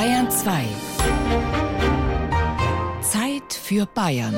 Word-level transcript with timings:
Bayern 0.00 0.30
2. 0.30 0.64
Zeit 3.02 3.52
für 3.52 3.84
Bayern. 3.84 4.34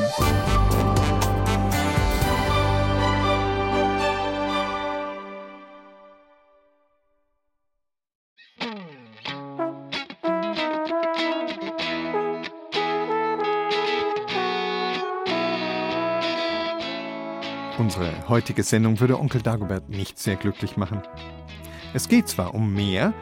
Unsere 17.79 18.29
heutige 18.29 18.65
Sendung 18.65 18.99
würde 18.99 19.17
Onkel 19.17 19.41
Dagobert 19.43 19.89
nicht 19.89 20.19
sehr 20.19 20.35
glücklich 20.35 20.77
machen. 20.77 21.03
Es 21.95 22.09
geht 22.09 22.27
zwar 22.27 22.53
um 22.53 22.75
mehr, 22.75 23.15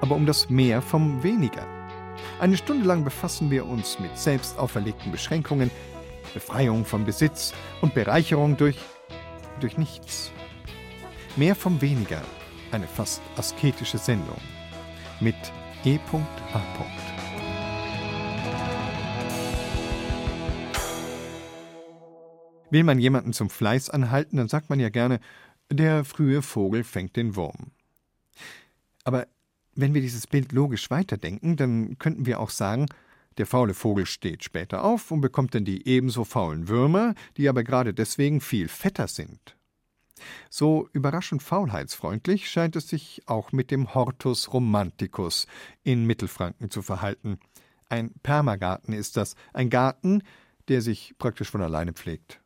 aber 0.00 0.14
um 0.14 0.24
das 0.24 0.48
Mehr 0.48 0.82
vom 0.82 1.24
Weniger. 1.24 1.79
Eine 2.40 2.56
Stunde 2.56 2.86
lang 2.86 3.04
befassen 3.04 3.50
wir 3.50 3.66
uns 3.66 3.98
mit 3.98 4.16
selbst 4.16 4.58
auferlegten 4.58 5.12
Beschränkungen, 5.12 5.70
Befreiung 6.32 6.86
vom 6.86 7.04
Besitz 7.04 7.52
und 7.82 7.92
Bereicherung 7.92 8.56
durch, 8.56 8.78
durch 9.60 9.76
nichts. 9.76 10.32
Mehr 11.36 11.54
vom 11.54 11.82
Weniger, 11.82 12.22
eine 12.72 12.86
fast 12.86 13.20
asketische 13.36 13.98
Sendung. 13.98 14.40
Mit 15.20 15.34
E.A. 15.84 16.00
Will 22.70 22.84
man 22.84 22.98
jemanden 22.98 23.34
zum 23.34 23.50
Fleiß 23.50 23.90
anhalten, 23.90 24.38
dann 24.38 24.48
sagt 24.48 24.70
man 24.70 24.80
ja 24.80 24.88
gerne, 24.88 25.20
der 25.70 26.06
frühe 26.06 26.40
Vogel 26.40 26.84
fängt 26.84 27.16
den 27.16 27.36
Wurm. 27.36 27.72
Aber 29.04 29.26
wenn 29.74 29.94
wir 29.94 30.00
dieses 30.00 30.26
Bild 30.26 30.52
logisch 30.52 30.90
weiterdenken, 30.90 31.56
dann 31.56 31.98
könnten 31.98 32.26
wir 32.26 32.40
auch 32.40 32.50
sagen, 32.50 32.86
der 33.38 33.46
faule 33.46 33.74
Vogel 33.74 34.06
steht 34.06 34.44
später 34.44 34.84
auf 34.84 35.10
und 35.10 35.20
bekommt 35.20 35.54
dann 35.54 35.64
die 35.64 35.86
ebenso 35.86 36.24
faulen 36.24 36.68
Würmer, 36.68 37.14
die 37.36 37.48
aber 37.48 37.64
gerade 37.64 37.94
deswegen 37.94 38.40
viel 38.40 38.68
fetter 38.68 39.08
sind. 39.08 39.56
So 40.50 40.88
überraschend 40.92 41.42
faulheitsfreundlich 41.42 42.50
scheint 42.50 42.76
es 42.76 42.88
sich 42.88 43.22
auch 43.26 43.52
mit 43.52 43.70
dem 43.70 43.94
Hortus 43.94 44.52
romanticus 44.52 45.46
in 45.82 46.04
Mittelfranken 46.04 46.70
zu 46.70 46.82
verhalten. 46.82 47.38
Ein 47.88 48.12
Permagarten 48.22 48.92
ist 48.92 49.16
das, 49.16 49.34
ein 49.52 49.70
Garten, 49.70 50.22
der 50.68 50.82
sich 50.82 51.14
praktisch 51.18 51.50
von 51.50 51.62
alleine 51.62 51.92
pflegt. 51.92 52.40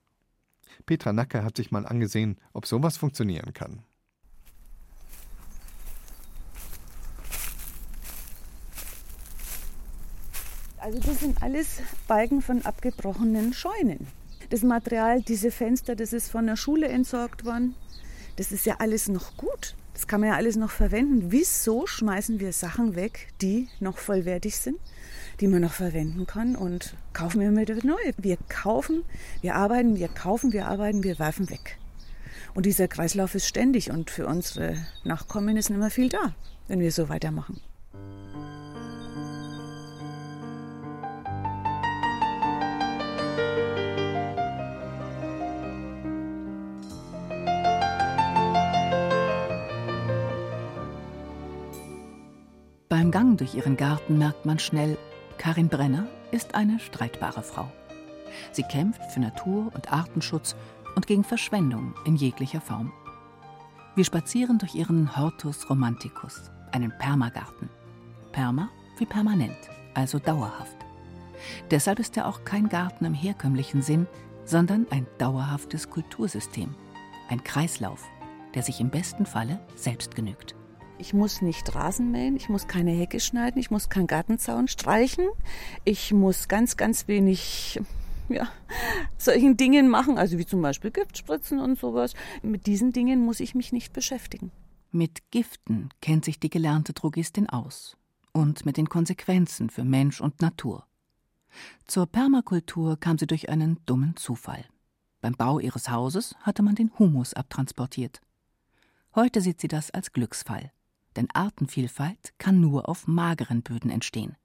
Petra 0.86 1.12
Nacker 1.12 1.44
hat 1.44 1.56
sich 1.56 1.70
mal 1.70 1.86
angesehen, 1.86 2.38
ob 2.52 2.66
sowas 2.66 2.96
funktionieren 2.96 3.52
kann. 3.52 3.82
Also 10.84 10.98
das 10.98 11.20
sind 11.20 11.42
alles 11.42 11.80
Balken 12.06 12.42
von 12.42 12.60
abgebrochenen 12.60 13.54
Scheunen. 13.54 14.06
Das 14.50 14.60
Material, 14.60 15.22
diese 15.22 15.50
Fenster, 15.50 15.96
das 15.96 16.12
ist 16.12 16.30
von 16.30 16.46
der 16.46 16.56
Schule 16.56 16.88
entsorgt 16.88 17.46
worden. 17.46 17.74
Das 18.36 18.52
ist 18.52 18.66
ja 18.66 18.74
alles 18.80 19.08
noch 19.08 19.34
gut. 19.38 19.76
Das 19.94 20.06
kann 20.06 20.20
man 20.20 20.28
ja 20.28 20.36
alles 20.36 20.56
noch 20.56 20.70
verwenden. 20.70 21.32
Wieso 21.32 21.86
schmeißen 21.86 22.38
wir 22.38 22.52
Sachen 22.52 22.96
weg, 22.96 23.28
die 23.40 23.66
noch 23.80 23.96
vollwertig 23.96 24.58
sind, 24.58 24.76
die 25.40 25.48
man 25.48 25.62
noch 25.62 25.72
verwenden 25.72 26.26
kann 26.26 26.54
und 26.54 26.94
kaufen 27.14 27.40
wir 27.40 27.56
wieder 27.56 27.76
neue? 27.82 28.12
Wir 28.18 28.36
kaufen, 28.50 29.04
wir 29.40 29.54
arbeiten, 29.54 29.96
wir 29.96 30.08
kaufen, 30.08 30.52
wir 30.52 30.66
arbeiten, 30.66 31.02
wir 31.02 31.18
werfen 31.18 31.48
weg. 31.48 31.78
Und 32.52 32.66
dieser 32.66 32.88
Kreislauf 32.88 33.34
ist 33.34 33.46
ständig 33.46 33.90
und 33.90 34.10
für 34.10 34.26
unsere 34.26 34.76
Nachkommen 35.02 35.56
ist 35.56 35.70
nicht 35.70 35.78
mehr 35.78 35.88
viel 35.88 36.10
da, 36.10 36.34
wenn 36.68 36.80
wir 36.80 36.92
so 36.92 37.08
weitermachen. 37.08 37.58
Gang 53.14 53.38
durch 53.38 53.54
ihren 53.54 53.76
Garten 53.76 54.18
merkt 54.18 54.44
man 54.44 54.58
schnell, 54.58 54.98
Karin 55.38 55.68
Brenner 55.68 56.08
ist 56.32 56.56
eine 56.56 56.80
streitbare 56.80 57.44
Frau. 57.44 57.70
Sie 58.50 58.64
kämpft 58.64 59.12
für 59.12 59.20
Natur- 59.20 59.70
und 59.72 59.92
Artenschutz 59.92 60.56
und 60.96 61.06
gegen 61.06 61.22
Verschwendung 61.22 61.94
in 62.06 62.16
jeglicher 62.16 62.60
Form. 62.60 62.92
Wir 63.94 64.04
spazieren 64.04 64.58
durch 64.58 64.74
ihren 64.74 65.16
Hortus 65.16 65.70
Romanticus, 65.70 66.50
einen 66.72 66.92
Permagarten. 66.98 67.68
Perma 68.32 68.68
wie 68.98 69.06
permanent, 69.06 69.58
also 69.94 70.18
dauerhaft. 70.18 70.78
Deshalb 71.70 72.00
ist 72.00 72.16
er 72.16 72.26
auch 72.26 72.42
kein 72.42 72.68
Garten 72.68 73.04
im 73.04 73.14
herkömmlichen 73.14 73.80
Sinn, 73.80 74.08
sondern 74.44 74.88
ein 74.90 75.06
dauerhaftes 75.18 75.88
Kultursystem, 75.88 76.74
ein 77.28 77.44
Kreislauf, 77.44 78.02
der 78.56 78.64
sich 78.64 78.80
im 78.80 78.90
besten 78.90 79.24
Falle 79.24 79.60
selbst 79.76 80.16
genügt. 80.16 80.56
Ich 81.04 81.12
muss 81.12 81.42
nicht 81.42 81.74
Rasen 81.74 82.12
mähen, 82.12 82.34
ich 82.34 82.48
muss 82.48 82.66
keine 82.66 82.90
Hecke 82.90 83.20
schneiden, 83.20 83.60
ich 83.60 83.70
muss 83.70 83.90
keinen 83.90 84.06
Gartenzaun 84.06 84.68
streichen, 84.68 85.26
ich 85.84 86.14
muss 86.14 86.48
ganz, 86.48 86.78
ganz 86.78 87.08
wenig 87.08 87.78
ja, 88.30 88.48
solchen 89.18 89.58
Dingen 89.58 89.90
machen, 89.90 90.16
also 90.16 90.38
wie 90.38 90.46
zum 90.46 90.62
Beispiel 90.62 90.90
Giftspritzen 90.90 91.60
und 91.60 91.78
sowas. 91.78 92.14
Mit 92.42 92.66
diesen 92.66 92.94
Dingen 92.94 93.22
muss 93.22 93.40
ich 93.40 93.54
mich 93.54 93.70
nicht 93.70 93.92
beschäftigen. 93.92 94.50
Mit 94.92 95.30
Giften 95.30 95.90
kennt 96.00 96.24
sich 96.24 96.40
die 96.40 96.48
gelernte 96.48 96.94
Drogistin 96.94 97.50
aus 97.50 97.98
und 98.32 98.64
mit 98.64 98.78
den 98.78 98.88
Konsequenzen 98.88 99.68
für 99.68 99.84
Mensch 99.84 100.22
und 100.22 100.40
Natur. 100.40 100.86
Zur 101.84 102.06
Permakultur 102.06 102.98
kam 102.98 103.18
sie 103.18 103.26
durch 103.26 103.50
einen 103.50 103.78
dummen 103.84 104.16
Zufall. 104.16 104.64
Beim 105.20 105.34
Bau 105.34 105.58
ihres 105.58 105.90
Hauses 105.90 106.34
hatte 106.40 106.62
man 106.62 106.76
den 106.76 106.98
Humus 106.98 107.34
abtransportiert. 107.34 108.22
Heute 109.14 109.42
sieht 109.42 109.60
sie 109.60 109.68
das 109.68 109.90
als 109.90 110.10
Glücksfall 110.10 110.72
denn 111.16 111.28
Artenvielfalt 111.32 112.34
kann 112.38 112.60
nur 112.60 112.88
auf 112.88 113.06
mageren 113.06 113.62
Böden 113.62 113.90
entstehen. 113.90 114.36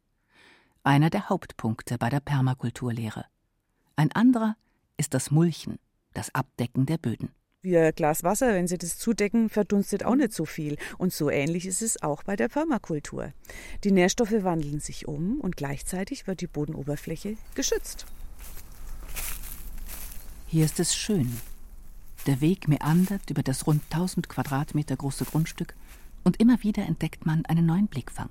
Einer 0.84 1.10
der 1.10 1.30
Hauptpunkte 1.30 1.98
bei 1.98 2.10
der 2.10 2.20
Permakulturlehre. 2.20 3.26
Ein 3.96 4.12
anderer 4.14 4.56
ist 4.98 5.14
das 5.14 5.32
Mulchen, 5.32 5.80
das 6.14 6.34
Abdecken 6.34 6.86
der 6.86 6.98
Böden. 6.98 7.30
Wie 7.62 7.78
ein 7.78 7.94
Glas 7.94 8.24
Wasser, 8.24 8.54
wenn 8.54 8.68
Sie 8.68 8.78
das 8.78 8.98
zudecken, 8.98 9.50
verdunstet 9.50 10.06
auch 10.06 10.16
nicht 10.16 10.32
so 10.32 10.46
viel. 10.46 10.78
Und 10.98 11.12
so 11.12 11.30
ähnlich 11.30 11.66
ist 11.66 11.82
es 11.82 12.02
auch 12.02 12.24
bei 12.24 12.38
der 12.38 12.48
Permakultur. 12.48 13.34
Die 13.84 13.92
Nährstoffe 13.92 14.44
wandeln 14.44 14.80
sich 14.80 15.10
um 15.10 15.42
und 15.42 15.58
gleichzeitig 15.58 16.26
wird 16.26 16.40
die 16.40 16.48
Bodenoberfläche 16.48 17.36
geschützt. 17.56 18.06
Hier 20.48 20.64
ist 20.64 20.80
es 20.80 20.96
schön. 20.96 21.38
Der 22.28 22.40
Weg 22.40 22.70
meandert 22.70 23.30
über 23.30 23.44
das 23.44 23.68
rund 23.68 23.84
1000 23.92 24.30
Quadratmeter 24.30 24.96
große 24.96 25.26
Grundstück 25.26 25.76
und 26.24 26.40
immer 26.40 26.62
wieder 26.64 26.86
entdeckt 26.86 27.26
man 27.26 27.46
einen 27.46 27.66
neuen 27.66 27.88
Blickfang. 27.88 28.30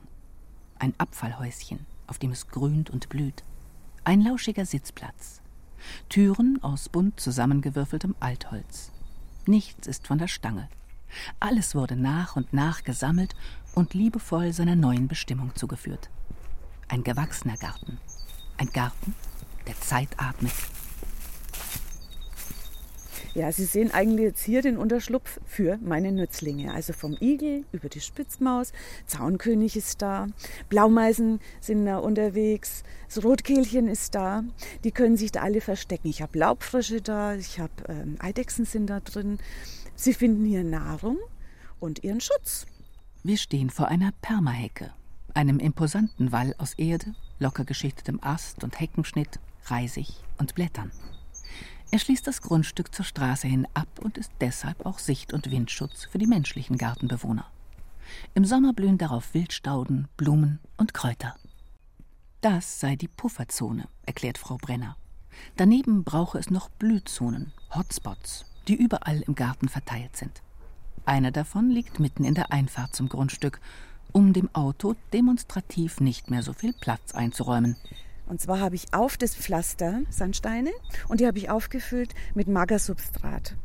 Ein 0.79 0.95
Abfallhäuschen, 0.99 1.87
auf 2.07 2.19
dem 2.19 2.31
es 2.31 2.49
grünt 2.49 2.91
und 2.91 3.09
blüht. 3.09 3.45
Ein 4.05 4.21
lauschiger 4.21 4.65
Sitzplatz. 4.65 5.41
Türen 6.09 6.63
aus 6.63 6.89
bunt 6.89 7.21
zusammengewürfeltem 7.21 8.15
Altholz. 8.21 8.93
Nichts 9.47 9.87
ist 9.87 10.07
von 10.07 10.19
der 10.19 10.29
Stange. 10.29 10.69
Alles 11.41 11.75
wurde 11.75 11.97
nach 11.97 12.37
und 12.37 12.53
nach 12.53 12.85
gesammelt 12.85 13.35
und 13.75 13.95
liebevoll 13.95 14.53
seiner 14.53 14.77
neuen 14.77 15.09
Bestimmung 15.09 15.55
zugeführt. 15.55 16.11
Ein 16.89 17.03
gewachsener 17.05 17.57
Garten. 17.57 17.99
Ein 18.57 18.71
Garten, 18.73 19.15
der 19.67 19.81
Zeit 19.81 20.09
atmet 20.19 20.53
ja, 23.35 23.53
Sie 23.53 23.65
sehen 23.65 23.91
eigentlich 23.93 24.25
jetzt 24.25 24.45
hier 24.45 24.63
den 24.63 24.77
Unterschlupf 24.77 25.41
für 25.45 25.79
meine 25.79 26.13
Nützlinge. 26.13 26.73
Also 26.73 26.93
vom 26.93 27.17
Igel 27.21 27.65
über 27.73 27.89
die 27.89 28.01
Spitzmaus, 28.01 28.73
Zaunkönig 29.07 29.77
ist 29.77 30.03
da, 30.03 30.29
Blaumeisen 30.69 31.41
sind 31.61 31.87
da 31.87 31.99
unterwegs, 31.99 32.83
das 33.07 33.25
Rotkehlchen 33.25 33.89
ist 33.89 34.15
da. 34.15 34.45
Die 34.85 34.93
können 34.93 35.17
sich 35.17 35.33
da 35.33 35.43
alle 35.43 35.61
verstecken. 35.61 36.09
Ich 36.09 36.23
habe 36.23 36.39
Laubfrösche 36.39 37.01
da, 37.01 37.35
ich 37.35 37.59
habe 37.59 37.73
ähm, 37.89 38.17
Eidechsen 38.19 38.65
sind 38.65 38.89
da 38.89 39.01
drin. 39.01 39.39
Sie 39.95 40.15
finden 40.15 40.45
hier 40.45 40.65
Nahrung 40.65 41.19
und 41.81 42.05
ihren 42.05 42.21
Schutz. 42.21 42.67
Wir 43.23 43.37
stehen 43.37 43.71
vor 43.71 43.89
einer 43.89 44.13
Permahecke, 44.23 44.93
einem 45.35 45.59
imposanten 45.59 46.33
Wall 46.33 46.55
aus 46.59 46.75
Erde, 46.75 47.15
locker 47.39 47.65
geschichtetem 47.65 48.19
Ast 48.23 48.63
und 48.63 48.79
Heckenschnitt, 48.81 49.41
Reisig 49.67 50.09
und 50.39 50.55
Blättern. 50.55 50.91
Er 51.91 51.99
schließt 51.99 52.27
das 52.27 52.43
Grundstück 52.43 52.95
zur 52.95 53.05
Straße 53.05 53.49
hin 53.49 53.67
ab 53.73 53.89
und 54.03 54.19
ist 54.19 54.31
deshalb 54.41 54.85
auch 54.85 54.99
Sicht- 54.99 55.33
und 55.33 55.51
Windschutz 55.51 56.05
für 56.05 56.19
die 56.19 56.27
menschlichen 56.27 56.77
Gartenbewohner. 56.77 57.47
Im 58.35 58.45
Sommer 58.45 58.75
blühen 58.75 58.99
darauf 58.99 59.33
Wildstauden, 59.35 60.09
Blumen 60.17 60.59
und 60.77 60.93
Kräuter. 60.93 61.37
Das 62.41 62.81
sei 62.81 62.97
die 62.97 63.09
Pufferzone, 63.09 63.89
erklärt 64.07 64.39
Frau 64.39 64.59
Brenner. 64.59 64.97
Daneben 65.57 66.05
brauche 66.05 66.39
es 66.39 66.51
noch 66.51 66.69
Blühzonen, 66.69 67.53
Hotspots, 67.75 68.45
die 68.67 68.75
überall 68.75 69.23
im 69.23 69.35
Garten 69.35 69.69
verteilt 69.69 70.17
sind. 70.17 70.43
Einer 71.07 71.31
davon 71.31 71.71
liegt 71.71 72.01
mitten 72.01 72.25
in 72.25 72.35
der 72.35 72.53
Einfahrt 72.53 72.95
zum 72.95 73.09
Grundstück 73.09 73.61
um 74.13 74.33
dem 74.33 74.55
Auto 74.55 74.95
demonstrativ 75.13 76.01
nicht 76.01 76.31
mehr 76.31 76.43
so 76.43 76.53
viel 76.53 76.73
Platz 76.73 77.15
einzuräumen. 77.15 77.77
Und 78.29 78.41
zwar 78.41 78.61
habe 78.61 78.75
ich 78.75 78.93
auf 78.93 79.17
das 79.17 79.35
Pflaster 79.35 80.03
Sandsteine 80.11 80.71
und 81.09 81.21
die 81.21 81.27
habe 81.27 81.39
ich 81.39 81.51
aufgefüllt 81.51 82.15
mit 82.35 82.49
Magersubstrat. 82.49 83.57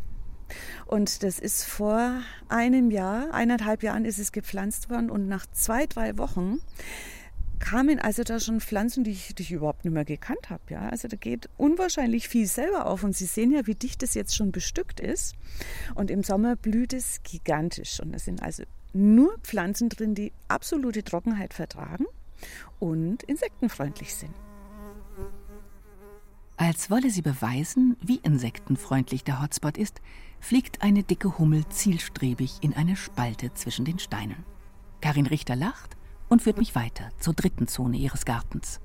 Und 0.86 1.24
das 1.24 1.39
ist 1.39 1.63
vor 1.65 2.21
einem 2.50 2.92
Jahr, 2.92 3.33
eineinhalb 3.33 3.83
Jahren 3.83 4.06
ist 4.06 4.19
es 4.19 4.31
gepflanzt 4.31 4.89
worden 4.89 5.10
und 5.10 5.27
nach 5.27 5.45
zwei, 5.51 5.86
drei 5.86 6.18
Wochen 6.18 6.60
kamen 7.60 8.00
also 8.00 8.24
da 8.24 8.39
schon 8.39 8.60
Pflanzen, 8.60 9.06
die 9.06 9.12
ich, 9.12 9.36
die 9.36 9.44
ich 9.44 9.51
überhaupt 9.51 9.86
nicht 9.86 9.94
mehr 9.94 10.04
gekannt 10.04 10.50
habe. 10.50 10.62
Ja? 10.69 10.89
Also 10.89 11.07
da 11.07 11.15
geht 11.15 11.50
unwahrscheinlich 11.57 12.27
viel 12.27 12.45
selber 12.45 12.88
auf 12.88 13.04
und 13.04 13.15
Sie 13.15 13.25
sehen 13.25 13.51
ja, 13.51 13.65
wie 13.65 13.75
dicht 13.75 14.04
das 14.04 14.15
jetzt 14.15 14.36
schon 14.36 14.51
bestückt 14.51 15.00
ist. 15.00 15.36
Und 15.95 16.12
im 16.12 16.24
Sommer 16.24 16.57
blüht 16.57 16.92
es 16.92 17.24
gigantisch 17.24 18.01
und 18.01 18.12
da 18.12 18.19
sind 18.19 18.44
also 18.44 18.63
nur 18.92 19.38
Pflanzen 19.39 19.89
drin, 19.89 20.13
die 20.13 20.33
absolute 20.50 21.04
Trockenheit 21.04 21.54
vertragen 21.54 22.06
und 22.80 23.24
insektenfreundlich 23.24 24.13
sind. 24.13 24.33
Als 26.65 26.89
wolle 26.89 27.10
sie 27.10 27.21
beweisen, 27.21 27.98
wie 28.01 28.21
insektenfreundlich 28.24 29.25
der 29.25 29.42
Hotspot 29.42 29.77
ist, 29.77 30.00
fliegt 30.39 30.81
eine 30.81 31.04
dicke 31.04 31.38
Hummel 31.38 31.68
zielstrebig 31.68 32.60
in 32.62 32.74
eine 32.74 32.95
Spalte 32.95 33.54
zwischen 33.54 33.83
den 33.83 34.00
Steinen. 34.00 34.45
Karin 35.01 35.25
Richter 35.25 35.57
lacht 35.57 35.98
und 36.30 36.42
führt 36.42 36.57
mich 36.57 36.74
weiter 36.74 37.10
zur 37.19 37.33
dritten 37.33 37.68
Zone 37.68 37.98
ihres 37.98 38.24
Gartens. 38.24 38.80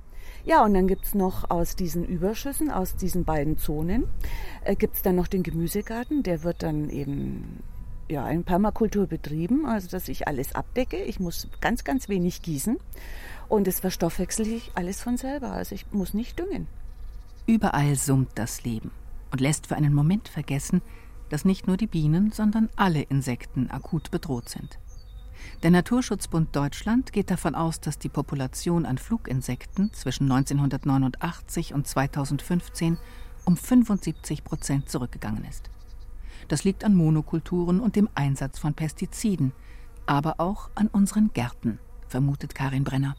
Ja, 0.44 0.64
und 0.64 0.74
dann 0.74 0.88
gibt 0.88 1.04
es 1.04 1.14
noch 1.14 1.50
aus 1.50 1.76
diesen 1.76 2.04
Überschüssen, 2.04 2.72
aus 2.72 2.96
diesen 2.96 3.24
beiden 3.24 3.58
Zonen, 3.58 4.08
äh, 4.64 4.74
gibt 4.74 4.96
es 4.96 5.02
dann 5.02 5.14
noch 5.14 5.28
den 5.28 5.44
Gemüsegarten. 5.44 6.24
Der 6.24 6.42
wird 6.42 6.64
dann 6.64 6.90
eben 6.90 7.62
ja, 8.08 8.28
in 8.28 8.42
Permakultur 8.42 9.06
betrieben, 9.06 9.66
also 9.66 9.86
dass 9.86 10.08
ich 10.08 10.26
alles 10.26 10.52
abdecke. 10.52 10.96
Ich 10.96 11.20
muss 11.20 11.46
ganz, 11.60 11.84
ganz 11.84 12.08
wenig 12.08 12.42
gießen 12.42 12.76
und 13.48 13.68
das 13.68 13.78
verstoffwechsel 13.78 14.48
ich 14.48 14.72
alles 14.74 15.00
von 15.00 15.16
selber. 15.16 15.52
Also 15.52 15.76
ich 15.76 15.86
muss 15.92 16.12
nicht 16.12 16.40
düngen. 16.40 16.66
Überall 17.48 17.96
summt 17.96 18.32
das 18.34 18.62
Leben 18.64 18.90
und 19.32 19.40
lässt 19.40 19.68
für 19.68 19.76
einen 19.76 19.94
Moment 19.94 20.28
vergessen, 20.28 20.82
dass 21.30 21.46
nicht 21.46 21.66
nur 21.66 21.78
die 21.78 21.86
Bienen, 21.86 22.30
sondern 22.30 22.68
alle 22.76 23.00
Insekten 23.00 23.70
akut 23.70 24.10
bedroht 24.10 24.50
sind. 24.50 24.78
Der 25.62 25.70
Naturschutzbund 25.70 26.54
Deutschland 26.54 27.10
geht 27.10 27.30
davon 27.30 27.54
aus, 27.54 27.80
dass 27.80 27.98
die 27.98 28.10
Population 28.10 28.84
an 28.84 28.98
Fluginsekten 28.98 29.94
zwischen 29.94 30.30
1989 30.30 31.72
und 31.72 31.86
2015 31.86 32.98
um 33.46 33.56
75 33.56 34.44
Prozent 34.44 34.90
zurückgegangen 34.90 35.46
ist. 35.46 35.70
Das 36.48 36.64
liegt 36.64 36.84
an 36.84 36.94
Monokulturen 36.94 37.80
und 37.80 37.96
dem 37.96 38.10
Einsatz 38.14 38.58
von 38.58 38.74
Pestiziden, 38.74 39.52
aber 40.04 40.38
auch 40.38 40.68
an 40.74 40.88
unseren 40.88 41.32
Gärten, 41.32 41.78
vermutet 42.08 42.54
Karin 42.54 42.84
Brenner. 42.84 43.16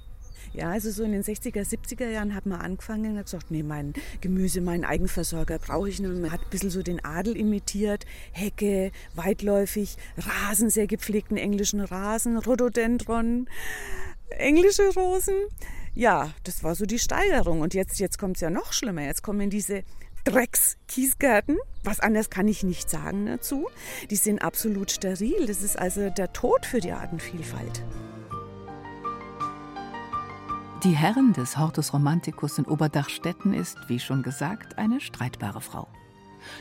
Ja, 0.54 0.70
also 0.70 0.92
so 0.92 1.04
in 1.04 1.12
den 1.12 1.24
60er, 1.24 1.62
70er 1.62 2.10
Jahren 2.10 2.36
hat 2.36 2.46
man 2.46 2.62
angefangen 2.62 3.12
und 3.12 3.18
hat 3.18 3.26
gesagt, 3.26 3.52
nee, 3.52 3.64
mein 3.64 3.94
Gemüse, 4.22 4.62
meinen 4.62 4.86
Eigenversorger 4.86 5.60
brauche 5.60 5.90
ich 5.90 6.00
nicht. 6.00 6.12
Man 6.12 6.32
hat 6.32 6.42
ein 6.42 6.50
bisschen 6.50 6.70
so 6.70 6.82
den 6.82 7.04
Adel 7.04 7.36
imitiert, 7.36 8.06
Hecke, 8.32 8.92
weitläufig, 9.16 9.98
Rasen, 10.18 10.70
sehr 10.70 10.88
gepflegten 10.88 11.38
englischen 11.38 11.80
Rasen, 11.80 12.38
Rhododendron, 12.38 13.48
englische 14.30 14.94
Rosen. 14.96 15.36
Ja, 15.94 16.34
das 16.44 16.64
war 16.64 16.76
so 16.76 16.86
die 16.86 17.00
Steigerung. 17.00 17.62
Und 17.62 17.74
jetzt, 17.74 18.00
jetzt 18.00 18.18
kommt 18.18 18.38
es 18.38 18.42
ja 18.42 18.50
noch 18.50 18.74
schlimmer. 18.74 19.04
Jetzt 19.04 19.24
kommen 19.24 19.50
diese 19.50 19.84
Drecks-Kiesgärten. 20.24 21.58
Was 21.84 22.00
anderes 22.00 22.30
kann 22.30 22.48
ich 22.48 22.64
nicht 22.64 22.90
sagen 22.90 23.26
dazu. 23.26 23.68
Die 24.10 24.16
sind 24.16 24.42
absolut 24.42 24.92
steril. 24.92 25.46
Das 25.48 25.62
ist 25.62 25.78
also 25.78 26.10
der 26.10 26.34
Tod 26.34 26.66
für 26.66 26.80
die 26.80 26.92
Artenvielfalt. 26.92 27.84
Die 30.86 30.96
Herren 30.96 31.34
des 31.34 31.58
Hortus 31.58 31.92
Romanticus 31.92 32.58
in 32.58 32.64
Oberdachstetten 32.66 33.54
ist, 33.54 33.78
wie 33.90 34.00
schon 34.00 34.24
gesagt, 34.24 34.78
eine 34.78 35.02
streitbare 35.02 35.60
Frau. 35.60 35.90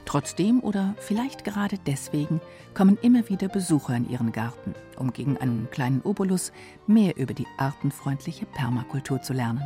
Trotzdem 0.07 0.59
oder 0.59 0.97
vielleicht 0.99 1.45
gerade 1.45 1.79
deswegen 1.87 2.41
kommen 2.75 2.99
immer 3.01 3.29
wieder 3.29 3.47
Besucher 3.47 3.95
in 3.95 4.11
ihren 4.11 4.33
Garten, 4.33 4.75
um 4.97 5.13
gegen 5.13 5.39
einen 5.39 5.69
kleinen 5.71 6.01
Obolus 6.03 6.51
mehr 6.89 7.17
über 7.17 7.33
die 7.33 7.47
artenfreundliche 7.59 8.45
Permakultur 8.47 9.23
zu 9.23 9.35
lernen. 9.35 9.63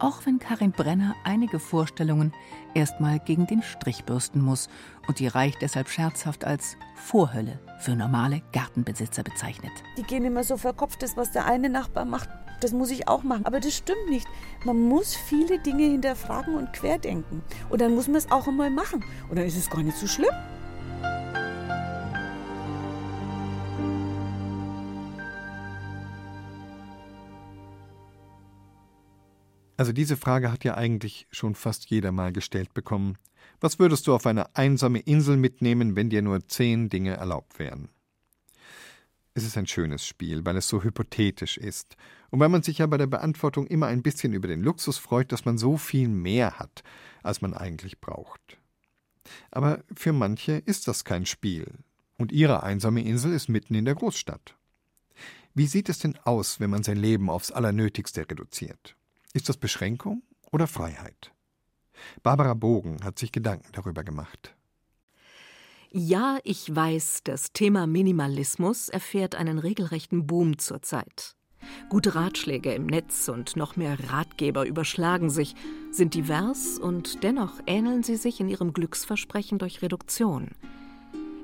Auch 0.00 0.26
wenn 0.26 0.40
Karin 0.40 0.72
Brenner 0.72 1.14
einige 1.22 1.60
Vorstellungen 1.60 2.32
erstmal 2.74 3.20
gegen 3.20 3.46
den 3.46 3.62
Strich 3.62 4.04
bürsten 4.04 4.40
muss 4.40 4.68
und 5.06 5.20
die 5.20 5.28
Reich 5.28 5.56
deshalb 5.60 5.88
scherzhaft 5.88 6.44
als 6.44 6.76
Vorhölle 6.96 7.60
für 7.78 7.94
normale 7.94 8.42
Gartenbesitzer 8.50 9.22
bezeichnet. 9.22 9.72
Die 9.96 10.02
gehen 10.02 10.24
immer 10.24 10.42
so 10.42 10.56
verkopft, 10.56 11.04
das, 11.04 11.16
was 11.16 11.30
der 11.30 11.46
eine 11.46 11.70
Nachbar 11.70 12.04
macht, 12.04 12.30
das 12.60 12.72
muss 12.72 12.90
ich 12.90 13.08
auch 13.08 13.22
machen. 13.22 13.46
Aber 13.46 13.60
das 13.60 13.76
stimmt 13.76 14.08
nicht. 14.08 14.26
Man 14.64 14.80
muss 14.80 15.14
viele 15.14 15.58
Dinge 15.58 15.84
hinterfragen 15.84 16.54
und 16.54 16.72
querdenken. 16.72 17.42
Und 17.68 17.80
dann 17.80 17.94
muss 17.94 18.06
man 18.06 18.16
es 18.16 18.30
auch 18.30 18.46
einmal 18.46 18.70
machen. 18.70 19.04
Und 19.28 19.38
dann 19.38 19.46
ist 19.46 19.56
es 19.56 19.70
gar 19.70 19.82
nicht 19.82 19.96
so 19.96 20.06
schlimm. 20.06 20.34
Also 29.80 29.92
diese 29.92 30.18
Frage 30.18 30.52
hat 30.52 30.62
ja 30.62 30.74
eigentlich 30.74 31.26
schon 31.30 31.54
fast 31.54 31.88
jeder 31.88 32.12
mal 32.12 32.34
gestellt 32.34 32.74
bekommen. 32.74 33.16
Was 33.62 33.78
würdest 33.78 34.06
du 34.06 34.14
auf 34.14 34.26
eine 34.26 34.54
einsame 34.54 34.98
Insel 34.98 35.38
mitnehmen, 35.38 35.96
wenn 35.96 36.10
dir 36.10 36.20
nur 36.20 36.46
zehn 36.46 36.90
Dinge 36.90 37.16
erlaubt 37.16 37.58
wären? 37.58 37.88
Es 39.34 39.44
ist 39.44 39.56
ein 39.56 39.66
schönes 39.66 40.04
Spiel, 40.04 40.44
weil 40.44 40.56
es 40.56 40.68
so 40.68 40.82
hypothetisch 40.82 41.56
ist 41.56 41.96
und 42.30 42.40
weil 42.40 42.48
man 42.48 42.62
sich 42.62 42.78
ja 42.78 42.86
bei 42.86 42.98
der 42.98 43.06
Beantwortung 43.06 43.66
immer 43.66 43.86
ein 43.86 44.02
bisschen 44.02 44.32
über 44.32 44.48
den 44.48 44.62
Luxus 44.62 44.98
freut, 44.98 45.30
dass 45.32 45.44
man 45.44 45.58
so 45.58 45.76
viel 45.76 46.08
mehr 46.08 46.58
hat, 46.58 46.82
als 47.22 47.40
man 47.40 47.54
eigentlich 47.54 48.00
braucht. 48.00 48.58
Aber 49.50 49.84
für 49.94 50.12
manche 50.12 50.52
ist 50.52 50.88
das 50.88 51.04
kein 51.04 51.26
Spiel, 51.26 51.66
und 52.18 52.32
ihre 52.32 52.62
einsame 52.62 53.02
Insel 53.02 53.32
ist 53.32 53.48
mitten 53.48 53.74
in 53.74 53.86
der 53.86 53.94
Großstadt. 53.94 54.56
Wie 55.54 55.66
sieht 55.66 55.88
es 55.88 55.98
denn 55.98 56.18
aus, 56.24 56.60
wenn 56.60 56.70
man 56.70 56.82
sein 56.82 56.98
Leben 56.98 57.30
aufs 57.30 57.50
Allernötigste 57.50 58.20
reduziert? 58.28 58.94
Ist 59.32 59.48
das 59.48 59.56
Beschränkung 59.56 60.22
oder 60.52 60.66
Freiheit? 60.66 61.32
Barbara 62.22 62.54
Bogen 62.54 63.02
hat 63.04 63.18
sich 63.18 63.32
Gedanken 63.32 63.72
darüber 63.72 64.04
gemacht. 64.04 64.54
Ja, 65.92 66.38
ich 66.44 66.72
weiß, 66.72 67.22
das 67.24 67.52
Thema 67.52 67.88
Minimalismus 67.88 68.88
erfährt 68.88 69.34
einen 69.34 69.58
regelrechten 69.58 70.24
Boom 70.24 70.58
zurzeit. 70.58 71.34
Gute 71.88 72.14
Ratschläge 72.14 72.72
im 72.72 72.86
Netz 72.86 73.28
und 73.28 73.56
noch 73.56 73.74
mehr 73.74 73.98
Ratgeber 74.08 74.66
überschlagen 74.66 75.30
sich, 75.30 75.56
sind 75.90 76.14
divers 76.14 76.78
und 76.78 77.24
dennoch 77.24 77.54
ähneln 77.66 78.04
sie 78.04 78.14
sich 78.14 78.38
in 78.38 78.48
ihrem 78.48 78.72
Glücksversprechen 78.72 79.58
durch 79.58 79.82
Reduktion. 79.82 80.52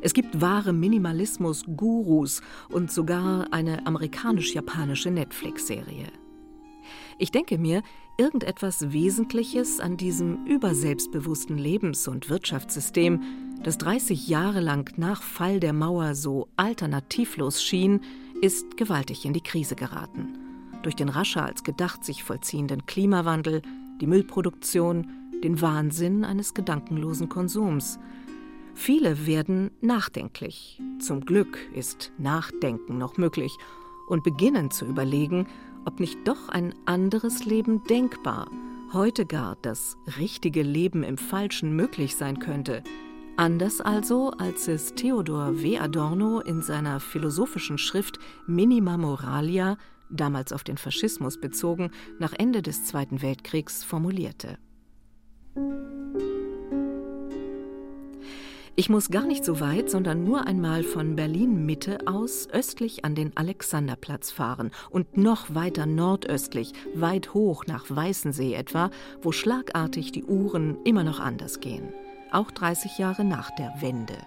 Es 0.00 0.14
gibt 0.14 0.40
wahre 0.40 0.72
Minimalismus-Gurus 0.72 2.40
und 2.68 2.92
sogar 2.92 3.52
eine 3.52 3.84
amerikanisch-japanische 3.84 5.10
Netflix-Serie. 5.10 6.06
Ich 7.18 7.30
denke 7.30 7.58
mir, 7.58 7.82
irgendetwas 8.16 8.92
Wesentliches 8.92 9.80
an 9.80 9.96
diesem 9.96 10.44
überselbstbewussten 10.46 11.58
Lebens- 11.58 12.08
und 12.08 12.28
Wirtschaftssystem, 12.30 13.22
das 13.62 13.78
30 13.78 14.28
Jahre 14.28 14.60
lang 14.60 14.92
nach 14.96 15.22
Fall 15.22 15.60
der 15.60 15.72
Mauer 15.72 16.14
so 16.14 16.48
alternativlos 16.56 17.62
schien, 17.62 18.00
ist 18.40 18.76
gewaltig 18.76 19.24
in 19.24 19.32
die 19.32 19.42
Krise 19.42 19.76
geraten. 19.76 20.38
Durch 20.82 20.94
den 20.94 21.08
rascher 21.08 21.44
als 21.44 21.64
gedacht 21.64 22.04
sich 22.04 22.22
vollziehenden 22.22 22.86
Klimawandel, 22.86 23.62
die 24.00 24.06
Müllproduktion, 24.06 25.08
den 25.42 25.60
Wahnsinn 25.60 26.24
eines 26.24 26.54
gedankenlosen 26.54 27.28
Konsums. 27.28 27.98
Viele 28.74 29.26
werden 29.26 29.70
nachdenklich. 29.80 30.80
Zum 31.00 31.24
Glück 31.24 31.58
ist 31.74 32.12
Nachdenken 32.18 32.98
noch 32.98 33.16
möglich 33.16 33.56
und 34.06 34.22
beginnen 34.22 34.70
zu 34.70 34.84
überlegen, 34.84 35.46
ob 35.86 36.00
nicht 36.00 36.18
doch 36.26 36.48
ein 36.48 36.74
anderes 36.84 37.44
Leben 37.44 37.84
denkbar, 37.84 38.50
heute 38.92 39.24
gar 39.24 39.56
das 39.62 39.96
richtige 40.18 40.62
Leben 40.62 41.02
im 41.02 41.16
Falschen 41.16 41.74
möglich 41.74 42.16
sein 42.16 42.38
könnte. 42.38 42.82
Anders 43.36 43.80
also, 43.80 44.30
als 44.32 44.66
es 44.66 44.94
Theodor 44.94 45.62
W. 45.62 45.78
Adorno 45.78 46.40
in 46.40 46.62
seiner 46.62 47.00
philosophischen 47.00 47.78
Schrift 47.78 48.18
Minima 48.46 48.96
Moralia, 48.96 49.78
damals 50.10 50.52
auf 50.52 50.64
den 50.64 50.78
Faschismus 50.78 51.40
bezogen, 51.40 51.90
nach 52.18 52.32
Ende 52.32 52.62
des 52.62 52.84
Zweiten 52.84 53.22
Weltkriegs 53.22 53.84
formulierte. 53.84 54.58
Ich 58.78 58.90
muss 58.90 59.08
gar 59.08 59.24
nicht 59.24 59.42
so 59.42 59.60
weit, 59.60 59.88
sondern 59.88 60.24
nur 60.24 60.46
einmal 60.46 60.82
von 60.82 61.16
Berlin 61.16 61.64
Mitte 61.64 62.06
aus 62.06 62.46
östlich 62.52 63.06
an 63.06 63.14
den 63.14 63.34
Alexanderplatz 63.34 64.30
fahren 64.30 64.70
und 64.90 65.16
noch 65.16 65.54
weiter 65.54 65.86
nordöstlich, 65.86 66.74
weit 66.94 67.32
hoch 67.32 67.64
nach 67.66 67.86
Weißensee 67.88 68.52
etwa, 68.52 68.90
wo 69.22 69.32
schlagartig 69.32 70.12
die 70.12 70.24
Uhren 70.24 70.76
immer 70.84 71.04
noch 71.04 71.20
anders 71.20 71.60
gehen. 71.60 71.88
Auch 72.30 72.50
30 72.50 72.98
Jahre 72.98 73.24
nach 73.24 73.50
der 73.56 73.72
Wende. 73.80 74.18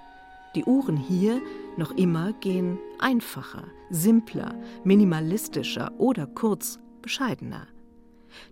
Die 0.55 0.63
Uhren 0.63 0.97
hier 0.97 1.43
noch 1.77 1.91
immer 1.91 2.33
gehen 2.33 2.79
einfacher, 2.97 3.65
simpler, 3.91 4.55
minimalistischer 4.83 5.91
oder 5.99 6.25
kurz 6.25 6.79
bescheidener. 7.03 7.67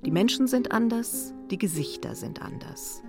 Die 0.06 0.12
Menschen 0.12 0.48
sind 0.48 0.72
anders, 0.72 1.34
die 1.50 1.58
Gesichter 1.58 2.14
sind 2.14 2.44
anders. 2.44 3.02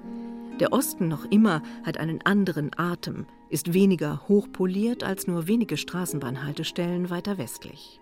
Der 0.61 0.73
Osten 0.73 1.07
noch 1.07 1.25
immer 1.31 1.63
hat 1.85 1.99
einen 1.99 2.21
anderen 2.23 2.71
Atem, 2.77 3.27
ist 3.49 3.75
weniger 3.75 4.29
hochpoliert 4.29 5.05
als 5.05 5.29
nur 5.29 5.47
wenige 5.47 5.77
Straßenbahnhaltestellen 5.77 7.11
weiter 7.11 7.39
westlich. 7.39 8.01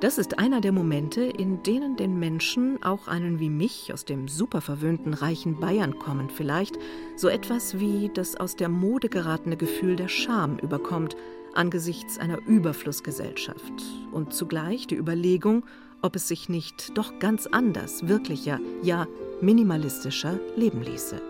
Das 0.00 0.18
ist 0.18 0.38
einer 0.38 0.60
der 0.60 0.72
Momente, 0.72 1.22
in 1.22 1.62
denen 1.62 1.96
den 1.96 2.18
Menschen, 2.18 2.82
auch 2.82 3.08
einen 3.08 3.38
wie 3.38 3.50
mich 3.50 3.92
aus 3.92 4.04
dem 4.04 4.28
superverwöhnten 4.28 5.14
reichen 5.14 5.58
Bayern 5.58 5.98
kommen 5.98 6.30
vielleicht, 6.30 6.78
so 7.16 7.28
etwas 7.28 7.78
wie 7.78 8.10
das 8.12 8.36
aus 8.36 8.56
der 8.56 8.68
Mode 8.68 9.08
geratene 9.08 9.56
Gefühl 9.56 9.96
der 9.96 10.08
Scham 10.08 10.58
überkommt 10.58 11.16
angesichts 11.54 12.18
einer 12.18 12.38
Überflussgesellschaft 12.46 13.72
und 14.12 14.32
zugleich 14.32 14.86
die 14.86 14.96
Überlegung, 14.96 15.64
ob 16.02 16.16
es 16.16 16.28
sich 16.28 16.48
nicht 16.48 16.96
doch 16.96 17.18
ganz 17.18 17.46
anders, 17.46 18.06
wirklicher, 18.06 18.60
ja 18.82 19.06
minimalistischer 19.40 20.38
leben 20.56 20.82
ließe. 20.82 21.20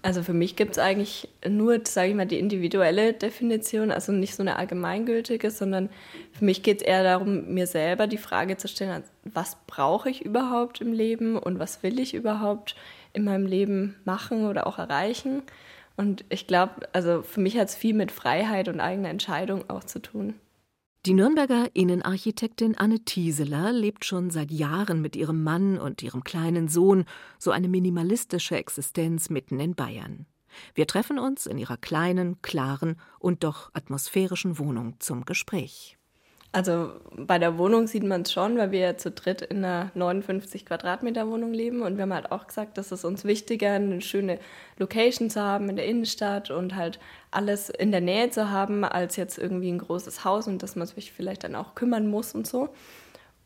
Also 0.00 0.22
für 0.22 0.32
mich 0.32 0.54
gibt 0.54 0.72
es 0.72 0.78
eigentlich 0.78 1.28
nur, 1.46 1.80
sage 1.84 2.10
ich 2.10 2.14
mal, 2.14 2.24
die 2.24 2.38
individuelle 2.38 3.12
Definition, 3.12 3.90
also 3.90 4.12
nicht 4.12 4.36
so 4.36 4.42
eine 4.42 4.56
allgemeingültige, 4.56 5.50
sondern 5.50 5.90
für 6.32 6.44
mich 6.44 6.62
geht 6.62 6.80
es 6.80 6.86
eher 6.86 7.02
darum, 7.02 7.52
mir 7.52 7.66
selber 7.66 8.06
die 8.06 8.16
Frage 8.16 8.56
zu 8.56 8.68
stellen, 8.68 9.02
was 9.24 9.56
brauche 9.66 10.08
ich 10.08 10.24
überhaupt 10.24 10.80
im 10.80 10.92
Leben 10.92 11.36
und 11.36 11.58
was 11.58 11.82
will 11.82 11.98
ich 11.98 12.14
überhaupt 12.14 12.76
in 13.12 13.24
meinem 13.24 13.44
Leben 13.44 13.96
machen 14.04 14.46
oder 14.46 14.66
auch 14.66 14.78
erreichen. 14.78 15.42
Und 15.96 16.24
ich 16.28 16.46
glaube, 16.46 16.88
also 16.92 17.22
für 17.22 17.40
mich 17.40 17.58
hat 17.58 17.68
es 17.68 17.74
viel 17.74 17.94
mit 17.94 18.12
Freiheit 18.12 18.68
und 18.68 18.80
eigener 18.80 19.10
Entscheidung 19.10 19.68
auch 19.68 19.82
zu 19.82 19.98
tun. 19.98 20.34
Die 21.06 21.14
Nürnberger 21.14 21.68
Innenarchitektin 21.74 22.76
Anne 22.76 22.98
Thieseler 23.04 23.72
lebt 23.72 24.04
schon 24.04 24.30
seit 24.30 24.50
Jahren 24.50 25.00
mit 25.00 25.14
ihrem 25.14 25.44
Mann 25.44 25.78
und 25.78 26.02
ihrem 26.02 26.24
kleinen 26.24 26.66
Sohn 26.66 27.04
so 27.38 27.52
eine 27.52 27.68
minimalistische 27.68 28.56
Existenz 28.56 29.30
mitten 29.30 29.60
in 29.60 29.76
Bayern. 29.76 30.26
Wir 30.74 30.88
treffen 30.88 31.20
uns 31.20 31.46
in 31.46 31.56
ihrer 31.56 31.76
kleinen, 31.76 32.42
klaren 32.42 32.96
und 33.20 33.44
doch 33.44 33.70
atmosphärischen 33.74 34.58
Wohnung 34.58 34.96
zum 34.98 35.24
Gespräch. 35.24 35.97
Also 36.50 36.92
bei 37.14 37.38
der 37.38 37.58
Wohnung 37.58 37.86
sieht 37.86 38.04
man 38.04 38.22
es 38.22 38.32
schon, 38.32 38.56
weil 38.56 38.70
wir 38.70 38.80
ja 38.80 38.96
zu 38.96 39.10
dritt 39.10 39.42
in 39.42 39.58
einer 39.64 39.90
59 39.94 40.64
Quadratmeter 40.64 41.28
Wohnung 41.28 41.52
leben 41.52 41.82
und 41.82 41.96
wir 41.96 42.02
haben 42.02 42.14
halt 42.14 42.32
auch 42.32 42.46
gesagt, 42.46 42.78
dass 42.78 42.90
es 42.90 43.04
uns 43.04 43.24
wichtiger, 43.24 43.72
eine 43.72 44.00
schöne 44.00 44.38
Location 44.78 45.28
zu 45.28 45.42
haben 45.42 45.68
in 45.68 45.76
der 45.76 45.84
Innenstadt 45.84 46.50
und 46.50 46.74
halt 46.74 47.00
alles 47.30 47.68
in 47.68 47.90
der 47.90 48.00
Nähe 48.00 48.30
zu 48.30 48.50
haben, 48.50 48.82
als 48.84 49.16
jetzt 49.16 49.36
irgendwie 49.36 49.70
ein 49.70 49.78
großes 49.78 50.24
Haus 50.24 50.48
und 50.48 50.62
dass 50.62 50.74
man 50.74 50.86
sich 50.86 51.12
vielleicht 51.12 51.44
dann 51.44 51.54
auch 51.54 51.74
kümmern 51.74 52.08
muss 52.08 52.34
und 52.34 52.46
so. 52.46 52.70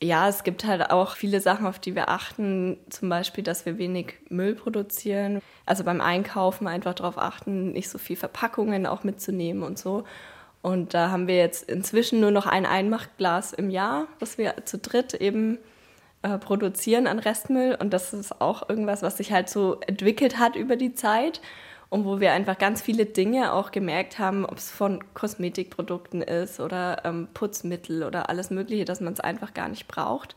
Ja, 0.00 0.28
es 0.28 0.44
gibt 0.44 0.64
halt 0.64 0.90
auch 0.90 1.16
viele 1.16 1.40
Sachen, 1.40 1.66
auf 1.66 1.78
die 1.78 1.94
wir 1.94 2.08
achten, 2.08 2.76
zum 2.90 3.08
Beispiel, 3.08 3.44
dass 3.44 3.66
wir 3.66 3.78
wenig 3.78 4.14
Müll 4.30 4.54
produzieren. 4.54 5.40
Also 5.64 5.84
beim 5.84 6.00
Einkaufen 6.00 6.66
einfach 6.66 6.94
darauf 6.94 7.18
achten, 7.18 7.72
nicht 7.72 7.88
so 7.88 7.98
viel 7.98 8.16
Verpackungen 8.16 8.86
auch 8.86 9.04
mitzunehmen 9.04 9.62
und 9.62 9.78
so. 9.78 10.04
Und 10.62 10.94
da 10.94 11.10
haben 11.10 11.26
wir 11.26 11.36
jetzt 11.36 11.68
inzwischen 11.68 12.20
nur 12.20 12.30
noch 12.30 12.46
ein 12.46 12.66
Einmachglas 12.66 13.52
im 13.52 13.68
Jahr, 13.68 14.06
was 14.20 14.38
wir 14.38 14.64
zu 14.64 14.78
dritt 14.78 15.14
eben 15.14 15.58
äh, 16.22 16.38
produzieren 16.38 17.08
an 17.08 17.18
Restmüll. 17.18 17.76
Und 17.78 17.92
das 17.92 18.12
ist 18.12 18.40
auch 18.40 18.68
irgendwas, 18.68 19.02
was 19.02 19.16
sich 19.16 19.32
halt 19.32 19.48
so 19.48 19.80
entwickelt 19.80 20.38
hat 20.38 20.54
über 20.54 20.76
die 20.76 20.94
Zeit 20.94 21.40
und 21.90 22.04
wo 22.04 22.20
wir 22.20 22.32
einfach 22.32 22.56
ganz 22.58 22.80
viele 22.80 23.06
Dinge 23.06 23.52
auch 23.52 23.72
gemerkt 23.72 24.20
haben, 24.20 24.46
ob 24.46 24.56
es 24.56 24.70
von 24.70 25.02
Kosmetikprodukten 25.14 26.22
ist 26.22 26.60
oder 26.60 27.04
ähm, 27.04 27.28
Putzmittel 27.34 28.04
oder 28.04 28.30
alles 28.30 28.50
Mögliche, 28.50 28.84
dass 28.84 29.00
man 29.00 29.12
es 29.12 29.20
einfach 29.20 29.52
gar 29.52 29.68
nicht 29.68 29.88
braucht. 29.88 30.36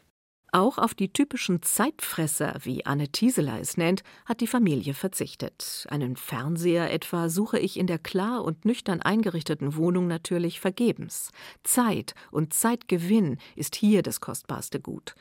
Auch 0.56 0.78
auf 0.78 0.94
die 0.94 1.12
typischen 1.12 1.62
Zeitfresser, 1.64 2.56
wie 2.64 2.86
Anne 2.86 3.10
Tieseler 3.10 3.60
es 3.60 3.76
nennt, 3.76 4.04
hat 4.24 4.40
die 4.40 4.48
Familie 4.48 4.94
verzichtet. 4.94 5.86
Einen 5.90 6.16
Fernseher 6.16 6.94
etwa 6.94 7.28
suche 7.28 7.60
ich 7.60 7.78
in 7.78 7.88
der 7.88 8.00
klar 8.00 8.42
und 8.42 8.64
nüchtern 8.64 9.02
eingerichteten 9.02 9.76
Wohnung 9.76 10.08
natürlich 10.08 10.62
vergebens. 10.62 11.32
Zeit 11.64 12.16
und 12.32 12.54
Zeitgewinn 12.54 13.38
ist 13.58 13.76
hier 13.76 14.02
das 14.02 14.22
kostbarste 14.22 14.80
Gut. 14.80 15.16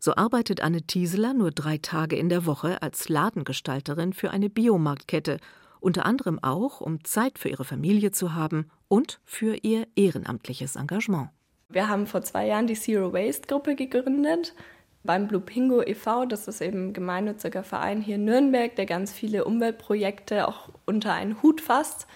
So 0.00 0.16
arbeitet 0.16 0.62
Anne 0.62 0.82
Tieseler 0.82 1.32
nur 1.32 1.52
drei 1.52 1.78
Tage 1.78 2.16
in 2.16 2.28
der 2.28 2.44
Woche 2.44 2.82
als 2.82 3.08
Ladengestalterin 3.08 4.12
für 4.12 4.32
eine 4.32 4.50
Biomarktkette, 4.50 5.38
unter 5.78 6.06
anderem 6.06 6.42
auch, 6.42 6.80
um 6.80 7.04
Zeit 7.04 7.38
für 7.38 7.50
ihre 7.50 7.64
Familie 7.64 8.10
zu 8.10 8.34
haben 8.34 8.68
und 8.88 9.20
für 9.24 9.54
ihr 9.62 9.86
ehrenamtliches 9.94 10.74
Engagement. 10.74 11.28
Wir 11.68 11.88
haben 11.88 12.06
vor 12.06 12.22
zwei 12.22 12.48
Jahren 12.48 12.66
die 12.66 12.74
Zero 12.74 13.12
Waste 13.12 13.46
Gruppe 13.46 13.76
gegründet 13.76 14.54
beim 15.04 15.26
Blue 15.26 15.40
Pingo 15.40 15.82
e.V., 15.82 16.26
das 16.26 16.46
ist 16.48 16.60
eben 16.60 16.88
ein 16.88 16.92
gemeinnütziger 16.92 17.64
Verein 17.64 18.00
hier 18.00 18.16
in 18.16 18.24
Nürnberg, 18.24 18.74
der 18.76 18.86
ganz 18.86 19.12
viele 19.12 19.44
Umweltprojekte 19.44 20.46
auch 20.46 20.68
unter 20.86 21.12
einen 21.12 21.42
Hut 21.42 21.60
fasst. 21.60 22.06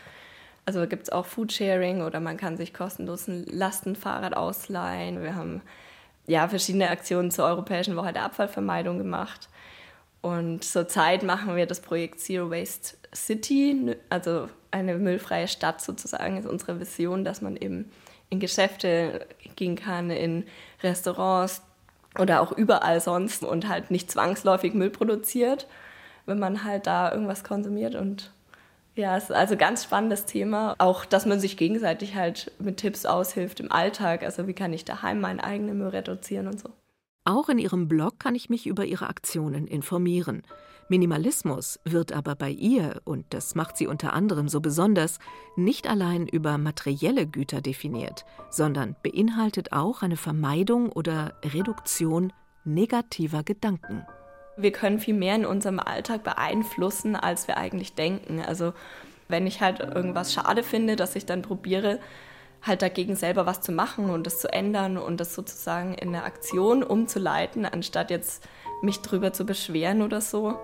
Also 0.64 0.86
gibt 0.86 1.04
es 1.04 1.10
auch 1.10 1.26
Foodsharing 1.26 2.02
oder 2.02 2.20
man 2.20 2.36
kann 2.36 2.56
sich 2.56 2.74
kostenlos 2.74 3.28
ein 3.28 3.44
Lastenfahrrad 3.46 4.36
ausleihen. 4.36 5.22
Wir 5.22 5.34
haben 5.34 5.62
ja 6.26 6.48
verschiedene 6.48 6.90
Aktionen 6.90 7.30
zur 7.30 7.44
Europäischen 7.44 7.96
Woche 7.96 8.12
der 8.12 8.24
Abfallvermeidung 8.24 8.98
gemacht. 8.98 9.48
Und 10.22 10.64
zurzeit 10.64 11.22
machen 11.22 11.54
wir 11.54 11.66
das 11.66 11.80
Projekt 11.80 12.18
Zero 12.18 12.50
Waste 12.50 12.96
City, 13.14 13.94
also 14.10 14.48
eine 14.72 14.96
müllfreie 14.96 15.46
Stadt 15.46 15.80
sozusagen, 15.80 16.36
ist 16.36 16.46
unsere 16.46 16.80
Vision, 16.80 17.24
dass 17.24 17.42
man 17.42 17.56
eben 17.56 17.90
in 18.28 18.40
Geschäfte 18.40 19.26
gehen 19.54 19.76
kann, 19.76 20.10
in 20.10 20.44
Restaurants 20.82 21.62
oder 22.18 22.40
auch 22.40 22.52
überall 22.52 23.00
sonst 23.00 23.44
und 23.44 23.68
halt 23.68 23.90
nicht 23.90 24.10
zwangsläufig 24.10 24.74
Müll 24.74 24.90
produziert, 24.90 25.66
wenn 26.26 26.38
man 26.38 26.64
halt 26.64 26.86
da 26.86 27.12
irgendwas 27.12 27.44
konsumiert. 27.44 27.94
Und 27.94 28.32
ja, 28.94 29.16
es 29.16 29.24
ist 29.24 29.32
also 29.32 29.54
ein 29.54 29.58
ganz 29.58 29.84
spannendes 29.84 30.24
Thema. 30.24 30.74
Auch, 30.78 31.04
dass 31.04 31.26
man 31.26 31.40
sich 31.40 31.56
gegenseitig 31.56 32.14
halt 32.14 32.52
mit 32.58 32.78
Tipps 32.78 33.06
aushilft 33.06 33.60
im 33.60 33.70
Alltag. 33.70 34.22
Also 34.22 34.46
wie 34.46 34.54
kann 34.54 34.72
ich 34.72 34.84
daheim 34.84 35.20
meinen 35.20 35.40
eigenen 35.40 35.78
Müll 35.78 35.88
reduzieren 35.88 36.48
und 36.48 36.60
so. 36.60 36.70
Auch 37.24 37.48
in 37.48 37.58
ihrem 37.58 37.88
Blog 37.88 38.20
kann 38.20 38.34
ich 38.34 38.50
mich 38.50 38.66
über 38.66 38.84
ihre 38.84 39.08
Aktionen 39.08 39.66
informieren. 39.66 40.42
Minimalismus 40.88 41.80
wird 41.84 42.12
aber 42.12 42.36
bei 42.36 42.50
ihr, 42.50 43.00
und 43.04 43.26
das 43.30 43.56
macht 43.56 43.76
sie 43.76 43.88
unter 43.88 44.12
anderem 44.12 44.48
so 44.48 44.60
besonders, 44.60 45.18
nicht 45.56 45.88
allein 45.88 46.28
über 46.28 46.58
materielle 46.58 47.26
Güter 47.26 47.60
definiert, 47.60 48.24
sondern 48.50 48.94
beinhaltet 49.02 49.72
auch 49.72 50.02
eine 50.02 50.16
Vermeidung 50.16 50.92
oder 50.92 51.34
Reduktion 51.44 52.32
negativer 52.64 53.42
Gedanken. 53.42 54.06
Wir 54.56 54.70
können 54.70 55.00
viel 55.00 55.14
mehr 55.14 55.34
in 55.34 55.44
unserem 55.44 55.80
Alltag 55.80 56.22
beeinflussen, 56.22 57.16
als 57.16 57.48
wir 57.48 57.56
eigentlich 57.56 57.94
denken. 57.94 58.40
Also 58.40 58.72
wenn 59.28 59.46
ich 59.46 59.60
halt 59.60 59.80
irgendwas 59.80 60.32
schade 60.32 60.62
finde, 60.62 60.94
dass 60.94 61.16
ich 61.16 61.26
dann 61.26 61.42
probiere, 61.42 61.98
halt 62.62 62.82
dagegen 62.82 63.16
selber 63.16 63.44
was 63.44 63.60
zu 63.60 63.72
machen 63.72 64.08
und 64.08 64.26
das 64.26 64.40
zu 64.40 64.52
ändern 64.52 64.98
und 64.98 65.18
das 65.18 65.34
sozusagen 65.34 65.94
in 65.94 66.08
eine 66.08 66.24
Aktion 66.24 66.82
umzuleiten, 66.82 67.66
anstatt 67.66 68.10
jetzt 68.10 68.46
mich 68.82 69.00
drüber 69.00 69.32
zu 69.32 69.44
beschweren 69.44 70.02
oder 70.02 70.20
so. 70.20 70.58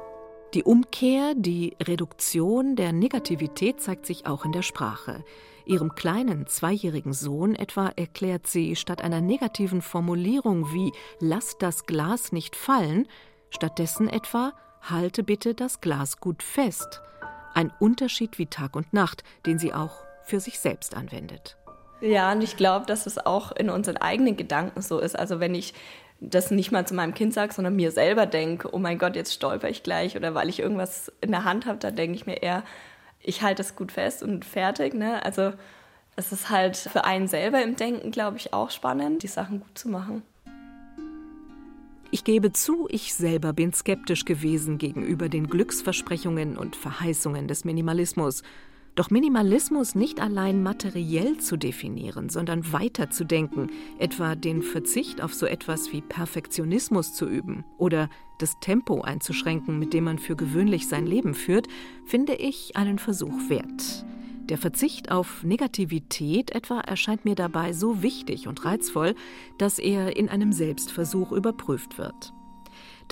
Die 0.54 0.64
Umkehr, 0.64 1.32
die 1.34 1.74
Reduktion 1.82 2.76
der 2.76 2.92
Negativität 2.92 3.80
zeigt 3.80 4.04
sich 4.04 4.26
auch 4.26 4.44
in 4.44 4.52
der 4.52 4.60
Sprache. 4.60 5.24
Ihrem 5.64 5.94
kleinen 5.94 6.46
zweijährigen 6.46 7.14
Sohn 7.14 7.54
etwa 7.54 7.88
erklärt 7.96 8.46
sie 8.46 8.76
statt 8.76 9.00
einer 9.00 9.22
negativen 9.22 9.80
Formulierung 9.80 10.70
wie 10.74 10.92
Lass 11.20 11.56
das 11.56 11.86
Glas 11.86 12.32
nicht 12.32 12.54
fallen, 12.54 13.08
stattdessen 13.48 14.08
etwa 14.08 14.52
Halte 14.82 15.22
bitte 15.22 15.54
das 15.54 15.80
Glas 15.80 16.18
gut 16.18 16.42
fest. 16.42 17.00
Ein 17.54 17.72
Unterschied 17.80 18.38
wie 18.38 18.46
Tag 18.46 18.76
und 18.76 18.92
Nacht, 18.92 19.24
den 19.46 19.58
sie 19.58 19.72
auch 19.72 20.04
für 20.22 20.40
sich 20.40 20.58
selbst 20.58 20.94
anwendet. 20.94 21.56
Ja, 22.02 22.32
und 22.32 22.42
ich 22.42 22.58
glaube, 22.58 22.84
dass 22.84 23.06
es 23.06 23.16
auch 23.16 23.52
in 23.52 23.70
unseren 23.70 23.96
eigenen 23.96 24.36
Gedanken 24.36 24.82
so 24.82 24.98
ist. 24.98 25.18
Also 25.18 25.40
wenn 25.40 25.54
ich 25.54 25.72
das 26.22 26.50
nicht 26.50 26.70
mal 26.70 26.86
zu 26.86 26.94
meinem 26.94 27.14
Kind 27.14 27.34
sage, 27.34 27.52
sondern 27.52 27.74
mir 27.74 27.90
selber 27.90 28.26
denke, 28.26 28.72
oh 28.72 28.78
mein 28.78 28.98
Gott, 28.98 29.16
jetzt 29.16 29.34
stolper 29.34 29.68
ich 29.68 29.82
gleich 29.82 30.16
oder 30.16 30.34
weil 30.34 30.48
ich 30.48 30.60
irgendwas 30.60 31.10
in 31.20 31.32
der 31.32 31.44
Hand 31.44 31.66
habe, 31.66 31.78
da 31.78 31.90
denke 31.90 32.14
ich 32.14 32.26
mir 32.26 32.42
eher, 32.42 32.62
ich 33.20 33.42
halte 33.42 33.62
es 33.62 33.76
gut 33.76 33.92
fest 33.92 34.22
und 34.22 34.44
fertig. 34.44 34.94
Ne? 34.94 35.24
Also 35.24 35.52
es 36.14 36.32
ist 36.32 36.50
halt 36.50 36.76
für 36.76 37.04
einen 37.04 37.26
selber 37.26 37.62
im 37.62 37.76
Denken, 37.76 38.10
glaube 38.12 38.36
ich, 38.36 38.52
auch 38.52 38.70
spannend, 38.70 39.22
die 39.22 39.28
Sachen 39.28 39.60
gut 39.60 39.76
zu 39.76 39.88
machen. 39.88 40.22
Ich 42.10 42.24
gebe 42.24 42.52
zu, 42.52 42.86
ich 42.90 43.14
selber 43.14 43.52
bin 43.52 43.72
skeptisch 43.72 44.24
gewesen 44.24 44.76
gegenüber 44.78 45.28
den 45.28 45.48
Glücksversprechungen 45.48 46.58
und 46.58 46.76
Verheißungen 46.76 47.48
des 47.48 47.64
Minimalismus. 47.64 48.42
Doch 48.94 49.08
Minimalismus 49.10 49.94
nicht 49.94 50.20
allein 50.20 50.62
materiell 50.62 51.38
zu 51.38 51.56
definieren, 51.56 52.28
sondern 52.28 52.72
weiter 52.72 53.08
zu 53.08 53.24
denken, 53.24 53.70
etwa 53.98 54.34
den 54.34 54.62
Verzicht 54.62 55.22
auf 55.22 55.32
so 55.32 55.46
etwas 55.46 55.92
wie 55.92 56.02
Perfektionismus 56.02 57.14
zu 57.14 57.26
üben 57.26 57.64
oder 57.78 58.10
das 58.36 58.60
Tempo 58.60 59.00
einzuschränken, 59.00 59.78
mit 59.78 59.94
dem 59.94 60.04
man 60.04 60.18
für 60.18 60.36
gewöhnlich 60.36 60.88
sein 60.88 61.06
Leben 61.06 61.32
führt, 61.32 61.68
finde 62.04 62.34
ich 62.34 62.76
einen 62.76 62.98
Versuch 62.98 63.48
wert. 63.48 64.04
Der 64.50 64.58
Verzicht 64.58 65.10
auf 65.10 65.42
Negativität 65.42 66.50
etwa 66.50 66.80
erscheint 66.80 67.24
mir 67.24 67.34
dabei 67.34 67.72
so 67.72 68.02
wichtig 68.02 68.46
und 68.46 68.62
reizvoll, 68.66 69.14
dass 69.56 69.78
er 69.78 70.16
in 70.16 70.28
einem 70.28 70.52
Selbstversuch 70.52 71.32
überprüft 71.32 71.96
wird. 71.96 72.34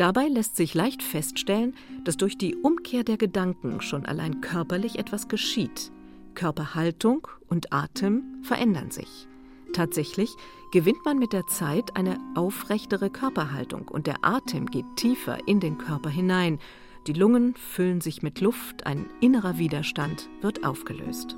Dabei 0.00 0.28
lässt 0.28 0.56
sich 0.56 0.72
leicht 0.72 1.02
feststellen, 1.02 1.74
dass 2.04 2.16
durch 2.16 2.38
die 2.38 2.56
Umkehr 2.56 3.04
der 3.04 3.18
Gedanken 3.18 3.82
schon 3.82 4.06
allein 4.06 4.40
körperlich 4.40 4.98
etwas 4.98 5.28
geschieht. 5.28 5.92
Körperhaltung 6.34 7.28
und 7.48 7.70
Atem 7.70 8.22
verändern 8.40 8.90
sich. 8.90 9.28
Tatsächlich 9.74 10.30
gewinnt 10.72 11.04
man 11.04 11.18
mit 11.18 11.34
der 11.34 11.46
Zeit 11.48 11.98
eine 11.98 12.16
aufrechtere 12.34 13.10
Körperhaltung 13.10 13.88
und 13.88 14.06
der 14.06 14.24
Atem 14.24 14.70
geht 14.70 14.86
tiefer 14.96 15.36
in 15.46 15.60
den 15.60 15.76
Körper 15.76 16.08
hinein. 16.08 16.60
Die 17.06 17.12
Lungen 17.12 17.54
füllen 17.54 18.00
sich 18.00 18.22
mit 18.22 18.40
Luft, 18.40 18.86
ein 18.86 19.04
innerer 19.20 19.58
Widerstand 19.58 20.30
wird 20.40 20.64
aufgelöst. 20.64 21.36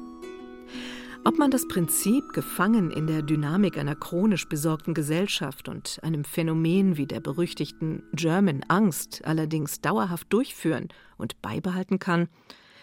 Ob 1.25 1.39
man 1.39 1.53
das 1.53 1.69
Prinzip, 1.69 2.33
gefangen 2.33 2.91
in 2.91 3.07
der 3.07 3.23
Dynamik 3.23 3.79
einer 3.79 3.95
chronisch 3.95 4.49
besorgten 4.49 4.93
Gesellschaft 4.93 5.69
und 5.69 6.01
einem 6.03 6.25
Phänomen 6.25 6.97
wie 6.97 7.07
der 7.07 7.21
berüchtigten 7.21 8.03
German 8.13 8.65
Angst 8.67 9.25
allerdings 9.25 9.81
dauerhaft 9.81 10.33
durchführen 10.33 10.89
und 11.19 11.41
beibehalten 11.41 12.01
kann, 12.01 12.29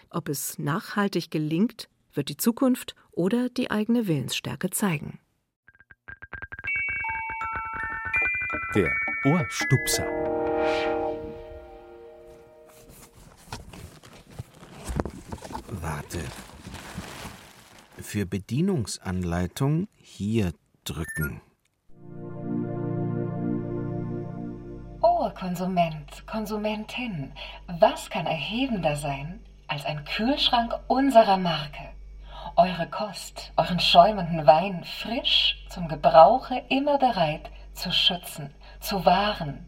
ob 0.08 0.30
es 0.30 0.58
nachhaltig 0.58 1.30
gelingt, 1.30 1.90
wird 2.14 2.30
die 2.30 2.38
Zukunft 2.38 2.94
oder 3.12 3.50
die 3.50 3.70
eigene 3.70 4.06
Willensstärke 4.08 4.70
zeigen. 4.70 5.18
Der 8.74 8.90
Ohrstupser. 9.26 10.06
Warte, 15.82 16.20
für 18.00 18.26
Bedienungsanleitung 18.26 19.88
hier 19.96 20.52
drücken. 20.84 21.40
Oh, 25.02 25.30
Konsument, 25.30 26.26
Konsumentin, 26.26 27.32
was 27.66 28.10
kann 28.10 28.26
erhebender 28.26 28.96
sein 28.96 29.40
als 29.68 29.84
ein 29.84 30.04
Kühlschrank 30.04 30.78
unserer 30.88 31.36
Marke? 31.36 31.90
Eure 32.56 32.86
Kost, 32.88 33.52
euren 33.56 33.80
schäumenden 33.80 34.46
Wein 34.46 34.84
frisch 34.84 35.56
zum 35.68 35.88
Gebrauche 35.88 36.62
immer 36.68 36.98
bereit 36.98 37.50
zu 37.72 37.92
schützen, 37.92 38.52
zu 38.80 39.04
wahren. 39.04 39.66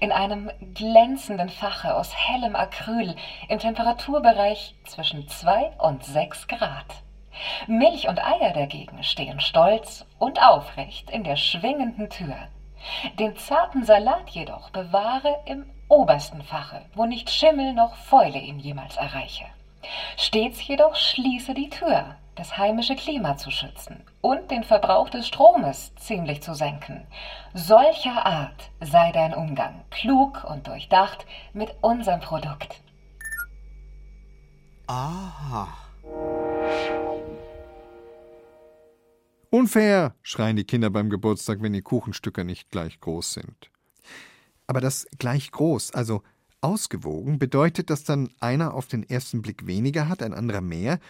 In 0.00 0.12
einem 0.12 0.50
glänzenden 0.74 1.48
Fache 1.48 1.94
aus 1.94 2.12
hellem 2.14 2.56
Acryl 2.56 3.14
im 3.48 3.58
Temperaturbereich 3.58 4.74
zwischen 4.84 5.28
2 5.28 5.78
und 5.78 6.04
6 6.04 6.48
Grad. 6.48 6.86
Milch 7.66 8.08
und 8.08 8.22
Eier 8.24 8.52
dagegen 8.52 9.02
stehen 9.02 9.40
stolz 9.40 10.06
und 10.18 10.42
aufrecht 10.42 11.10
in 11.10 11.24
der 11.24 11.36
schwingenden 11.36 12.10
Tür. 12.10 12.36
Den 13.18 13.36
zarten 13.36 13.84
Salat 13.84 14.30
jedoch 14.30 14.70
bewahre 14.70 15.40
im 15.46 15.66
obersten 15.88 16.42
Fache, 16.42 16.82
wo 16.94 17.04
nicht 17.04 17.30
Schimmel 17.30 17.72
noch 17.72 17.94
Fäule 17.96 18.38
ihn 18.38 18.58
jemals 18.58 18.96
erreiche. 18.96 19.46
Stets 20.16 20.66
jedoch 20.66 20.94
schließe 20.94 21.54
die 21.54 21.70
Tür, 21.70 22.16
das 22.36 22.56
heimische 22.56 22.96
Klima 22.96 23.36
zu 23.36 23.50
schützen 23.50 24.04
und 24.20 24.50
den 24.50 24.64
Verbrauch 24.64 25.08
des 25.10 25.26
Stromes 25.26 25.94
ziemlich 25.96 26.42
zu 26.42 26.54
senken. 26.54 27.06
Solcher 27.54 28.24
Art 28.24 28.70
sei 28.80 29.12
dein 29.12 29.34
Umgang, 29.34 29.84
klug 29.90 30.44
und 30.44 30.66
durchdacht 30.66 31.26
mit 31.52 31.74
unserem 31.82 32.20
Produkt. 32.20 32.80
Aha. 34.86 35.68
Unfair, 39.52 40.14
schreien 40.22 40.54
die 40.54 40.64
Kinder 40.64 40.90
beim 40.90 41.10
Geburtstag, 41.10 41.60
wenn 41.60 41.72
die 41.72 41.82
Kuchenstücke 41.82 42.44
nicht 42.44 42.70
gleich 42.70 43.00
groß 43.00 43.32
sind. 43.32 43.70
Aber 44.68 44.80
das 44.80 45.08
gleich 45.18 45.50
groß, 45.50 45.92
also 45.92 46.22
ausgewogen, 46.60 47.40
bedeutet, 47.40 47.90
dass 47.90 48.04
dann 48.04 48.30
einer 48.38 48.74
auf 48.74 48.86
den 48.86 49.02
ersten 49.02 49.42
Blick 49.42 49.66
weniger 49.66 50.08
hat, 50.08 50.22
ein 50.22 50.34
anderer 50.34 50.60
mehr, 50.60 51.00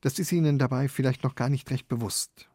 das 0.00 0.20
ist 0.20 0.30
ihnen 0.30 0.60
dabei 0.60 0.86
vielleicht 0.86 1.24
noch 1.24 1.34
gar 1.34 1.48
nicht 1.48 1.68
recht 1.72 1.88
bewusst. 1.88 2.48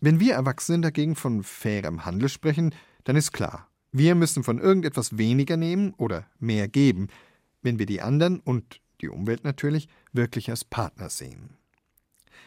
Wenn 0.00 0.18
wir 0.18 0.34
Erwachsenen 0.34 0.82
dagegen 0.82 1.14
von 1.14 1.44
fairem 1.44 2.04
Handel 2.04 2.28
sprechen, 2.28 2.74
dann 3.04 3.14
ist 3.14 3.30
klar, 3.30 3.68
wir 3.92 4.16
müssen 4.16 4.42
von 4.42 4.58
irgendetwas 4.58 5.16
weniger 5.16 5.56
nehmen 5.56 5.94
oder 5.96 6.26
mehr 6.40 6.66
geben, 6.66 7.06
wenn 7.62 7.78
wir 7.78 7.86
die 7.86 8.02
anderen 8.02 8.40
und 8.40 8.80
die 9.00 9.08
Umwelt 9.08 9.44
natürlich 9.44 9.88
wirklich 10.12 10.50
als 10.50 10.64
Partner 10.64 11.08
sehen. 11.08 11.50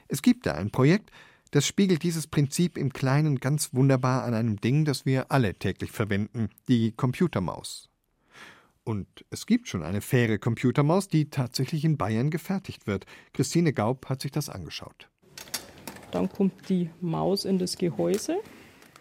Es 0.09 0.21
gibt 0.21 0.45
da 0.45 0.55
ein 0.55 0.71
Projekt, 0.71 1.11
das 1.55 1.65
spiegelt 1.65 2.03
dieses 2.03 2.27
Prinzip 2.27 2.77
im 2.77 2.91
Kleinen 2.91 3.39
ganz 3.39 3.73
wunderbar 3.73 4.25
an 4.25 4.33
einem 4.33 4.59
Ding, 4.59 4.83
das 4.83 5.05
wir 5.05 5.31
alle 5.31 5.53
täglich 5.53 5.89
verwenden, 5.89 6.49
die 6.67 6.91
Computermaus. 6.91 7.89
Und 8.83 9.07
es 9.29 9.45
gibt 9.45 9.69
schon 9.69 9.81
eine 9.81 10.01
faire 10.01 10.37
Computermaus, 10.37 11.07
die 11.07 11.29
tatsächlich 11.29 11.85
in 11.85 11.95
Bayern 11.95 12.29
gefertigt 12.29 12.87
wird. 12.87 13.05
Christine 13.31 13.71
Gaub 13.71 14.09
hat 14.09 14.21
sich 14.21 14.33
das 14.33 14.49
angeschaut. 14.49 15.09
Dann 16.11 16.27
kommt 16.27 16.67
die 16.67 16.89
Maus 16.99 17.45
in 17.45 17.57
das 17.57 17.77
Gehäuse. 17.77 18.35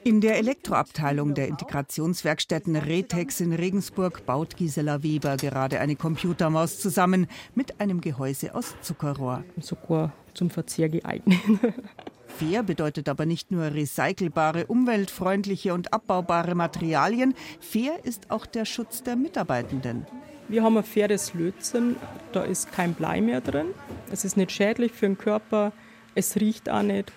In 0.05 0.21
der 0.21 0.37
Elektroabteilung 0.37 1.33
der 1.33 1.49
Integrationswerkstätten 1.49 2.77
Retex 2.77 3.41
in 3.41 3.55
Regensburg 3.55 4.27
baut 4.27 4.55
Gisela 4.55 5.03
Weber 5.03 5.39
gerade 5.39 5.81
eine 5.81 5.97
Computermaus 5.97 6.79
zusammen 6.79 7.27
mit 7.55 7.81
einem 7.81 8.03
Gehäuse 8.03 8.55
aus 8.55 8.75
Zuckerrohr. 8.83 9.45
Sogar 9.59 10.13
zum 10.35 10.51
Verzehr 10.51 10.91
geeignet. 10.91 11.39
Fair 12.27 12.63
bedeutet 12.63 13.09
aber 13.09 13.25
nicht 13.25 13.51
nur 13.51 13.65
recycelbare, 13.73 14.67
umweltfreundliche 14.67 15.73
und 15.73 15.95
abbaubare 15.95 16.55
Materialien. 16.55 17.33
Fair 17.59 18.05
ist 18.05 18.31
auch 18.31 18.45
der 18.45 18.67
Schutz 18.67 19.03
der 19.03 19.17
Mitarbeitenden. 19.17 20.07
Wir 20.49 20.63
haben 20.63 20.77
ein 20.77 20.85
faires 20.85 21.33
Lötzinn, 21.33 21.97
da 22.33 22.43
ist 22.43 22.71
kein 22.71 22.93
Blei 22.93 23.23
mehr 23.23 23.41
drin. 23.41 23.69
Es 24.13 24.27
ist 24.27 24.37
nicht 24.37 24.53
schädlich 24.53 24.93
für 24.93 25.07
den 25.07 25.17
Körper, 25.17 25.73
es 26.15 26.37
riecht 26.37 26.69
auch 26.69 26.83
nicht. 26.83 27.11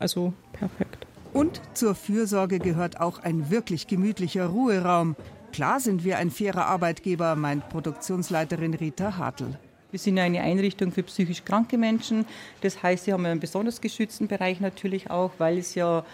Also 0.00 0.32
perfekt. 0.52 1.01
Und 1.32 1.62
zur 1.72 1.94
Fürsorge 1.94 2.58
gehört 2.58 3.00
auch 3.00 3.18
ein 3.18 3.50
wirklich 3.50 3.86
gemütlicher 3.86 4.46
Ruheraum. 4.46 5.16
Klar 5.52 5.80
sind 5.80 6.04
wir 6.04 6.18
ein 6.18 6.30
fairer 6.30 6.66
Arbeitgeber, 6.66 7.36
meint 7.36 7.68
Produktionsleiterin 7.68 8.74
Rita 8.74 9.16
Hartl. 9.16 9.58
Wir 9.90 9.98
sind 9.98 10.18
eine 10.18 10.40
Einrichtung 10.40 10.92
für 10.92 11.02
psychisch 11.02 11.44
kranke 11.44 11.76
Menschen. 11.76 12.26
Das 12.62 12.82
heißt, 12.82 13.04
sie 13.04 13.12
haben 13.12 13.26
einen 13.26 13.40
besonders 13.40 13.80
geschützten 13.80 14.28
Bereich 14.28 14.60
natürlich 14.60 15.10
auch, 15.10 15.32
weil 15.38 15.58
es 15.58 15.74
ja 15.74 16.04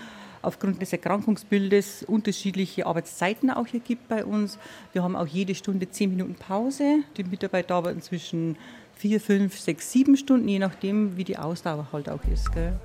aufgrund 0.43 0.81
des 0.83 0.93
Erkrankungsbildes 0.93 2.05
unterschiedliche 2.05 2.87
Arbeitszeiten 2.87 3.51
auch 3.51 3.67
hier 3.67 3.81
gibt 3.81 4.09
bei 4.09 4.25
uns. 4.25 4.59
Wir 4.93 5.03
haben 5.03 5.17
auch 5.17 5.27
jede 5.27 5.55
Stunde 5.55 5.91
zehn 5.91 6.11
Minuten 6.11 6.35
Pause. 6.35 7.01
Die 7.17 7.25
Mitarbeiter 7.25 7.75
arbeiten 7.75 8.03
zwischen 8.03 8.57
vier, 8.97 9.21
fünf, 9.21 9.59
sechs, 9.59 9.93
sieben 9.93 10.17
Stunden, 10.17 10.49
je 10.49 10.59
nachdem, 10.59 11.17
wie 11.17 11.25
die 11.25 11.39
Ausdauer 11.39 11.89
halt 11.93 12.09
auch 12.09 12.25
ist. 12.33 12.53
Gell? 12.53 12.79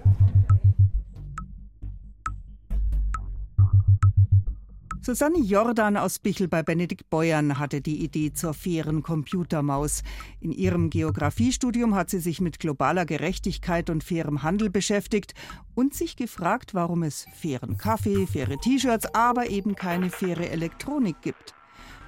Susanne 5.06 5.40
Jordan 5.40 5.98
aus 5.98 6.18
Bichel 6.18 6.48
bei 6.48 6.64
Benedikt 6.64 7.10
Beuern 7.10 7.60
hatte 7.60 7.82
die 7.82 8.06
Idee 8.06 8.32
zur 8.32 8.54
fairen 8.54 9.04
Computermaus. 9.04 10.02
In 10.40 10.54
ihrem 10.54 10.90
Geografiestudium 10.90 11.94
hat 11.94 12.10
sie 12.10 12.22
sich 12.22 12.40
mit 12.40 12.58
globaler 12.58 13.06
Gerechtigkeit 13.06 13.90
und 13.90 14.02
fairem 14.02 14.44
Handel 14.44 14.70
beschäftigt 14.70 15.34
und 15.76 15.94
sich 15.94 16.16
gefragt, 16.16 16.74
warum 16.74 17.04
es 17.04 17.26
fairen 17.34 17.78
Kaffee, 17.78 18.26
faire 18.28 18.58
T-Shirts, 18.58 19.14
aber 19.14 19.50
eben 19.50 19.76
keine 19.76 20.10
faire 20.10 20.50
Elektronik 20.50 21.22
gibt. 21.22 21.54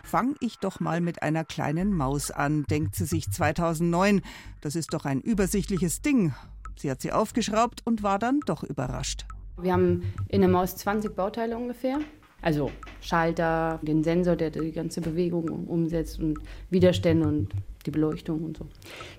Fang 0.06 0.38
ich 0.40 0.60
doch 0.60 0.80
mal 0.80 1.02
mit 1.02 1.22
einer 1.22 1.44
kleinen 1.44 1.94
Maus 1.94 2.32
an, 2.32 2.64
denkt 2.64 2.96
sie 2.96 3.06
sich 3.06 3.30
2009. 3.30 4.22
Das 4.62 4.78
ist 4.78 4.94
doch 4.94 5.04
ein 5.04 5.20
übersichtliches 5.20 6.02
Ding. 6.02 6.34
Sie 6.78 6.90
hat 6.90 7.02
sie 7.02 7.12
aufgeschraubt 7.12 7.82
und 7.84 8.04
war 8.04 8.20
dann 8.20 8.40
doch 8.46 8.64
überrascht. 8.64 9.26
Wir 9.58 9.74
haben 9.74 10.14
in 10.30 10.40
der 10.40 10.50
Maus 10.50 10.78
20 10.78 11.14
Bauteile 11.14 11.58
ungefähr. 11.58 12.00
Also 12.46 12.72
Schalter, 13.02 13.80
den 13.82 14.04
Sensor, 14.04 14.36
der 14.36 14.52
die 14.52 14.72
ganze 14.72 15.02
Bewegung 15.02 15.50
umsetzt 15.66 16.20
und 16.20 16.38
Widerstände 16.70 17.28
und 17.28 17.50
die 17.88 17.90
Beleuchtung 17.92 18.44
und 18.44 18.58
so. 18.58 18.68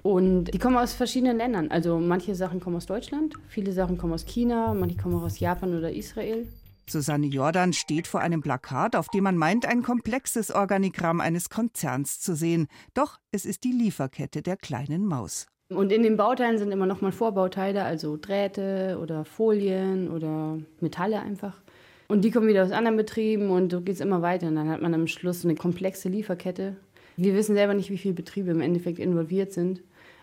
Und 0.09 0.45
die 0.45 0.59
kommen 0.59 0.77
aus 0.77 0.93
verschiedenen 0.93 1.37
Ländern. 1.37 1.69
Also 1.73 1.99
manche 1.99 2.37
Sachen 2.37 2.61
kommen 2.61 2.77
aus 2.77 2.87
Deutschland, 2.87 3.35
viele 3.49 3.73
Sachen 3.73 3.99
kommen 3.99 4.13
aus 4.13 4.25
China, 4.27 4.73
manche 4.75 4.97
kommen 4.97 5.17
auch 5.17 5.25
aus 5.25 5.41
Japan 5.41 5.77
oder 5.77 5.91
Israel. 5.91 6.47
Susanne 6.89 7.27
Jordan 7.27 7.73
steht 7.73 8.07
vor 8.07 8.21
einem 8.21 8.43
Plakat, 8.43 8.95
auf 8.95 9.09
dem 9.09 9.25
man 9.25 9.37
meint, 9.37 9.67
ein 9.67 9.83
komplexes 9.83 10.53
Organigramm 10.53 11.21
eines 11.21 11.51
Konzerns 11.51 12.21
zu 12.21 12.37
sehen. 12.37 12.69
Doch 12.95 13.19
es 13.33 13.45
ist 13.45 13.65
die 13.65 13.73
Lieferkette 13.73 14.41
der 14.41 14.57
kleinen 14.57 15.05
Maus. 15.05 15.49
Und 15.69 15.91
in 15.91 16.05
den 16.05 16.17
Bauteilen 16.17 16.59
sind 16.59 16.71
immer 16.71 16.87
noch 16.87 17.01
mal 17.01 17.11
Vorbauteile, 17.11 17.83
also 17.83 18.17
Drähte 18.17 19.01
oder 19.03 19.25
Folien 19.25 20.13
oder 20.13 20.59
Metalle 20.79 21.19
einfach. 21.19 21.61
Und 22.09 22.23
die 22.23 22.31
kommen 22.31 22.49
wieder 22.49 22.65
aus 22.65 22.71
anderen 22.71 22.97
Betrieben 22.97 23.51
und 23.51 23.73
so 23.73 23.81
geht 23.81 23.97
es 23.97 24.01
immer 24.01 24.23
weiter. 24.23 24.49
Und 24.49 24.57
dann 24.57 24.69
hat 24.69 24.83
man 24.83 24.95
am 24.95 25.07
Schluss 25.07 25.45
eine 25.45 25.55
komplexe 25.55 26.09
Lieferkette. 26.09 26.77
Wir 27.17 27.35
wissen 27.35 27.55
selber 27.55 27.75
nicht, 27.75 27.91
wie 27.91 27.99
viele 27.99 28.15
Betriebe 28.15 28.51
im 28.51 28.61
Endeffekt 28.61 28.99
involviert 28.99 29.53
sind, 29.53 29.83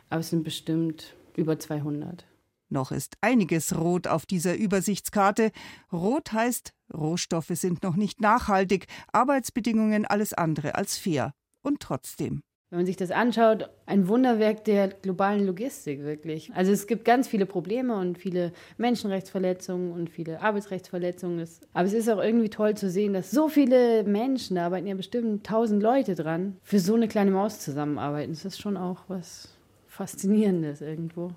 aber 0.10 0.22
es 0.22 0.30
sind 0.30 0.44
bestimmt 0.44 1.16
über 1.36 1.58
200. 1.58 2.26
Noch 2.70 2.92
ist 2.92 3.18
einiges 3.22 3.78
rot 3.78 4.08
auf 4.08 4.26
dieser 4.26 4.56
Übersichtskarte. 4.56 5.52
Rot 5.92 6.32
heißt, 6.34 6.74
Rohstoffe 6.94 7.52
sind 7.54 7.84
noch 7.84 7.96
nicht 7.96 8.22
nachhaltig, 8.22 8.88
Arbeitsbedingungen 9.12 10.06
alles 10.06 10.34
andere 10.34 10.76
als 10.76 10.98
fair. 10.98 11.34
Und 11.62 11.80
trotzdem. 11.80 12.42
Wenn 12.74 12.80
man 12.80 12.86
sich 12.88 12.98
das 12.98 13.12
anschaut, 13.12 13.70
ein 13.86 14.08
Wunderwerk 14.08 14.64
der 14.66 14.88
globalen 14.88 15.46
Logistik 15.46 16.04
wirklich. 16.04 16.52
Also 16.56 16.72
es 16.72 16.88
gibt 16.88 17.06
ganz 17.06 17.28
viele 17.28 17.46
Probleme 17.46 17.96
und 17.96 18.18
viele 18.18 18.52
Menschenrechtsverletzungen 18.80 19.92
und 19.92 20.10
viele 20.10 20.42
Arbeitsrechtsverletzungen. 20.42 21.48
Aber 21.74 21.86
es 21.86 21.94
ist 21.94 22.10
auch 22.10 22.18
irgendwie 22.18 22.50
toll 22.50 22.74
zu 22.74 22.90
sehen, 22.90 23.14
dass 23.14 23.30
so 23.30 23.48
viele 23.48 24.04
Menschen, 24.06 24.56
da 24.56 24.66
arbeiten 24.66 24.88
ja 24.88 24.96
bestimmt 24.96 25.46
tausend 25.46 25.84
Leute 25.84 26.16
dran, 26.16 26.58
für 26.64 26.80
so 26.80 26.96
eine 26.96 27.08
kleine 27.08 27.30
Maus 27.30 27.60
zusammenarbeiten. 27.60 28.32
Das 28.32 28.44
ist 28.44 28.60
schon 28.60 28.76
auch 28.76 29.04
was 29.08 29.50
Faszinierendes 29.86 30.82
irgendwo. 30.82 31.30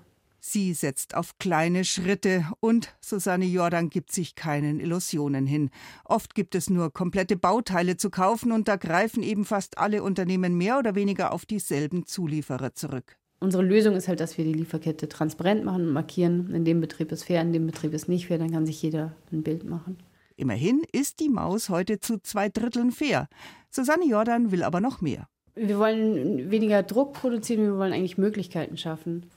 Sie 0.49 0.73
setzt 0.73 1.13
auf 1.13 1.37
kleine 1.39 1.83
Schritte 1.83 2.45
und 2.61 2.95
Susanne 3.01 3.43
Jordan 3.43 3.89
gibt 3.89 4.13
sich 4.13 4.33
keinen 4.33 4.79
Illusionen 4.79 5.45
hin. 5.45 5.69
Oft 6.05 6.35
gibt 6.35 6.55
es 6.55 6.69
nur 6.69 6.93
komplette 6.93 7.35
Bauteile 7.35 7.97
zu 7.97 8.09
kaufen 8.09 8.53
und 8.53 8.69
da 8.69 8.77
greifen 8.77 9.23
eben 9.23 9.43
fast 9.43 9.77
alle 9.77 10.03
Unternehmen 10.03 10.57
mehr 10.57 10.79
oder 10.79 10.95
weniger 10.95 11.33
auf 11.33 11.45
dieselben 11.45 12.05
Zulieferer 12.05 12.73
zurück. 12.73 13.17
Unsere 13.41 13.61
Lösung 13.61 13.97
ist 13.97 14.07
halt, 14.07 14.21
dass 14.21 14.37
wir 14.37 14.45
die 14.45 14.53
Lieferkette 14.53 15.09
transparent 15.09 15.65
machen 15.65 15.85
und 15.85 15.91
markieren. 15.91 16.55
In 16.55 16.63
dem 16.63 16.79
Betrieb 16.79 17.11
ist 17.11 17.25
fair, 17.25 17.41
in 17.41 17.51
dem 17.51 17.65
Betrieb 17.65 17.93
ist 17.93 18.07
nicht 18.07 18.27
fair, 18.27 18.37
dann 18.37 18.51
kann 18.51 18.65
sich 18.65 18.81
jeder 18.81 19.17
ein 19.33 19.43
Bild 19.43 19.65
machen. 19.65 19.97
Immerhin 20.37 20.81
ist 20.93 21.19
die 21.19 21.29
Maus 21.29 21.67
heute 21.67 21.99
zu 21.99 22.19
zwei 22.19 22.47
Dritteln 22.47 22.91
fair. 22.91 23.27
Susanne 23.69 24.05
Jordan 24.05 24.49
will 24.53 24.63
aber 24.63 24.79
noch 24.79 25.01
mehr. 25.01 25.27
Wir 25.55 25.77
wollen 25.77 26.49
weniger 26.49 26.83
Druck 26.83 27.11
produzieren, 27.11 27.63
wir 27.63 27.77
wollen 27.77 27.91
eigentlich 27.91 28.17
Möglichkeiten 28.17 28.77
schaffen 28.77 29.29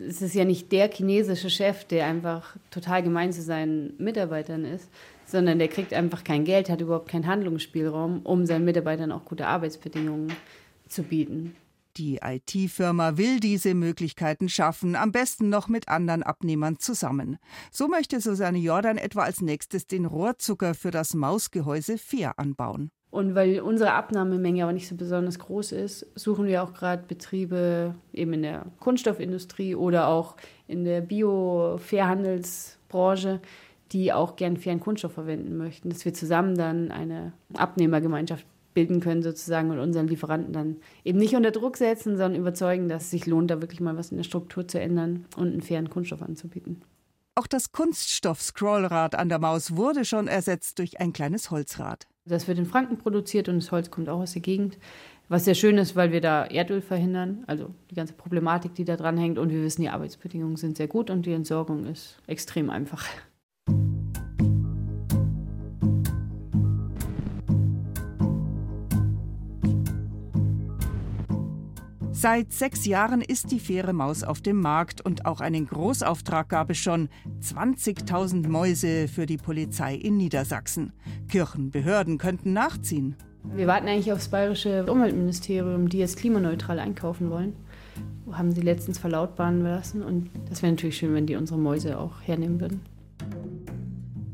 es 0.00 0.22
ist 0.22 0.34
ja 0.34 0.44
nicht 0.44 0.72
der 0.72 0.90
chinesische 0.90 1.50
Chef, 1.50 1.84
der 1.84 2.06
einfach 2.06 2.56
total 2.70 3.02
gemein 3.02 3.32
zu 3.32 3.42
seinen 3.42 3.94
Mitarbeitern 3.98 4.64
ist, 4.64 4.88
sondern 5.26 5.58
der 5.58 5.68
kriegt 5.68 5.92
einfach 5.92 6.24
kein 6.24 6.44
Geld, 6.44 6.70
hat 6.70 6.80
überhaupt 6.80 7.08
keinen 7.08 7.26
Handlungsspielraum, 7.26 8.22
um 8.22 8.46
seinen 8.46 8.64
Mitarbeitern 8.64 9.12
auch 9.12 9.24
gute 9.24 9.46
Arbeitsbedingungen 9.46 10.32
zu 10.88 11.02
bieten. 11.02 11.54
Die 11.96 12.20
IT-Firma 12.22 13.16
will 13.16 13.40
diese 13.40 13.74
Möglichkeiten 13.74 14.48
schaffen, 14.48 14.94
am 14.94 15.12
besten 15.12 15.48
noch 15.48 15.68
mit 15.68 15.88
anderen 15.88 16.22
Abnehmern 16.22 16.78
zusammen. 16.78 17.38
So 17.72 17.88
möchte 17.88 18.20
Susanne 18.20 18.58
Jordan 18.58 18.96
etwa 18.96 19.22
als 19.22 19.40
nächstes 19.40 19.86
den 19.86 20.06
Rohrzucker 20.06 20.74
für 20.74 20.92
das 20.92 21.14
Mausgehäuse 21.14 21.98
fair 21.98 22.38
anbauen. 22.38 22.90
Und 23.10 23.34
weil 23.34 23.60
unsere 23.60 23.92
Abnahmemenge 23.92 24.62
aber 24.62 24.72
nicht 24.72 24.88
so 24.88 24.94
besonders 24.94 25.40
groß 25.40 25.72
ist, 25.72 26.06
suchen 26.14 26.46
wir 26.46 26.62
auch 26.62 26.72
gerade 26.72 27.02
Betriebe 27.08 27.96
eben 28.12 28.34
in 28.34 28.42
der 28.42 28.66
Kunststoffindustrie 28.78 29.74
oder 29.74 30.06
auch 30.06 30.36
in 30.68 30.84
der 30.84 31.00
Bio-Fairhandelsbranche, 31.00 33.40
die 33.90 34.12
auch 34.12 34.36
gern 34.36 34.56
fairen 34.56 34.78
Kunststoff 34.78 35.14
verwenden 35.14 35.56
möchten, 35.56 35.90
dass 35.90 36.04
wir 36.04 36.14
zusammen 36.14 36.56
dann 36.56 36.92
eine 36.92 37.32
Abnehmergemeinschaft 37.54 38.46
bilden 38.74 39.00
können 39.00 39.22
sozusagen 39.22 39.72
und 39.72 39.80
unseren 39.80 40.06
Lieferanten 40.06 40.52
dann 40.52 40.76
eben 41.04 41.18
nicht 41.18 41.34
unter 41.34 41.50
Druck 41.50 41.76
setzen, 41.76 42.16
sondern 42.16 42.40
überzeugen, 42.40 42.88
dass 42.88 43.02
es 43.04 43.10
sich 43.10 43.26
lohnt, 43.26 43.50
da 43.50 43.60
wirklich 43.60 43.80
mal 43.80 43.96
was 43.96 44.12
in 44.12 44.18
der 44.18 44.24
Struktur 44.24 44.68
zu 44.68 44.80
ändern 44.80 45.24
und 45.36 45.48
einen 45.48 45.62
fairen 45.62 45.90
Kunststoff 45.90 46.22
anzubieten. 46.22 46.82
Auch 47.34 47.48
das 47.48 47.72
Kunststoff-Scrollrad 47.72 49.16
an 49.16 49.28
der 49.28 49.38
Maus 49.38 49.76
wurde 49.76 50.04
schon 50.04 50.28
ersetzt 50.28 50.78
durch 50.78 51.00
ein 51.00 51.12
kleines 51.12 51.50
Holzrad. 51.50 52.06
Das 52.30 52.48
wird 52.48 52.58
in 52.58 52.66
Franken 52.66 52.96
produziert 52.96 53.48
und 53.48 53.56
das 53.56 53.72
Holz 53.72 53.90
kommt 53.90 54.08
auch 54.08 54.20
aus 54.20 54.32
der 54.32 54.42
Gegend. 54.42 54.78
Was 55.28 55.44
sehr 55.44 55.54
schön 55.54 55.78
ist, 55.78 55.94
weil 55.94 56.10
wir 56.10 56.20
da 56.20 56.44
Erdöl 56.44 56.80
verhindern, 56.80 57.44
also 57.46 57.70
die 57.90 57.94
ganze 57.94 58.14
Problematik, 58.14 58.74
die 58.74 58.84
da 58.84 58.96
dran 58.96 59.16
hängt. 59.16 59.38
Und 59.38 59.50
wir 59.50 59.62
wissen, 59.62 59.82
die 59.82 59.88
Arbeitsbedingungen 59.88 60.56
sind 60.56 60.76
sehr 60.76 60.88
gut 60.88 61.10
und 61.10 61.24
die 61.24 61.32
Entsorgung 61.32 61.86
ist 61.86 62.18
extrem 62.26 62.68
einfach. 62.70 63.04
Seit 72.20 72.52
sechs 72.52 72.84
Jahren 72.84 73.22
ist 73.22 73.50
die 73.50 73.58
faire 73.58 73.94
Maus 73.94 74.24
auf 74.24 74.42
dem 74.42 74.60
Markt 74.60 75.00
und 75.00 75.24
auch 75.24 75.40
einen 75.40 75.66
Großauftrag 75.66 76.50
gab 76.50 76.68
es 76.68 76.76
schon. 76.76 77.08
20.000 77.40 78.46
Mäuse 78.46 79.08
für 79.08 79.24
die 79.24 79.38
Polizei 79.38 79.94
in 79.94 80.18
Niedersachsen. 80.18 80.92
Kirchenbehörden 81.30 82.18
könnten 82.18 82.52
nachziehen. 82.52 83.16
Wir 83.54 83.66
warten 83.66 83.88
eigentlich 83.88 84.12
aufs 84.12 84.28
bayerische 84.28 84.84
Umweltministerium, 84.84 85.88
die 85.88 85.96
jetzt 85.96 86.18
klimaneutral 86.18 86.78
einkaufen 86.78 87.30
wollen. 87.30 87.54
Haben 88.30 88.52
sie 88.52 88.60
letztens 88.60 88.98
verlautbaren 88.98 89.62
lassen 89.62 90.02
und 90.02 90.28
das 90.50 90.62
wäre 90.62 90.72
natürlich 90.72 90.98
schön, 90.98 91.14
wenn 91.14 91.24
die 91.24 91.36
unsere 91.36 91.58
Mäuse 91.58 91.98
auch 91.98 92.20
hernehmen 92.20 92.60
würden. 92.60 92.82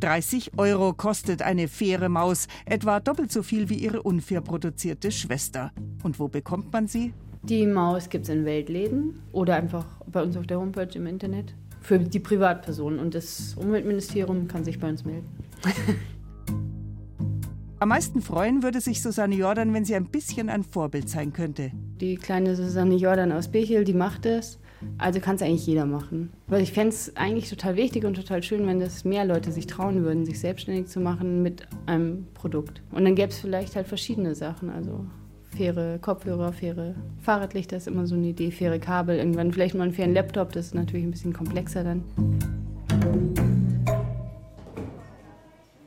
30 0.01 0.59
Euro 0.59 0.92
kostet 0.92 1.40
eine 1.40 1.68
faire 1.68 2.09
Maus, 2.09 2.49
etwa 2.64 2.99
doppelt 2.99 3.31
so 3.31 3.44
viel 3.44 3.68
wie 3.68 3.77
ihre 3.77 4.03
unfair 4.03 4.40
produzierte 4.40 5.12
Schwester. 5.12 5.70
Und 6.03 6.18
wo 6.18 6.27
bekommt 6.27 6.72
man 6.72 6.88
sie? 6.88 7.14
Die 7.48 7.64
Maus 7.64 8.09
gibt 8.09 8.24
es 8.24 8.28
in 8.28 8.44
Weltläden 8.44 9.20
oder 9.30 9.54
einfach 9.54 9.87
bei 10.11 10.20
uns 10.20 10.37
auf 10.37 10.48
der 10.48 10.59
Homepage 10.59 10.88
im 10.94 11.06
Internet 11.06 11.54
für 11.80 12.00
die 12.00 12.18
Privatpersonen. 12.18 12.98
Und 12.98 13.14
das 13.14 13.54
Umweltministerium 13.54 14.48
kann 14.48 14.64
sich 14.64 14.80
bei 14.80 14.88
uns 14.88 15.04
melden. 15.04 15.28
Am 17.78 17.90
meisten 17.90 18.20
freuen 18.20 18.64
würde 18.64 18.80
sich 18.80 19.00
Susanne 19.00 19.37
Jordan, 19.37 19.72
wenn 19.74 19.85
sie 19.85 19.94
ein 19.94 20.06
bisschen 20.06 20.48
ein 20.48 20.64
Vorbild 20.64 21.09
sein 21.09 21.32
könnte. 21.32 21.70
Die 22.00 22.16
kleine 22.16 22.56
Susanne 22.56 22.96
Jordan 22.96 23.30
aus 23.30 23.46
Bechel, 23.46 23.85
die 23.85 23.94
macht 23.94 24.26
es. 24.26 24.59
Also 24.98 25.20
kann 25.20 25.37
es 25.37 25.42
eigentlich 25.42 25.68
jeder 25.68 25.87
machen. 25.87 26.32
Weil 26.48 26.62
ich 26.62 26.72
fände 26.72 26.88
es 26.88 27.16
eigentlich 27.16 27.48
total 27.48 27.76
wichtig 27.76 28.04
und 28.04 28.14
total 28.14 28.42
schön, 28.42 28.66
wenn 28.66 28.80
das 28.80 29.04
mehr 29.04 29.24
Leute 29.24 29.52
sich 29.52 29.68
trauen 29.68 30.02
würden, 30.02 30.26
sich 30.26 30.40
selbstständig 30.40 30.88
zu 30.88 30.98
machen 30.98 31.44
mit 31.44 31.68
einem 31.87 32.26
Produkt. 32.35 32.82
Und 32.90 33.04
dann 33.04 33.14
gäbe 33.14 33.28
es 33.28 33.38
vielleicht 33.38 33.76
halt 33.76 33.87
verschiedene 33.87 34.35
Sachen. 34.35 34.68
Also 34.68 35.06
faire 35.56 35.98
Kopfhörer, 35.98 36.52
faire 36.52 36.94
Fahrradlichter 37.22 37.76
ist 37.76 37.88
immer 37.88 38.06
so 38.06 38.14
eine 38.14 38.28
Idee, 38.28 38.50
faire 38.50 38.78
Kabel, 38.78 39.16
irgendwann 39.16 39.52
vielleicht 39.52 39.74
mal 39.74 39.84
einen 39.84 39.94
fairen 39.94 40.14
Laptop, 40.14 40.52
das 40.52 40.66
ist 40.66 40.74
natürlich 40.74 41.06
ein 41.06 41.10
bisschen 41.10 41.32
komplexer 41.32 41.82
dann. 41.82 42.04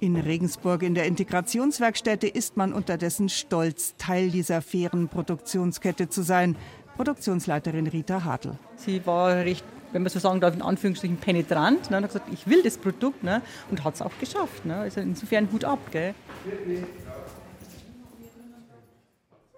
In 0.02 0.16
Regensburg 0.16 0.82
in 0.84 0.96
der 0.96 1.06
Integrationswerkstätte 1.06 2.28
ist 2.28 2.56
man 2.56 2.74
unterdessen 2.74 3.28
stolz, 3.28 3.96
Teil 3.98 4.30
dieser 4.30 4.62
fairen 4.62 5.10
Produktionskette 5.10 6.08
zu 6.08 6.22
sein. 6.22 6.56
Produktionsleiterin 6.96 7.88
Rita 7.88 8.24
Hartl. 8.24 8.54
Sie 8.78 9.06
war 9.06 9.36
recht, 9.36 9.66
wenn 9.92 10.04
man 10.04 10.10
so 10.10 10.20
sagen 10.20 10.40
darf, 10.40 10.56
in 10.56 10.62
Anführungsstrichen 10.62 11.18
penetrant. 11.18 11.92
Ne, 11.92 11.98
und 11.98 12.04
hat 12.04 12.14
gesagt, 12.14 12.34
ich 12.34 12.48
will 12.48 12.64
das 12.64 12.78
Produkt 12.78 13.24
ne, 13.24 13.42
und 13.72 13.84
hat 13.84 13.96
es 13.96 14.02
auch 14.02 14.12
geschafft. 14.20 14.66
Ne. 14.66 14.76
Also 14.76 15.02
insofern 15.02 15.52
Hut 15.52 15.66
ab. 15.66 15.80
Gell. 15.92 16.14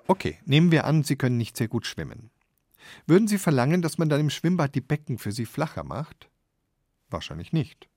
Okay, 0.08 0.38
nehmen 0.46 0.72
wir 0.72 0.86
an, 0.86 1.04
Sie 1.04 1.16
können 1.16 1.38
nicht 1.38 1.58
sehr 1.58 1.68
gut 1.68 1.86
schwimmen. 1.86 2.32
Würden 3.06 3.28
Sie 3.28 3.38
verlangen, 3.38 3.82
dass 3.82 3.98
man 3.98 4.10
dann 4.10 4.20
im 4.20 4.30
Schwimmbad 4.30 4.76
die 4.76 4.82
Becken 4.82 5.18
für 5.18 5.32
Sie 5.32 5.46
flacher 5.46 5.84
macht? 5.84 6.30
Wahrscheinlich 7.10 7.54
nicht. 7.54 7.88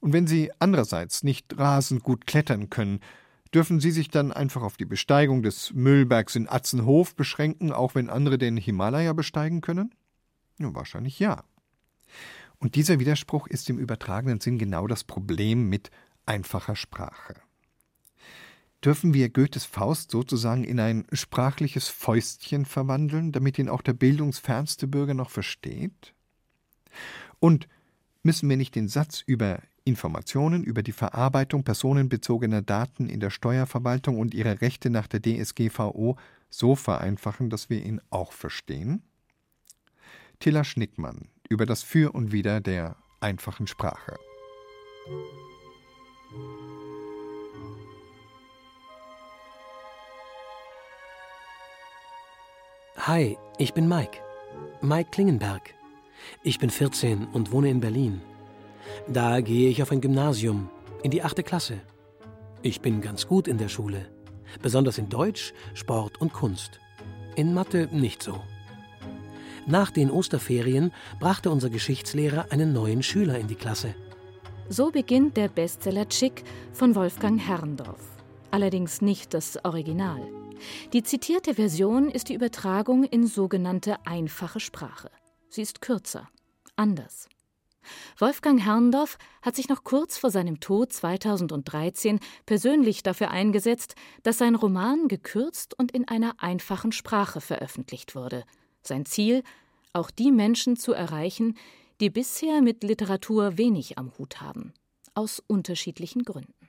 Und 0.00 0.12
wenn 0.12 0.26
Sie 0.26 0.50
andererseits 0.58 1.22
nicht 1.22 1.58
rasend 1.58 2.02
gut 2.02 2.26
klettern 2.26 2.70
können, 2.70 3.00
dürfen 3.54 3.80
Sie 3.80 3.90
sich 3.90 4.08
dann 4.08 4.32
einfach 4.32 4.62
auf 4.62 4.76
die 4.76 4.84
Besteigung 4.84 5.42
des 5.42 5.72
Müllbergs 5.72 6.36
in 6.36 6.48
Atzenhof 6.48 7.14
beschränken, 7.14 7.72
auch 7.72 7.94
wenn 7.94 8.10
andere 8.10 8.38
den 8.38 8.56
Himalaya 8.56 9.12
besteigen 9.12 9.60
können? 9.60 9.94
Ja, 10.58 10.74
wahrscheinlich 10.74 11.18
ja. 11.18 11.44
Und 12.58 12.74
dieser 12.76 13.00
Widerspruch 13.00 13.46
ist 13.48 13.68
im 13.70 13.78
übertragenen 13.78 14.40
Sinn 14.40 14.58
genau 14.58 14.86
das 14.86 15.04
Problem 15.04 15.68
mit 15.68 15.90
einfacher 16.26 16.76
Sprache. 16.76 17.34
Dürfen 18.84 19.14
wir 19.14 19.28
Goethes 19.28 19.64
Faust 19.64 20.10
sozusagen 20.10 20.64
in 20.64 20.80
ein 20.80 21.06
sprachliches 21.12 21.88
Fäustchen 21.88 22.64
verwandeln, 22.64 23.30
damit 23.30 23.58
ihn 23.58 23.68
auch 23.68 23.82
der 23.82 23.92
bildungsfernste 23.92 24.88
Bürger 24.88 25.14
noch 25.14 25.30
versteht? 25.30 26.14
Und 27.38 27.68
müssen 28.22 28.48
wir 28.48 28.56
nicht 28.56 28.74
den 28.74 28.88
Satz 28.88 29.22
über 29.24 29.60
Informationen 29.84 30.62
über 30.62 30.82
die 30.82 30.92
Verarbeitung 30.92 31.64
personenbezogener 31.64 32.62
Daten 32.62 33.08
in 33.08 33.20
der 33.20 33.30
Steuerverwaltung 33.30 34.18
und 34.18 34.34
ihre 34.34 34.60
Rechte 34.60 34.90
nach 34.90 35.08
der 35.08 35.20
DSGVO 35.22 36.16
so 36.50 36.76
vereinfachen, 36.76 37.50
dass 37.50 37.70
wir 37.70 37.84
ihn 37.84 38.00
auch 38.10 38.32
verstehen? 38.32 39.02
Tilla 40.38 40.64
Schnickmann 40.64 41.28
über 41.48 41.66
das 41.66 41.82
Für 41.82 42.12
und 42.12 42.32
Wider 42.32 42.60
der 42.60 42.96
einfachen 43.20 43.66
Sprache. 43.66 44.16
Hi, 53.04 53.36
ich 53.58 53.74
bin 53.74 53.88
Mike. 53.88 54.20
Mike 54.80 55.10
Klingenberg. 55.10 55.74
Ich 56.44 56.60
bin 56.60 56.70
14 56.70 57.26
und 57.32 57.50
wohne 57.50 57.68
in 57.68 57.80
Berlin. 57.80 58.20
Da 59.08 59.40
gehe 59.40 59.70
ich 59.70 59.82
auf 59.82 59.90
ein 59.90 60.00
Gymnasium, 60.00 60.70
in 61.02 61.10
die 61.10 61.24
achte 61.24 61.42
Klasse. 61.42 61.80
Ich 62.62 62.80
bin 62.80 63.00
ganz 63.00 63.26
gut 63.26 63.48
in 63.48 63.58
der 63.58 63.66
Schule, 63.66 64.08
besonders 64.62 64.98
in 64.98 65.08
Deutsch, 65.08 65.52
Sport 65.74 66.20
und 66.20 66.32
Kunst. 66.32 66.78
In 67.34 67.52
Mathe 67.52 67.88
nicht 67.90 68.22
so. 68.22 68.40
Nach 69.66 69.90
den 69.90 70.08
Osterferien 70.08 70.92
brachte 71.18 71.50
unser 71.50 71.70
Geschichtslehrer 71.70 72.52
einen 72.52 72.72
neuen 72.72 73.02
Schüler 73.02 73.36
in 73.36 73.48
die 73.48 73.56
Klasse. 73.56 73.96
So 74.68 74.92
beginnt 74.92 75.36
der 75.36 75.48
Bestseller 75.48 76.08
Chick 76.08 76.44
von 76.72 76.94
Wolfgang 76.94 77.40
Herrndorf. 77.40 78.12
Allerdings 78.52 79.02
nicht 79.02 79.34
das 79.34 79.58
Original. 79.64 80.20
Die 80.92 81.02
zitierte 81.02 81.54
Version 81.54 82.08
ist 82.08 82.28
die 82.28 82.34
Übertragung 82.34 83.04
in 83.04 83.26
sogenannte 83.26 84.04
einfache 84.06 84.60
Sprache. 84.60 85.10
Sie 85.48 85.62
ist 85.62 85.80
kürzer, 85.80 86.28
anders. 86.76 87.28
Wolfgang 88.18 88.64
Herrndorf 88.64 89.18
hat 89.42 89.56
sich 89.56 89.68
noch 89.68 89.84
kurz 89.84 90.16
vor 90.16 90.30
seinem 90.30 90.60
Tod 90.60 90.92
2013 90.92 92.20
persönlich 92.46 93.02
dafür 93.02 93.30
eingesetzt, 93.30 93.94
dass 94.22 94.38
sein 94.38 94.54
Roman 94.54 95.08
gekürzt 95.08 95.78
und 95.78 95.92
in 95.92 96.06
einer 96.06 96.34
einfachen 96.38 96.92
Sprache 96.92 97.40
veröffentlicht 97.40 98.14
wurde. 98.14 98.44
Sein 98.82 99.04
Ziel, 99.04 99.42
auch 99.92 100.10
die 100.10 100.30
Menschen 100.30 100.76
zu 100.76 100.92
erreichen, 100.92 101.56
die 102.00 102.10
bisher 102.10 102.62
mit 102.62 102.82
Literatur 102.82 103.58
wenig 103.58 103.98
am 103.98 104.12
Hut 104.18 104.40
haben, 104.40 104.72
aus 105.14 105.42
unterschiedlichen 105.46 106.22
Gründen. 106.24 106.61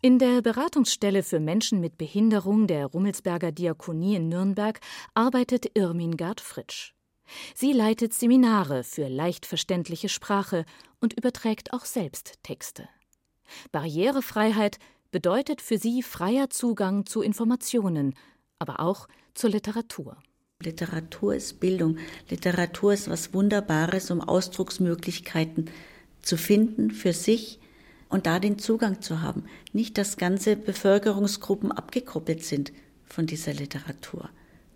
In 0.00 0.18
der 0.18 0.42
Beratungsstelle 0.42 1.22
für 1.22 1.40
Menschen 1.40 1.80
mit 1.80 1.98
Behinderung 1.98 2.66
der 2.66 2.86
Rummelsberger 2.86 3.52
Diakonie 3.52 4.16
in 4.16 4.28
Nürnberg 4.28 4.80
arbeitet 5.14 5.76
Irmingard 5.76 6.40
Fritsch. 6.40 6.94
Sie 7.54 7.72
leitet 7.72 8.14
Seminare 8.14 8.84
für 8.84 9.08
leicht 9.08 9.46
verständliche 9.46 10.08
Sprache 10.08 10.64
und 11.00 11.14
überträgt 11.14 11.72
auch 11.72 11.84
selbst 11.84 12.38
Texte. 12.42 12.88
Barrierefreiheit 13.70 14.78
bedeutet 15.10 15.60
für 15.60 15.78
sie 15.78 16.02
freier 16.02 16.50
Zugang 16.50 17.06
zu 17.06 17.22
Informationen, 17.22 18.14
aber 18.58 18.80
auch 18.80 19.08
zur 19.34 19.50
Literatur. 19.50 20.16
Literatur 20.62 21.34
ist 21.34 21.60
Bildung. 21.60 21.98
Literatur 22.28 22.92
ist 22.92 23.10
was 23.10 23.34
Wunderbares, 23.34 24.10
um 24.10 24.20
Ausdrucksmöglichkeiten 24.20 25.70
zu 26.22 26.36
finden 26.36 26.90
für 26.90 27.12
sich 27.12 27.58
und 28.12 28.26
da 28.26 28.38
den 28.38 28.58
Zugang 28.58 29.00
zu 29.00 29.22
haben. 29.22 29.44
Nicht, 29.72 29.96
dass 29.96 30.18
ganze 30.18 30.54
Bevölkerungsgruppen 30.54 31.72
abgekoppelt 31.72 32.44
sind 32.44 32.72
von 33.04 33.26
dieser 33.26 33.54
Literatur. 33.54 34.28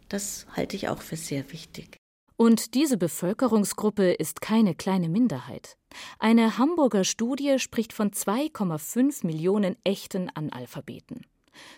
Das 0.09 0.47
halte 0.57 0.75
ich 0.75 0.89
auch 0.89 1.03
für 1.03 1.17
sehr 1.17 1.53
wichtig. 1.53 1.99
Und 2.39 2.75
diese 2.75 2.97
Bevölkerungsgruppe 2.97 4.13
ist 4.13 4.41
keine 4.41 4.75
kleine 4.75 5.09
Minderheit. 5.11 5.77
Eine 6.19 6.59
Hamburger 6.59 7.05
Studie 7.05 7.59
spricht 7.59 7.93
von 7.93 8.11
2,5 8.11 9.27
Millionen 9.27 9.77
echten 9.85 10.31
Analphabeten. 10.31 11.27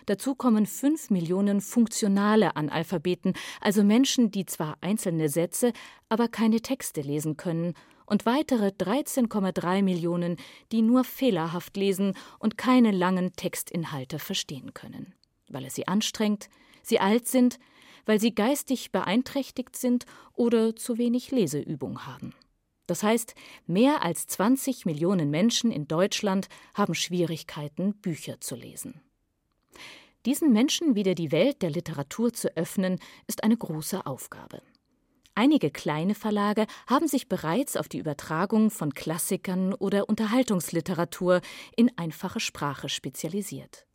Dazu 0.05 0.35
kommen 0.35 0.65
5 0.65 1.09
Millionen 1.09 1.61
funktionale 1.61 2.55
Analphabeten, 2.55 3.33
also 3.61 3.83
Menschen, 3.83 4.31
die 4.31 4.45
zwar 4.45 4.77
einzelne 4.81 5.29
Sätze, 5.29 5.71
aber 6.09 6.27
keine 6.27 6.61
Texte 6.61 7.01
lesen 7.01 7.37
können 7.37 7.73
und 8.09 8.25
weitere 8.25 8.67
13,3 8.69 9.83
Millionen, 9.83 10.37
die 10.71 10.81
nur 10.81 11.03
fehlerhaft 11.03 11.77
lesen 11.77 12.15
und 12.39 12.57
keine 12.57 12.91
langen 12.91 13.33
Textinhalte 13.33 14.19
verstehen 14.19 14.73
können, 14.73 15.13
weil 15.47 15.65
es 15.65 15.75
sie 15.75 15.87
anstrengt, 15.87 16.49
sie 16.81 16.99
alt 16.99 17.27
sind, 17.27 17.59
weil 18.05 18.19
sie 18.19 18.33
geistig 18.33 18.91
beeinträchtigt 18.91 19.75
sind 19.75 20.05
oder 20.33 20.75
zu 20.75 20.97
wenig 20.97 21.29
Leseübung 21.31 22.07
haben. 22.07 22.33
Das 22.87 23.03
heißt, 23.03 23.35
mehr 23.67 24.01
als 24.03 24.25
20 24.25 24.87
Millionen 24.87 25.29
Menschen 25.29 25.71
in 25.71 25.87
Deutschland 25.87 26.49
haben 26.73 26.95
Schwierigkeiten, 26.95 27.93
Bücher 27.93 28.41
zu 28.41 28.55
lesen. 28.55 29.01
Diesen 30.25 30.51
Menschen 30.51 30.95
wieder 30.95 31.13
die 31.13 31.31
Welt 31.31 31.61
der 31.61 31.69
Literatur 31.69 32.33
zu 32.33 32.57
öffnen, 32.57 32.99
ist 33.27 33.43
eine 33.43 33.55
große 33.55 34.07
Aufgabe. 34.07 34.63
Einige 35.39 35.71
kleine 35.71 36.15
Verlage 36.15 36.67
haben 36.85 37.07
sich 37.07 37.29
bereits 37.29 37.77
auf 37.77 37.87
die 37.87 37.99
Übertragung 37.99 38.69
von 38.69 38.93
Klassikern 38.93 39.73
oder 39.73 40.09
Unterhaltungsliteratur 40.09 41.39
in 41.77 41.89
einfache 41.97 42.41
Sprache 42.41 42.89
spezialisiert. 42.89 43.85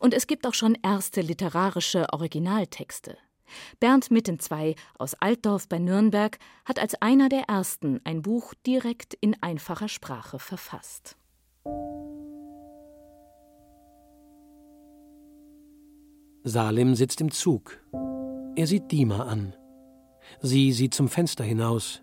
Und 0.00 0.12
es 0.12 0.26
gibt 0.26 0.44
auch 0.44 0.54
schon 0.54 0.76
erste 0.82 1.20
literarische 1.20 2.12
Originaltexte. 2.12 3.16
Bernd 3.78 4.10
Mittenzwei 4.10 4.74
aus 4.98 5.14
Altdorf 5.14 5.68
bei 5.68 5.78
Nürnberg 5.78 6.40
hat 6.64 6.80
als 6.80 7.00
einer 7.00 7.28
der 7.28 7.42
ersten 7.42 8.00
ein 8.02 8.20
Buch 8.20 8.52
direkt 8.66 9.14
in 9.20 9.40
einfacher 9.40 9.88
Sprache 9.88 10.40
verfasst. 10.40 11.16
Salim 16.42 16.96
sitzt 16.96 17.20
im 17.20 17.30
Zug. 17.30 17.78
Er 18.56 18.66
sieht 18.66 18.90
Dima 18.90 19.26
an. 19.26 19.54
Sie 20.40 20.72
sieht 20.72 20.94
zum 20.94 21.08
Fenster 21.08 21.44
hinaus. 21.44 22.02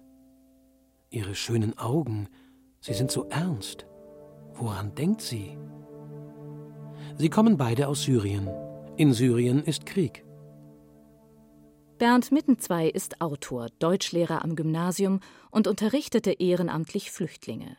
Ihre 1.09 1.35
schönen 1.35 1.77
Augen, 1.77 2.29
sie 2.79 2.93
sind 2.93 3.11
so 3.11 3.25
ernst. 3.29 3.85
Woran 4.53 4.93
denkt 4.95 5.21
sie? 5.21 5.57
Sie 7.17 7.29
kommen 7.29 7.57
beide 7.57 7.87
aus 7.87 8.03
Syrien. 8.03 8.49
In 8.97 9.13
Syrien 9.13 9.63
ist 9.63 9.85
Krieg. 9.85 10.25
Bernd 11.97 12.31
Mittenzwei 12.31 12.87
ist 12.87 13.19
Autor, 13.19 13.67
Deutschlehrer 13.79 14.43
am 14.43 14.55
Gymnasium 14.55 15.19
und 15.51 15.67
unterrichtete 15.67 16.31
ehrenamtlich 16.31 17.11
Flüchtlinge. 17.11 17.75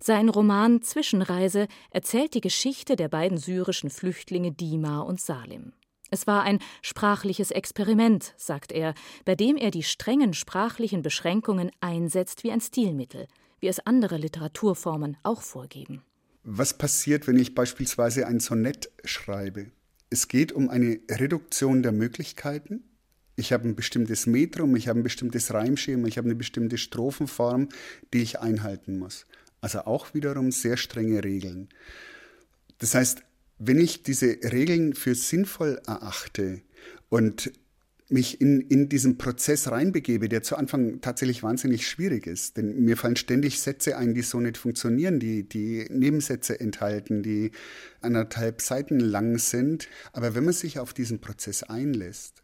Sein 0.00 0.28
Roman 0.28 0.82
Zwischenreise 0.82 1.68
erzählt 1.90 2.34
die 2.34 2.40
Geschichte 2.40 2.96
der 2.96 3.08
beiden 3.08 3.38
syrischen 3.38 3.90
Flüchtlinge 3.90 4.52
Dima 4.52 5.00
und 5.00 5.20
Salim. 5.20 5.72
Es 6.12 6.26
war 6.26 6.42
ein 6.42 6.58
sprachliches 6.82 7.50
Experiment, 7.50 8.34
sagt 8.36 8.70
er, 8.70 8.94
bei 9.24 9.34
dem 9.34 9.56
er 9.56 9.70
die 9.70 9.82
strengen 9.82 10.34
sprachlichen 10.34 11.00
Beschränkungen 11.00 11.70
einsetzt 11.80 12.44
wie 12.44 12.52
ein 12.52 12.60
Stilmittel, 12.60 13.26
wie 13.60 13.68
es 13.68 13.80
andere 13.86 14.18
Literaturformen 14.18 15.16
auch 15.22 15.40
vorgeben. 15.40 16.02
Was 16.44 16.76
passiert, 16.76 17.26
wenn 17.26 17.38
ich 17.38 17.54
beispielsweise 17.54 18.26
ein 18.26 18.40
Sonett 18.40 18.90
schreibe? 19.04 19.70
Es 20.10 20.28
geht 20.28 20.52
um 20.52 20.68
eine 20.68 21.00
Reduktion 21.10 21.82
der 21.82 21.92
Möglichkeiten. 21.92 22.84
Ich 23.36 23.50
habe 23.50 23.66
ein 23.66 23.74
bestimmtes 23.74 24.26
Metrum, 24.26 24.76
ich 24.76 24.88
habe 24.88 25.00
ein 25.00 25.04
bestimmtes 25.04 25.54
Reimschema, 25.54 26.06
ich 26.08 26.18
habe 26.18 26.26
eine 26.26 26.36
bestimmte 26.36 26.76
Strophenform, 26.76 27.70
die 28.12 28.20
ich 28.20 28.38
einhalten 28.38 28.98
muss. 28.98 29.24
Also 29.62 29.86
auch 29.86 30.12
wiederum 30.12 30.52
sehr 30.52 30.76
strenge 30.76 31.24
Regeln. 31.24 31.70
Das 32.76 32.94
heißt, 32.94 33.22
wenn 33.64 33.78
ich 33.78 34.02
diese 34.02 34.38
Regeln 34.42 34.94
für 34.94 35.14
sinnvoll 35.14 35.80
erachte 35.86 36.62
und 37.08 37.52
mich 38.08 38.40
in, 38.40 38.60
in 38.60 38.88
diesen 38.88 39.16
Prozess 39.16 39.70
reinbegebe, 39.70 40.28
der 40.28 40.42
zu 40.42 40.56
Anfang 40.56 41.00
tatsächlich 41.00 41.42
wahnsinnig 41.42 41.88
schwierig 41.88 42.26
ist. 42.26 42.56
Denn 42.56 42.84
mir 42.84 42.96
fallen 42.96 43.16
ständig 43.16 43.60
Sätze 43.60 43.96
ein, 43.96 44.14
die 44.14 44.22
so 44.22 44.38
nicht 44.38 44.58
funktionieren, 44.58 45.18
die, 45.18 45.48
die 45.48 45.86
Nebensätze 45.90 46.60
enthalten, 46.60 47.22
die 47.22 47.52
anderthalb 48.00 48.60
Seiten 48.60 49.00
lang 49.00 49.38
sind. 49.38 49.88
Aber 50.12 50.34
wenn 50.34 50.44
man 50.44 50.52
sich 50.52 50.78
auf 50.78 50.92
diesen 50.92 51.20
Prozess 51.20 51.62
einlässt, 51.62 52.42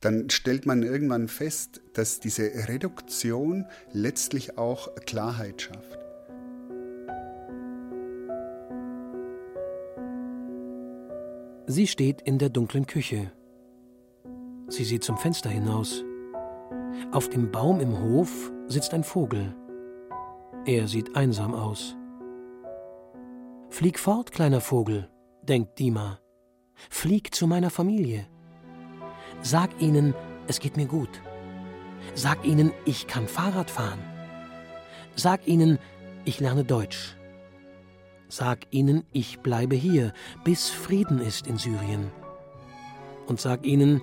dann 0.00 0.30
stellt 0.30 0.64
man 0.64 0.82
irgendwann 0.82 1.28
fest, 1.28 1.82
dass 1.92 2.20
diese 2.20 2.44
Reduktion 2.68 3.66
letztlich 3.92 4.56
auch 4.56 4.94
Klarheit 5.04 5.60
schafft. 5.60 5.99
Sie 11.70 11.86
steht 11.86 12.20
in 12.22 12.38
der 12.38 12.48
dunklen 12.48 12.84
Küche. 12.84 13.30
Sie 14.66 14.82
sieht 14.82 15.04
zum 15.04 15.16
Fenster 15.16 15.48
hinaus. 15.48 16.04
Auf 17.12 17.28
dem 17.28 17.52
Baum 17.52 17.78
im 17.78 17.96
Hof 18.02 18.50
sitzt 18.66 18.92
ein 18.92 19.04
Vogel. 19.04 19.54
Er 20.66 20.88
sieht 20.88 21.14
einsam 21.14 21.54
aus. 21.54 21.96
Flieg 23.68 24.00
fort, 24.00 24.32
kleiner 24.32 24.60
Vogel, 24.60 25.08
denkt 25.44 25.78
Dima. 25.78 26.18
Flieg 26.90 27.32
zu 27.36 27.46
meiner 27.46 27.70
Familie. 27.70 28.26
Sag 29.40 29.80
ihnen, 29.80 30.12
es 30.48 30.58
geht 30.58 30.76
mir 30.76 30.86
gut. 30.86 31.22
Sag 32.16 32.44
ihnen, 32.44 32.72
ich 32.84 33.06
kann 33.06 33.28
Fahrrad 33.28 33.70
fahren. 33.70 34.00
Sag 35.14 35.46
ihnen, 35.46 35.78
ich 36.24 36.40
lerne 36.40 36.64
Deutsch. 36.64 37.16
Sag 38.30 38.68
ihnen, 38.70 39.04
ich 39.12 39.40
bleibe 39.40 39.74
hier, 39.74 40.12
bis 40.44 40.70
Frieden 40.70 41.18
ist 41.18 41.48
in 41.48 41.58
Syrien. 41.58 42.12
Und 43.26 43.40
sag 43.40 43.66
ihnen, 43.66 44.02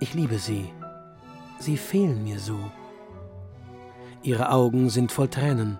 ich 0.00 0.14
liebe 0.14 0.38
sie. 0.38 0.72
Sie 1.58 1.76
fehlen 1.76 2.24
mir 2.24 2.38
so. 2.38 2.58
Ihre 4.22 4.50
Augen 4.50 4.88
sind 4.88 5.12
voll 5.12 5.28
Tränen. 5.28 5.78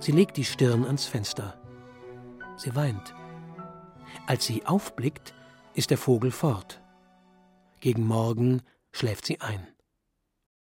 Sie 0.00 0.10
legt 0.10 0.36
die 0.36 0.44
Stirn 0.44 0.84
ans 0.84 1.06
Fenster. 1.06 1.54
Sie 2.56 2.74
weint. 2.74 3.14
Als 4.26 4.44
sie 4.44 4.66
aufblickt, 4.66 5.32
ist 5.74 5.90
der 5.90 5.98
Vogel 5.98 6.32
fort. 6.32 6.80
Gegen 7.78 8.04
Morgen 8.04 8.62
schläft 8.90 9.26
sie 9.26 9.40
ein. 9.40 9.64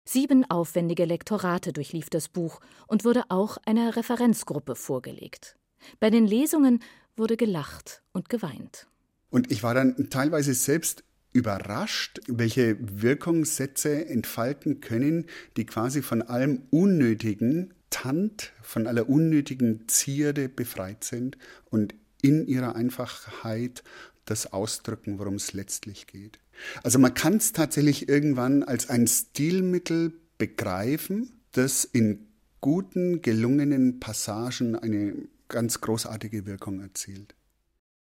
Sieben 0.06 0.48
aufwendige 0.50 1.06
Lektorate 1.06 1.74
durchlief 1.74 2.12
das 2.12 2.30
Buch 2.30 2.60
und 2.88 3.06
wurde 3.06 3.24
auch 3.30 3.58
einer 3.66 3.96
Referenzgruppe 3.96 4.76
vorgelegt. 4.76 5.58
Bei 6.00 6.10
den 6.10 6.26
Lesungen 6.26 6.82
wurde 7.16 7.38
gelacht 7.38 8.02
und 8.12 8.30
geweint. 8.30 8.88
Und 9.30 9.52
ich 9.52 9.64
war 9.64 9.74
dann 9.74 10.10
teilweise 10.10 10.54
selbst 10.54 11.04
überrascht, 11.34 12.20
welche 12.28 12.78
Wirkungssätze 12.80 14.06
entfalten 14.08 14.82
können, 14.82 15.26
die 15.56 15.66
quasi 15.66 16.02
von 16.02 16.22
allem 16.22 16.64
Unnötigen 16.70 17.74
Tant, 17.92 18.54
von 18.62 18.88
aller 18.88 19.10
unnötigen 19.10 19.88
Zierde 19.88 20.50
befreit 20.50 21.04
sind 21.04 21.38
und 21.70 21.94
in 22.22 22.48
ihrer 22.48 22.76
Einfachheit 22.76 23.84
das 24.26 24.54
ausdrücken, 24.54 25.20
worum 25.20 25.36
es 25.36 25.54
letztlich 25.54 26.08
geht. 26.08 26.40
Also 26.84 27.00
man 27.00 27.14
kann 27.14 27.36
es 27.36 27.52
tatsächlich 27.52 28.08
irgendwann 28.08 28.64
als 28.64 28.90
ein 28.90 29.08
Stilmittel 29.08 30.14
begreifen, 30.38 31.32
das 31.52 31.84
in 31.84 32.28
guten, 32.62 33.22
gelungenen 33.22 34.00
Passagen 34.00 34.76
eine 34.76 35.16
ganz 35.52 35.82
großartige 35.82 36.46
Wirkung 36.48 36.82
erzielt. 36.82 37.36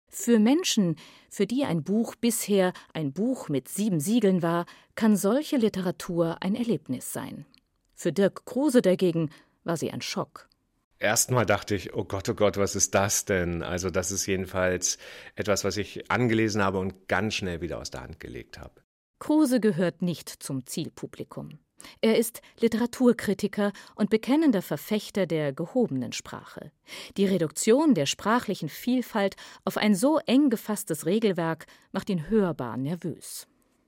Für 0.08 0.40
Menschen, 0.40 0.96
für 1.30 1.48
die 1.48 1.64
ein 1.64 1.84
Buch 1.84 2.16
bisher 2.16 2.74
ein 2.94 3.14
Buch 3.14 3.50
mit 3.50 3.68
sieben 3.68 4.00
Siegeln 4.00 4.42
war, 4.42 4.66
kann 4.96 5.16
solche 5.16 5.58
Literatur 5.58 6.38
ein 6.42 6.56
Erlebnis 6.56 7.14
sein. 7.14 7.46
Für 7.96 8.12
Dirk 8.12 8.46
Kruse 8.46 8.82
dagegen 8.82 9.30
war 9.64 9.78
sie 9.78 9.92
ein 9.92 10.02
Schock. 10.02 10.50
Erstmal 11.00 11.46
dachte 11.46 11.76
ich, 11.76 11.94
oh 11.96 12.04
Gott, 12.04 12.30
oh 12.30 12.36
Gott, 12.36 12.58
was 12.58 12.76
ist 12.76 12.94
das 12.94 13.26
denn? 13.26 13.64
Also 13.64 13.90
das 13.90 14.12
ist 14.12 14.28
jedenfalls 14.28 14.98
etwas, 15.36 15.64
was 15.64 15.78
ich 15.78 16.12
angelesen 16.12 16.62
habe 16.62 16.78
und 16.78 17.08
ganz 17.08 17.36
schnell 17.36 17.62
wieder 17.62 17.80
aus 17.80 17.90
der 17.90 18.02
Hand 18.02 18.20
gelegt 18.20 18.60
habe. 18.60 18.82
Kruse 19.18 19.60
gehört 19.60 20.02
nicht 20.02 20.30
zum 20.30 20.66
Zielpublikum. 20.66 21.60
Er 22.02 22.18
ist 22.18 22.42
Literaturkritiker 22.60 23.72
und 23.96 24.10
bekennender 24.10 24.62
Verfechter 24.62 25.26
der 25.26 25.54
gehobenen 25.54 26.14
Sprache. 26.14 26.72
Die 27.18 27.26
Reduktion 27.26 27.94
der 27.94 28.06
sprachlichen 28.06 28.70
Vielfalt 28.70 29.36
auf 29.66 29.78
ein 29.78 29.96
so 29.96 30.20
eng 30.26 30.50
gefasstes 30.50 31.06
Regelwerk 31.06 31.66
macht 31.92 32.10
ihn 32.10 32.30
hörbar 32.30 32.78
nervös. 32.78 33.48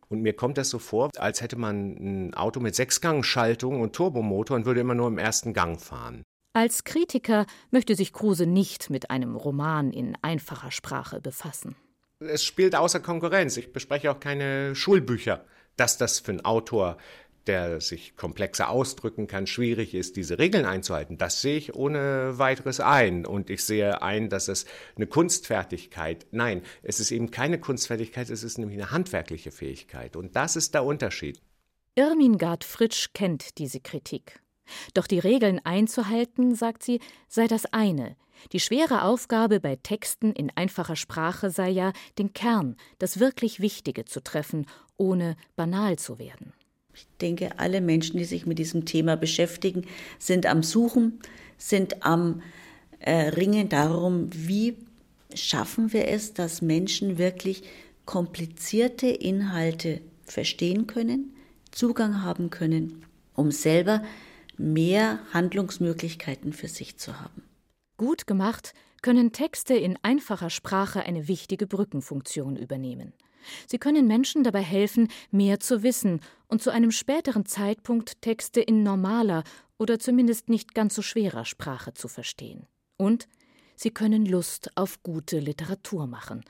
Und 0.10 0.22
mir 0.22 0.34
kommt 0.34 0.58
das 0.58 0.70
so 0.70 0.80
vor, 0.80 1.10
als 1.18 1.42
hätte 1.42 1.56
man 1.56 1.96
ein 2.28 2.34
Auto 2.36 2.60
mit 2.60 2.76
Sechsgangschaltung 2.76 3.82
und 3.82 3.94
Turbomotor 3.94 4.56
und 4.56 4.66
würde 4.66 4.82
immer 4.82 4.94
nur 4.94 5.08
im 5.08 5.18
ersten 5.18 5.54
Gang 5.54 5.82
fahren. 5.82 6.24
Als 6.54 6.84
Kritiker 6.84 7.48
möchte 7.72 7.96
sich 7.96 8.14
Kruse 8.14 8.46
nicht 8.46 8.92
mit 8.92 9.10
einem 9.10 9.36
Roman 9.36 9.92
in 9.92 10.16
einfacher 10.22 10.70
Sprache 10.70 11.20
befassen. 11.20 11.76
Es 12.20 12.44
spielt 12.44 12.76
außer 12.76 13.00
Konkurrenz. 13.00 13.58
Ich 13.58 13.74
bespreche 13.74 14.12
auch 14.12 14.20
keine 14.20 14.76
Schulbücher. 14.76 15.46
Dass 15.76 15.98
das 15.98 16.20
für 16.20 16.32
einen 16.32 16.46
Autor, 16.46 16.98
der 17.48 17.82
sich 17.82 18.16
komplexer 18.16 18.70
ausdrücken 18.70 19.28
kann, 19.28 19.48
schwierig 19.48 19.94
ist, 19.94 20.16
diese 20.16 20.40
Regeln 20.40 20.66
einzuhalten, 20.66 21.18
das 21.18 21.42
sehe 21.42 21.58
ich 21.58 21.76
ohne 21.76 22.38
weiteres 22.38 22.80
ein. 22.80 23.26
Und 23.26 23.50
ich 23.50 23.64
sehe 23.64 24.02
ein, 24.02 24.30
dass 24.30 24.48
es 24.48 24.66
eine 24.96 25.08
Kunstfertigkeit, 25.08 26.26
nein, 26.32 26.62
es 26.82 27.00
ist 27.00 27.12
eben 27.12 27.32
keine 27.32 27.60
Kunstfertigkeit, 27.60 28.30
es 28.30 28.44
ist 28.44 28.58
nämlich 28.58 28.78
eine 28.78 28.92
handwerkliche 28.92 29.52
Fähigkeit. 29.52 30.16
Und 30.16 30.36
das 30.36 30.56
ist 30.56 30.74
der 30.74 30.84
Unterschied. 30.84 31.42
Irmingard 31.96 32.64
Fritsch 32.64 33.10
kennt 33.14 33.58
diese 33.60 33.80
Kritik. 33.80 34.40
Doch 34.94 35.08
die 35.08 35.20
Regeln 35.20 35.60
einzuhalten, 35.64 36.56
sagt 36.56 36.84
sie, 36.84 37.00
sei 37.28 37.48
das 37.48 37.66
eine. 37.68 38.16
Die 38.52 38.60
schwere 38.60 39.04
Aufgabe 39.04 39.60
bei 39.60 39.76
Texten 39.76 40.34
in 40.34 40.52
einfacher 40.56 40.96
Sprache 40.96 41.50
sei 41.50 41.70
ja, 41.70 41.94
den 42.18 42.34
Kern, 42.34 42.76
das 43.00 43.20
wirklich 43.20 43.60
Wichtige 43.60 44.06
zu 44.06 44.22
treffen, 44.22 44.66
ohne 44.98 45.38
banal 45.56 45.98
zu 45.98 46.20
werden. 46.20 46.54
Ich 46.96 47.08
denke, 47.22 47.60
alle 47.60 47.82
Menschen, 47.82 48.18
die 48.18 48.26
sich 48.26 48.46
mit 48.46 48.60
diesem 48.60 48.86
Thema 48.86 49.16
beschäftigen, 49.16 49.86
sind 50.20 50.46
am 50.46 50.64
Suchen, 50.64 51.20
sind 51.58 52.06
am 52.06 52.42
äh, 53.00 53.30
Ringen 53.30 53.70
darum, 53.70 54.30
wie 54.32 54.78
schaffen 55.34 55.94
wir 55.94 56.08
es, 56.08 56.34
dass 56.34 56.62
Menschen 56.62 57.18
wirklich 57.18 57.64
komplizierte 58.06 59.08
Inhalte 59.08 60.02
verstehen 60.26 60.88
können, 60.88 61.34
Zugang 61.72 62.22
haben 62.22 62.50
können, 62.50 63.06
um 63.34 63.52
selber 63.52 64.04
mehr 64.58 65.20
Handlungsmöglichkeiten 65.34 66.54
für 66.54 66.68
sich 66.68 66.98
zu 66.98 67.20
haben. 67.20 67.44
Gut 67.98 68.28
gemacht 68.28 68.74
können 69.02 69.32
Texte 69.32 69.74
in 69.74 69.98
einfacher 70.02 70.50
Sprache 70.50 71.02
eine 71.02 71.28
wichtige 71.28 71.68
Brückenfunktion 71.68 72.56
übernehmen. 72.56 73.14
Sie 73.68 73.78
können 73.78 74.08
Menschen 74.08 74.44
dabei 74.44 74.62
helfen, 74.62 75.10
mehr 75.32 75.60
zu 75.60 75.84
wissen 75.84 76.22
und 76.48 76.62
zu 76.62 76.70
einem 76.72 76.92
späteren 76.92 77.46
Zeitpunkt 77.46 78.22
Texte 78.22 78.62
in 78.62 78.84
normaler 78.84 79.44
oder 79.78 80.00
zumindest 80.00 80.50
nicht 80.50 80.74
ganz 80.74 80.96
so 80.96 81.02
schwerer 81.02 81.46
Sprache 81.46 81.94
zu 81.94 82.08
verstehen. 82.08 82.68
Und 82.98 83.28
sie 83.76 83.92
können 83.92 84.26
Lust 84.26 84.72
auf 84.76 85.04
gute 85.04 85.40
Literatur 85.40 86.08
machen, 86.08 86.44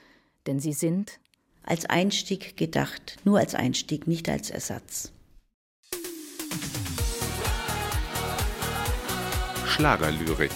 denn 0.45 0.59
sie 0.59 0.73
sind 0.73 1.19
als 1.63 1.85
Einstieg 1.85 2.57
gedacht, 2.57 3.17
nur 3.23 3.39
als 3.39 3.55
Einstieg, 3.55 4.07
nicht 4.07 4.29
als 4.29 4.49
Ersatz. 4.49 5.11
Schlagerlyrik. 9.65 10.51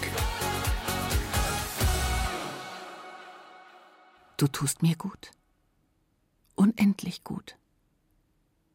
Du 4.37 4.47
tust 4.47 4.83
mir 4.83 4.95
gut. 4.95 5.31
Unendlich 6.97 7.23
gut. 7.23 7.59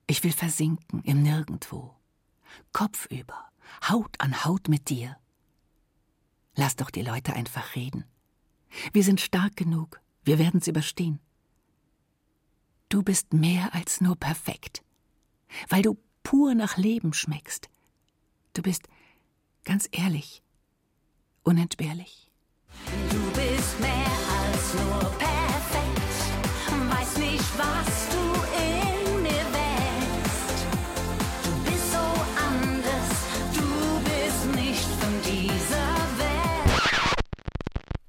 Ich 0.07 0.23
will 0.23 0.31
versinken 0.31 1.03
im 1.03 1.23
Nirgendwo. 1.23 1.97
Kopfüber, 2.73 3.51
Haut 3.89 4.15
an 4.21 4.45
Haut 4.45 4.69
mit 4.69 4.91
dir. 4.91 5.17
Lass 6.55 6.77
doch 6.77 6.91
die 6.91 7.03
Leute 7.03 7.33
einfach 7.33 7.75
reden. 7.75 8.05
Wir 8.93 9.03
sind 9.03 9.21
stark 9.21 9.57
genug, 9.57 10.01
wir 10.23 10.39
werden's 10.39 10.69
überstehen. 10.69 11.19
Du 12.89 13.03
bist 13.03 13.33
mehr 13.33 13.75
als 13.75 14.01
nur 14.01 14.15
perfekt, 14.15 14.85
weil 15.69 15.83
du 15.83 15.99
pur 16.23 16.55
nach 16.55 16.77
Leben 16.77 17.13
schmeckst. 17.15 17.71
Du 18.55 18.63
bist 18.63 18.87
Ganz 19.65 19.89
ehrlich. 19.93 20.43
Unentbehrlich. 21.43 22.31
Du 23.11 23.21
bist 23.33 23.81
mehr 23.81 24.11
als 24.45 24.75
nur 24.75 25.11
perfekt. 25.11 25.42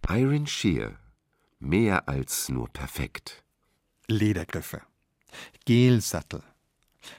Iron 0.10 0.46
Shear. 0.46 1.00
Mehr 1.60 2.08
als 2.08 2.50
nur 2.50 2.68
perfekt. 2.70 3.44
Ledergriffe. 4.08 4.82
Gelsattel. 5.66 6.44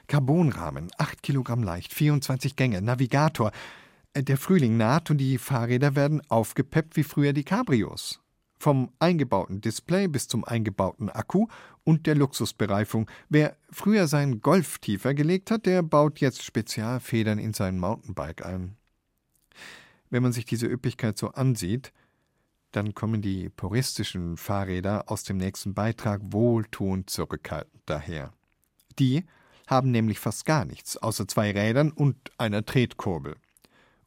Carbonrahmen, 0.06 0.90
8 0.98 1.22
Kilogramm 1.22 1.62
leicht, 1.62 1.92
24 1.92 2.56
Gänge, 2.56 2.82
Navigator, 2.82 3.52
der 4.14 4.36
Frühling 4.36 4.76
naht 4.76 5.10
und 5.10 5.18
die 5.18 5.38
Fahrräder 5.38 5.96
werden 5.96 6.22
aufgepeppt 6.28 6.96
wie 6.96 7.02
früher 7.02 7.32
die 7.32 7.42
Cabrios. 7.42 8.20
Vom 8.58 8.92
eingebauten 8.98 9.60
Display 9.60 10.06
bis 10.06 10.28
zum 10.28 10.44
eingebauten 10.44 11.10
Akku 11.10 11.48
und 11.82 12.06
der 12.06 12.14
Luxusbereifung. 12.14 13.10
Wer 13.28 13.56
früher 13.70 14.06
seinen 14.06 14.40
Golf 14.40 14.78
tiefer 14.78 15.14
gelegt 15.14 15.50
hat, 15.50 15.66
der 15.66 15.82
baut 15.82 16.20
jetzt 16.20 16.44
Spezialfedern 16.44 17.38
in 17.38 17.54
sein 17.54 17.78
Mountainbike 17.78 18.46
ein. 18.46 18.76
Wenn 20.10 20.22
man 20.22 20.32
sich 20.32 20.44
diese 20.44 20.66
Üppigkeit 20.66 21.18
so 21.18 21.30
ansieht, 21.30 21.92
dann 22.74 22.94
kommen 22.94 23.22
die 23.22 23.48
puristischen 23.50 24.36
Fahrräder 24.36 25.10
aus 25.10 25.22
dem 25.22 25.36
nächsten 25.36 25.74
Beitrag 25.74 26.20
wohltuend 26.24 27.08
zurückhaltend 27.08 27.82
daher. 27.86 28.32
Die 28.98 29.24
haben 29.66 29.90
nämlich 29.90 30.18
fast 30.18 30.44
gar 30.44 30.64
nichts, 30.64 30.96
außer 30.96 31.28
zwei 31.28 31.52
Rädern 31.52 31.90
und 31.90 32.16
einer 32.36 32.64
Tretkurbel. 32.64 33.36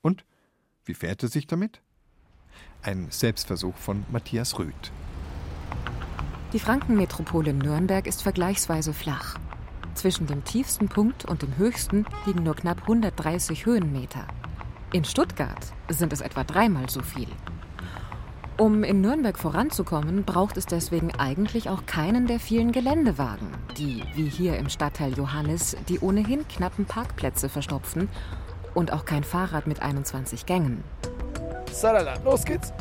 Und 0.02 0.26
wie 0.86 0.94
fährt 0.94 1.24
er 1.24 1.30
sich 1.30 1.48
damit? 1.48 1.82
Ein 2.82 3.08
Selbstversuch 3.10 3.76
von 3.76 4.06
Matthias 4.12 4.60
Rüth. 4.60 4.92
Die 6.54 6.60
Frankenmetropole 6.60 7.54
Nürnberg 7.54 8.08
ist 8.08 8.22
vergleichsweise 8.22 8.94
flach. 8.94 9.38
Zwischen 9.96 10.28
dem 10.28 10.44
tiefsten 10.44 10.88
Punkt 10.90 11.26
und 11.26 11.42
dem 11.42 11.58
höchsten 11.58 12.06
liegen 12.26 12.44
nur 12.44 12.56
knapp 12.56 12.82
130 12.82 13.66
Höhenmeter. 13.66 14.28
In 14.94 15.04
Stuttgart 15.04 15.74
sind 15.90 16.14
es 16.14 16.22
etwa 16.22 16.44
dreimal 16.44 16.90
so 16.90 17.02
viel. 17.02 17.28
Um 18.60 18.84
in 18.84 19.02
Nürnberg 19.02 19.38
voranzukommen, 19.38 20.24
braucht 20.24 20.58
es 20.58 20.66
deswegen 20.66 21.14
eigentlich 21.20 21.70
auch 21.70 21.86
keinen 21.86 22.26
der 22.26 22.40
vielen 22.40 22.72
Geländewagen, 22.72 23.50
die, 23.78 24.04
wie 24.16 24.28
hier 24.28 24.58
im 24.58 24.68
Stadtteil 24.68 25.14
Johannes, 25.14 25.78
die 25.88 26.00
ohnehin 26.00 26.48
knappen 26.48 26.86
Parkplätze 26.86 27.50
verstopfen 27.50 28.10
und 28.74 28.92
auch 28.92 29.06
kein 29.06 29.24
Fahrrad 29.24 29.68
mit 29.68 29.84
21 29.84 30.48
Gängen. 30.48 30.84
Salala, 31.72 32.16
los 32.26 32.44
geht's. 32.44 32.74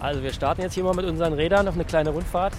Also 0.00 0.22
wir 0.22 0.32
starten 0.32 0.62
jetzt 0.62 0.72
hier 0.72 0.84
mal 0.84 0.94
mit 0.94 1.04
unseren 1.04 1.34
Rädern 1.34 1.68
auf 1.68 1.74
eine 1.74 1.84
kleine 1.84 2.10
Rundfahrt. 2.10 2.54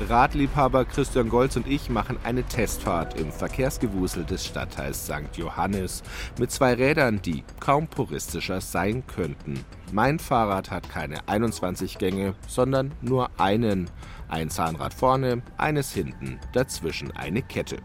Radliebhaber 0.00 0.84
Christian 0.84 1.30
Golz 1.30 1.56
und 1.56 1.66
ich 1.66 1.88
machen 1.88 2.18
eine 2.22 2.44
Testfahrt 2.44 3.18
im 3.18 3.32
Verkehrsgewusel 3.32 4.24
des 4.24 4.44
Stadtteils 4.44 5.06
St. 5.06 5.36
Johannes 5.36 6.02
mit 6.38 6.50
zwei 6.52 6.74
Rädern, 6.74 7.22
die 7.22 7.44
kaum 7.60 7.88
puristischer 7.88 8.60
sein 8.60 9.06
könnten. 9.06 9.64
Mein 9.92 10.18
Fahrrad 10.18 10.70
hat 10.70 10.88
keine 10.90 11.26
21 11.28 11.98
Gänge, 11.98 12.34
sondern 12.46 12.92
nur 13.00 13.30
einen. 13.40 13.88
Ein 14.28 14.50
Zahnrad 14.50 14.92
vorne, 14.92 15.42
eines 15.56 15.92
hinten, 15.92 16.38
dazwischen 16.52 17.16
eine 17.16 17.42
Kette. 17.42 17.78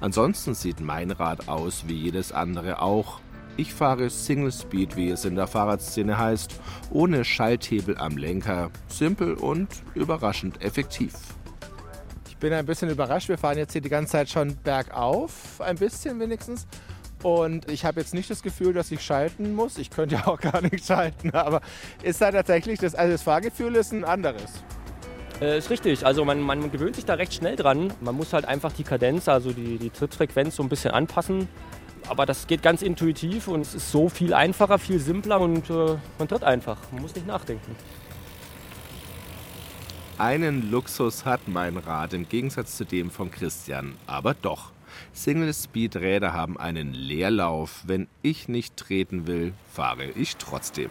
Ansonsten 0.00 0.54
sieht 0.54 0.80
mein 0.80 1.10
Rad 1.10 1.48
aus 1.48 1.84
wie 1.86 1.94
jedes 1.96 2.32
andere 2.32 2.80
auch. 2.80 3.20
Ich 3.56 3.74
fahre 3.74 4.08
Single 4.08 4.52
Speed, 4.52 4.96
wie 4.96 5.10
es 5.10 5.24
in 5.24 5.34
der 5.34 5.46
Fahrradszene 5.46 6.16
heißt, 6.16 6.58
ohne 6.90 7.24
Schalthebel 7.24 7.98
am 7.98 8.16
Lenker, 8.16 8.70
simpel 8.88 9.34
und 9.34 9.68
überraschend 9.94 10.62
effektiv. 10.62 11.12
Ich 12.40 12.42
bin 12.42 12.54
ein 12.54 12.64
bisschen 12.64 12.88
überrascht. 12.88 13.28
Wir 13.28 13.36
fahren 13.36 13.58
jetzt 13.58 13.72
hier 13.74 13.82
die 13.82 13.90
ganze 13.90 14.12
Zeit 14.12 14.30
schon 14.30 14.56
bergauf, 14.64 15.60
ein 15.60 15.76
bisschen 15.76 16.18
wenigstens. 16.20 16.66
Und 17.22 17.70
ich 17.70 17.84
habe 17.84 18.00
jetzt 18.00 18.14
nicht 18.14 18.30
das 18.30 18.42
Gefühl, 18.42 18.72
dass 18.72 18.90
ich 18.90 19.02
schalten 19.02 19.54
muss. 19.54 19.76
Ich 19.76 19.90
könnte 19.90 20.14
ja 20.14 20.26
auch 20.26 20.40
gar 20.40 20.62
nicht 20.62 20.86
schalten, 20.86 21.32
aber 21.32 21.60
ist 22.02 22.22
da 22.22 22.32
tatsächlich 22.32 22.78
das, 22.78 22.94
also 22.94 23.12
das 23.12 23.20
Fahrgefühl 23.20 23.76
ist 23.76 23.92
ein 23.92 24.04
anderes. 24.04 24.64
Äh, 25.42 25.58
ist 25.58 25.68
richtig. 25.68 26.06
Also 26.06 26.24
man, 26.24 26.40
man 26.40 26.72
gewöhnt 26.72 26.96
sich 26.96 27.04
da 27.04 27.12
recht 27.12 27.34
schnell 27.34 27.56
dran. 27.56 27.92
Man 28.00 28.14
muss 28.14 28.32
halt 28.32 28.46
einfach 28.46 28.72
die 28.72 28.84
Kadenz, 28.84 29.28
also 29.28 29.52
die, 29.52 29.76
die 29.76 29.90
Trittfrequenz 29.90 30.56
so 30.56 30.62
ein 30.62 30.70
bisschen 30.70 30.92
anpassen. 30.92 31.46
Aber 32.08 32.24
das 32.24 32.46
geht 32.46 32.62
ganz 32.62 32.80
intuitiv 32.80 33.48
und 33.48 33.60
es 33.60 33.74
ist 33.74 33.92
so 33.92 34.08
viel 34.08 34.32
einfacher, 34.32 34.78
viel 34.78 34.98
simpler 34.98 35.42
und 35.42 35.68
äh, 35.68 35.98
man 36.18 36.26
tritt 36.26 36.42
einfach. 36.42 36.78
Man 36.90 37.02
muss 37.02 37.14
nicht 37.14 37.26
nachdenken. 37.26 37.76
Einen 40.20 40.70
Luxus 40.70 41.24
hat 41.24 41.48
mein 41.48 41.78
Rad 41.78 42.12
im 42.12 42.28
Gegensatz 42.28 42.76
zu 42.76 42.84
dem 42.84 43.10
von 43.10 43.30
Christian, 43.30 43.94
aber 44.06 44.34
doch. 44.34 44.70
Single-Speed-Räder 45.14 46.34
haben 46.34 46.58
einen 46.58 46.92
Leerlauf. 46.92 47.84
Wenn 47.86 48.06
ich 48.20 48.46
nicht 48.46 48.76
treten 48.76 49.26
will, 49.26 49.54
fahre 49.72 50.10
ich 50.10 50.36
trotzdem. 50.36 50.90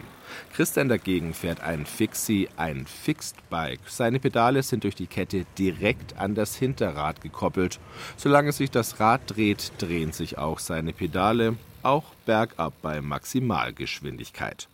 Christian 0.52 0.88
dagegen 0.88 1.32
fährt 1.32 1.60
ein 1.60 1.86
Fixie, 1.86 2.48
ein 2.56 2.86
Fixed 2.86 3.36
Bike. 3.50 3.78
Seine 3.86 4.18
Pedale 4.18 4.64
sind 4.64 4.82
durch 4.82 4.96
die 4.96 5.06
Kette 5.06 5.46
direkt 5.56 6.18
an 6.18 6.34
das 6.34 6.56
Hinterrad 6.56 7.20
gekoppelt. 7.20 7.78
Solange 8.16 8.50
sich 8.50 8.72
das 8.72 8.98
Rad 8.98 9.20
dreht, 9.28 9.70
drehen 9.78 10.10
sich 10.10 10.38
auch 10.38 10.58
seine 10.58 10.92
Pedale, 10.92 11.56
auch 11.84 12.06
bergab 12.26 12.72
bei 12.82 13.00
Maximalgeschwindigkeit. 13.00 14.69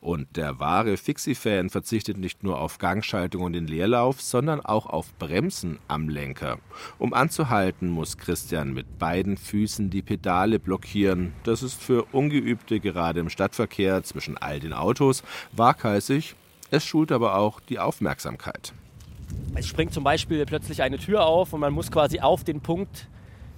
Und 0.00 0.36
der 0.36 0.60
wahre 0.60 0.96
Fixie-Fan 0.96 1.70
verzichtet 1.70 2.18
nicht 2.18 2.42
nur 2.42 2.60
auf 2.60 2.78
Gangschaltung 2.78 3.42
und 3.42 3.52
den 3.52 3.66
Leerlauf, 3.66 4.20
sondern 4.20 4.60
auch 4.60 4.86
auf 4.86 5.12
Bremsen 5.18 5.78
am 5.88 6.08
Lenker. 6.08 6.58
Um 6.98 7.14
anzuhalten, 7.14 7.88
muss 7.88 8.18
Christian 8.18 8.72
mit 8.72 8.98
beiden 8.98 9.36
Füßen 9.36 9.90
die 9.90 10.02
Pedale 10.02 10.58
blockieren. 10.58 11.32
Das 11.44 11.62
ist 11.62 11.80
für 11.80 12.04
Ungeübte 12.12 12.80
gerade 12.80 13.20
im 13.20 13.28
Stadtverkehr 13.28 14.02
zwischen 14.02 14.36
all 14.36 14.60
den 14.60 14.72
Autos 14.72 15.22
waghalsig. 15.52 16.34
Es 16.70 16.84
schult 16.84 17.12
aber 17.12 17.36
auch 17.36 17.60
die 17.60 17.78
Aufmerksamkeit. 17.78 18.72
Es 19.54 19.66
springt 19.66 19.92
zum 19.92 20.04
Beispiel 20.04 20.44
plötzlich 20.46 20.82
eine 20.82 20.98
Tür 20.98 21.26
auf 21.26 21.52
und 21.52 21.60
man 21.60 21.72
muss 21.72 21.90
quasi 21.90 22.20
auf 22.20 22.44
den 22.44 22.60
Punkt 22.60 23.08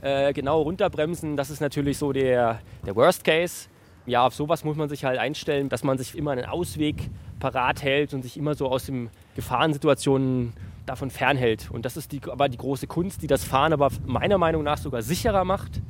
äh, 0.00 0.32
genau 0.32 0.62
runterbremsen. 0.62 1.36
Das 1.36 1.50
ist 1.50 1.60
natürlich 1.60 1.98
so 1.98 2.12
der, 2.12 2.60
der 2.86 2.96
Worst 2.96 3.24
Case. 3.24 3.68
Ja, 4.06 4.26
auf 4.26 4.34
sowas 4.34 4.64
muss 4.64 4.76
man 4.76 4.88
sich 4.88 5.04
halt 5.04 5.18
einstellen, 5.18 5.68
dass 5.68 5.84
man 5.84 5.98
sich 5.98 6.16
immer 6.16 6.32
einen 6.32 6.46
Ausweg 6.46 7.10
parat 7.38 7.82
hält 7.82 8.14
und 8.14 8.22
sich 8.22 8.36
immer 8.36 8.54
so 8.54 8.68
aus 8.68 8.86
den 8.86 9.10
Gefahrensituationen 9.36 10.52
davon 10.86 11.10
fernhält. 11.10 11.70
Und 11.70 11.84
das 11.84 11.96
ist 11.96 12.12
die, 12.12 12.20
aber 12.28 12.48
die 12.48 12.56
große 12.56 12.86
Kunst, 12.86 13.22
die 13.22 13.26
das 13.26 13.44
Fahren 13.44 13.72
aber 13.72 13.90
meiner 14.06 14.38
Meinung 14.38 14.62
nach 14.62 14.78
sogar 14.78 15.02
sicherer 15.02 15.44
macht, 15.44 15.82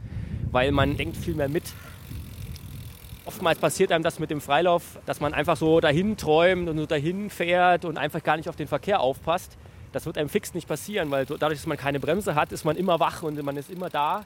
weil 0.51 0.73
man 0.73 0.97
denkt 0.97 1.17
viel 1.17 1.35
mehr 1.35 1.49
mit. 1.49 1.65
Oftmals 3.27 3.59
passiert 3.59 3.93
einem 3.93 4.03
das 4.03 4.19
mit 4.19 4.31
dem 4.31 4.41
Freilauf, 4.41 4.99
dass 5.07 5.21
man 5.21 5.33
einfach 5.33 5.57
so 5.57 5.81
dahin 5.81 6.17
träumt 6.17 6.69
und 6.69 6.79
so 6.79 6.87
dahin 6.87 7.31
fährt 7.31 7.85
und 7.85 7.97
einfach 7.97 8.23
gar 8.23 8.37
nicht 8.37 8.49
auf 8.49 8.57
den 8.57 8.67
Verkehr 8.67 9.01
aufpasst. 9.01 9.57
Das 9.93 10.07
wird 10.07 10.19
einem 10.19 10.29
fix 10.29 10.53
nicht 10.53 10.67
passieren, 10.67 11.11
weil 11.11 11.27
dadurch, 11.27 11.59
dass 11.59 11.67
man 11.67 11.77
keine 11.77 12.01
Bremse 12.01 12.35
hat, 12.35 12.51
ist 12.53 12.65
man 12.65 12.77
immer 12.77 12.99
wach 12.99 13.23
und 13.23 13.41
man 13.43 13.57
ist 13.57 13.71
immer 13.71 13.89
da. 13.89 14.25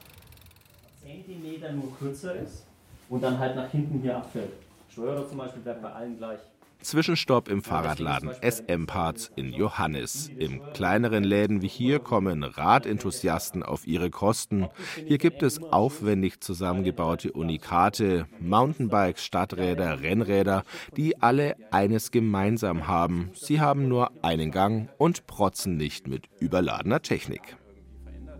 Zentimeter 1.03 1.71
nur 1.71 1.95
kürzer 1.97 2.35
ist 2.35 2.65
und 3.09 3.23
dann 3.23 3.39
halt 3.39 3.55
nach 3.55 3.69
hinten 3.69 4.01
hier 4.01 4.17
abfällt. 4.17 4.51
Steuerer 4.89 5.27
zum 5.27 5.37
Beispiel 5.37 5.61
bleibt 5.61 5.81
bei 5.81 5.91
allen 5.91 6.17
gleich. 6.17 6.39
Zwischenstopp 6.81 7.49
im 7.49 7.63
Fahrradladen 7.63 8.29
SM 8.41 8.85
Parts 8.85 9.31
in 9.35 9.51
Johannes. 9.51 10.29
Im 10.37 10.61
kleineren 10.73 11.23
Läden 11.23 11.63
wie 11.63 11.67
hier 11.67 11.99
kommen 11.99 12.43
Radenthusiasten 12.43 13.63
auf 13.63 13.87
ihre 13.87 14.11
Kosten. 14.11 14.67
Hier 15.05 15.17
gibt 15.17 15.41
es 15.41 15.61
aufwendig 15.63 16.41
zusammengebaute 16.41 17.31
Unikate, 17.31 18.27
Mountainbikes, 18.39 19.25
Stadträder, 19.25 20.01
Rennräder, 20.01 20.63
die 20.95 21.21
alle 21.21 21.55
eines 21.71 22.11
gemeinsam 22.11 22.87
haben. 22.87 23.31
Sie 23.33 23.59
haben 23.59 23.87
nur 23.87 24.11
einen 24.23 24.51
Gang 24.51 24.89
und 24.99 25.25
protzen 25.25 25.77
nicht 25.77 26.07
mit 26.07 26.29
überladener 26.39 27.01
Technik. 27.01 27.57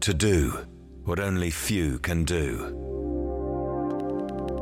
To 0.01 0.13
do 0.13 0.53
what 1.03 1.20
only 1.20 1.49
few 1.49 1.97
can 1.99 2.26
do. 2.26 2.95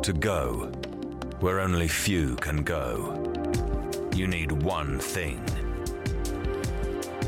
To 0.03 0.11
go 0.11 0.69
where 1.39 1.61
only 1.61 1.87
few 1.87 2.35
can 2.35 2.65
go. 2.65 3.23
You 4.13 4.27
need 4.27 4.51
one 4.51 4.99
thing 4.99 5.41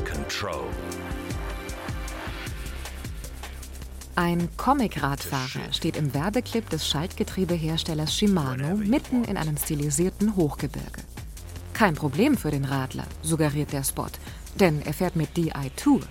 control. 0.04 0.66
Ein 4.14 4.50
Comic-Radfahrer 4.58 5.72
steht 5.72 5.96
im 5.96 6.12
Werbeclip 6.12 6.68
des 6.68 6.86
Schaltgetriebeherstellers 6.86 8.14
Shimano 8.14 8.76
mitten 8.76 9.24
in 9.24 9.38
einem 9.38 9.56
stilisierten 9.56 10.36
Hochgebirge. 10.36 11.02
Kein 11.72 11.94
Problem 11.94 12.36
für 12.36 12.50
den 12.50 12.66
Radler, 12.66 13.06
suggeriert 13.22 13.72
der 13.72 13.84
Spot, 13.84 14.10
denn 14.60 14.82
er 14.82 14.92
fährt 14.92 15.16
mit 15.16 15.30
DI2, 15.34 16.02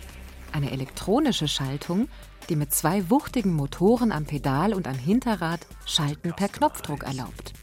eine 0.52 0.72
elektronische 0.72 1.48
Schaltung, 1.48 2.08
die 2.50 2.56
mit 2.56 2.74
zwei 2.74 3.10
wuchtigen 3.10 3.54
Motoren 3.54 4.12
am 4.12 4.26
Pedal 4.26 4.74
und 4.74 4.88
am 4.88 4.96
Hinterrad 4.96 5.66
Schalten 5.86 6.34
per 6.34 6.50
Knopfdruck 6.50 7.04
erlaubt. 7.04 7.54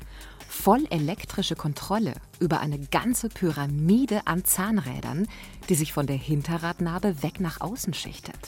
Voll 0.48 0.86
elektrische 0.90 1.56
Kontrolle 1.56 2.14
über 2.38 2.60
eine 2.60 2.78
ganze 2.78 3.28
Pyramide 3.28 4.26
an 4.26 4.44
Zahnrädern, 4.44 5.26
die 5.68 5.74
sich 5.74 5.92
von 5.92 6.06
der 6.06 6.16
Hinterradnabe 6.16 7.22
weg 7.22 7.40
nach 7.40 7.60
außen 7.60 7.94
schichtet. 7.94 8.38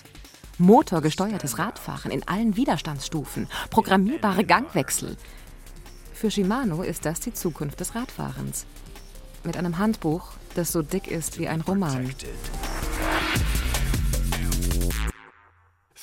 Motorgesteuertes 0.58 1.58
Radfahren 1.58 2.10
in 2.10 2.26
allen 2.28 2.56
Widerstandsstufen, 2.56 3.48
programmierbare 3.70 4.44
Gangwechsel. 4.44 5.16
Für 6.12 6.30
Shimano 6.30 6.82
ist 6.82 7.04
das 7.04 7.20
die 7.20 7.32
Zukunft 7.32 7.80
des 7.80 7.94
Radfahrens. 7.94 8.66
Mit 9.42 9.56
einem 9.56 9.78
Handbuch, 9.78 10.32
das 10.54 10.70
so 10.70 10.82
dick 10.82 11.08
ist 11.08 11.38
wie 11.38 11.48
ein 11.48 11.60
Roman. 11.60 12.08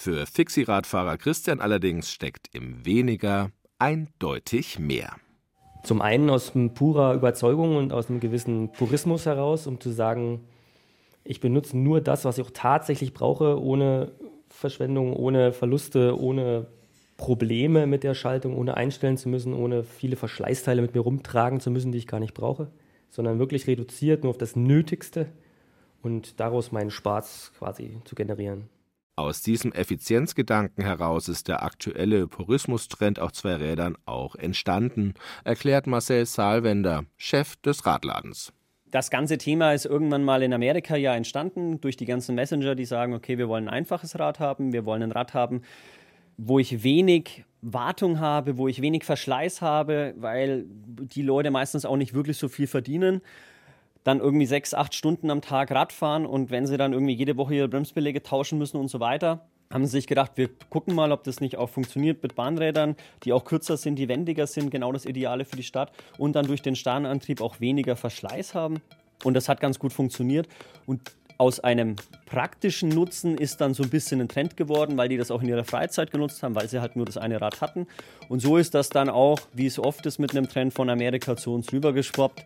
Für 0.04 0.26
Fixie-Radfahrer 0.26 1.16
Christian 1.20 1.60
allerdings 1.60 2.12
steckt 2.12 2.47
im 2.54 2.84
weniger 2.88 3.52
eindeutig 3.78 4.80
mehr. 4.80 5.16
Zum 5.84 6.02
einen 6.02 6.32
aus 6.32 6.54
purer 6.74 7.14
Überzeugung 7.14 7.76
und 7.76 7.93
aus 7.93 8.10
einem 8.10 8.20
gewissen 8.20 8.72
Purismus 8.72 9.28
heraus, 9.28 9.68
um 9.68 9.80
zu 9.80 9.91
sagen, 9.91 10.39
ich 11.24 11.39
benutze 11.39 11.78
nur 11.78 12.02
das, 12.02 12.26
was 12.26 12.39
ich 12.39 12.43
auch 12.43 12.52
tatsächlich 12.52 13.14
brauche, 13.14 13.62
ohne 13.62 14.12
Verschwendung, 14.49 15.16
ohne 15.16 15.54
Verluste, 15.54 16.20
ohne 16.20 16.66
Probleme 17.18 17.86
mit 17.86 18.04
der 18.04 18.16
Schaltung, 18.16 18.58
ohne 18.58 18.78
einstellen 18.78 19.18
zu 19.18 19.30
müssen, 19.30 19.54
ohne 19.54 19.84
viele 19.84 20.16
Verschleißteile 20.16 20.82
mit 20.82 20.95
mir 20.95 21.02
rumtragen 21.02 21.60
zu 21.60 21.70
müssen, 21.70 21.91
die 21.91 21.99
ich 21.99 22.08
gar 22.08 22.20
nicht 22.20 22.34
brauche, 22.34 22.72
sondern 23.12 23.38
wirklich 23.38 23.68
reduziert 23.68 24.24
nur 24.24 24.32
auf 24.32 24.39
das 24.39 24.56
Nötigste 24.56 25.28
und 26.02 26.39
daraus 26.39 26.72
meinen 26.72 26.89
Spaß 26.89 27.52
quasi 27.56 27.99
zu 28.04 28.16
generieren. 28.16 28.68
Aus 29.18 29.41
diesem 29.41 29.74
Effizienzgedanken 29.74 30.84
heraus 30.84 31.28
ist 31.28 31.49
der 31.49 31.64
aktuelle 31.64 32.28
Purismus-Trend 32.28 33.20
auf 33.20 33.34
zwei 33.34 33.55
Rädern 33.55 33.97
auch 34.05 34.36
entstanden, 34.36 35.16
erklärt 35.43 35.86
Marcel 35.86 36.26
Saalwender, 36.26 37.03
Chef 37.18 37.57
des 37.57 37.86
Radladens. 37.86 38.53
Das 38.89 39.09
ganze 39.09 39.38
Thema 39.38 39.74
ist 39.74 39.86
irgendwann 39.86 40.24
mal 40.24 40.43
in 40.43 40.53
Amerika 40.53 40.95
ja 40.95 41.14
entstanden 41.14 41.82
durch 41.82 41.97
die 41.97 42.05
ganzen 42.05 42.36
Messenger, 42.36 42.76
die 42.76 42.86
sagen, 42.86 43.14
okay, 43.14 43.38
wir 43.38 43.49
wollen 43.49 43.68
ein 43.68 43.74
einfaches 43.74 44.18
Rad 44.18 44.39
haben, 44.39 44.72
wir 44.72 44.86
wollen 44.86 45.03
ein 45.03 45.12
Rad 45.12 45.34
haben, 45.34 45.62
wo 46.38 46.59
ich 46.59 46.84
wenig 46.84 47.43
Wartung 47.62 48.20
habe, 48.20 48.57
wo 48.57 48.68
ich 48.68 48.82
wenig 48.82 49.03
Verschleiß 49.03 49.62
habe, 49.62 50.14
weil 50.18 50.66
die 50.68 51.22
Leute 51.22 51.51
meistens 51.51 51.86
auch 51.86 51.97
nicht 51.97 52.14
wirklich 52.14 52.38
so 52.38 52.47
viel 52.47 52.68
verdienen 52.68 53.22
dann 54.04 54.20
irgendwie 54.20 54.45
sechs, 54.45 54.74
acht 54.74 54.95
Stunden 54.95 55.30
am 55.30 55.41
Tag 55.41 55.72
Radfahren 55.72 56.26
und 56.26 56.52
wenn 56.52 56.66
sie 56.66 56.78
dann 56.78 56.93
irgendwie 56.93 57.14
jede 57.14 57.38
Woche 57.38 57.56
ihre 57.56 57.68
Bremsbeläge 57.68 58.24
tauschen 58.24 58.58
müssen 58.58 58.78
und 58.78 58.88
so 58.88 58.99
weiter, 58.99 59.45
haben 59.72 59.86
sie 59.86 59.91
sich 59.91 60.08
gedacht, 60.08 60.34
wir 60.36 60.49
gucken 60.70 60.95
mal, 60.95 61.12
ob 61.12 61.24
das 61.24 61.39
nicht 61.39 61.58
auch 61.58 61.70
funktioniert 61.70 62.22
mit 62.22 62.36
Bahnrädern, 62.36 62.95
die 63.24 63.34
auch 63.34 63.45
kürzer 63.45 63.78
sind, 63.78 63.95
die 63.95 64.10
wendiger 64.10 64.47
sind, 64.47 64.70
genau 64.70 64.91
das 64.91 65.06
Ideale 65.06 65.45
für 65.45 65.56
die 65.56 65.64
Stadt 65.64 65.91
und 66.18 66.34
dann 66.36 66.47
durch 66.47 66.62
den 66.62 66.76
Starrenantrieb 66.76 67.41
auch 67.41 67.60
weniger 67.60 67.95
Verschleiß 67.95 68.54
haben. 68.54 68.82
Und 69.24 69.36
das 69.36 69.47
hat 69.47 69.60
ganz 69.60 69.80
gut 69.80 69.93
funktioniert. 69.93 70.47
Und 70.86 71.02
aus 71.38 71.60
einem 71.60 71.95
praktischen 72.26 72.89
Nutzen 72.89 73.38
ist 73.38 73.62
dann 73.62 73.74
so 73.74 73.84
ein 73.84 73.89
bisschen 73.89 74.22
ein 74.22 74.28
Trend 74.28 74.58
geworden, 74.58 74.97
weil 74.97 75.10
die 75.10 75.18
das 75.18 75.32
auch 75.32 75.41
in 75.41 75.49
ihrer 75.49 75.64
Freizeit 75.64 76.12
genutzt 76.12 76.43
haben, 76.43 76.56
weil 76.56 76.68
sie 76.68 76.82
halt 76.82 76.95
nur 76.95 77.06
das 77.06 77.18
eine 77.18 77.41
Rad 77.41 77.62
hatten. 77.62 77.88
Und 78.30 78.41
so 78.41 78.58
ist 78.58 78.74
das 78.74 78.89
dann 78.89 79.10
auch, 79.10 79.39
wie 79.54 79.66
es 79.66 79.80
oft 79.80 80.06
ist, 80.06 80.20
mit 80.20 80.32
einem 80.32 80.47
Trend 80.47 80.74
von 80.74 80.89
Amerika 80.89 81.36
zu 81.36 81.54
uns 81.54 81.72
rübergeschwappt. 81.72 82.45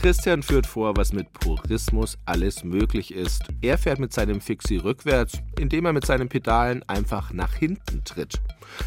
Christian 0.00 0.42
führt 0.42 0.66
vor, 0.66 0.96
was 0.96 1.12
mit 1.12 1.30
Purismus 1.34 2.16
alles 2.24 2.64
möglich 2.64 3.12
ist. 3.12 3.42
Er 3.60 3.76
fährt 3.76 3.98
mit 3.98 4.14
seinem 4.14 4.40
Fixie 4.40 4.78
rückwärts, 4.78 5.42
indem 5.58 5.84
er 5.84 5.92
mit 5.92 6.06
seinen 6.06 6.30
Pedalen 6.30 6.82
einfach 6.88 7.34
nach 7.34 7.52
hinten 7.52 8.02
tritt. 8.04 8.40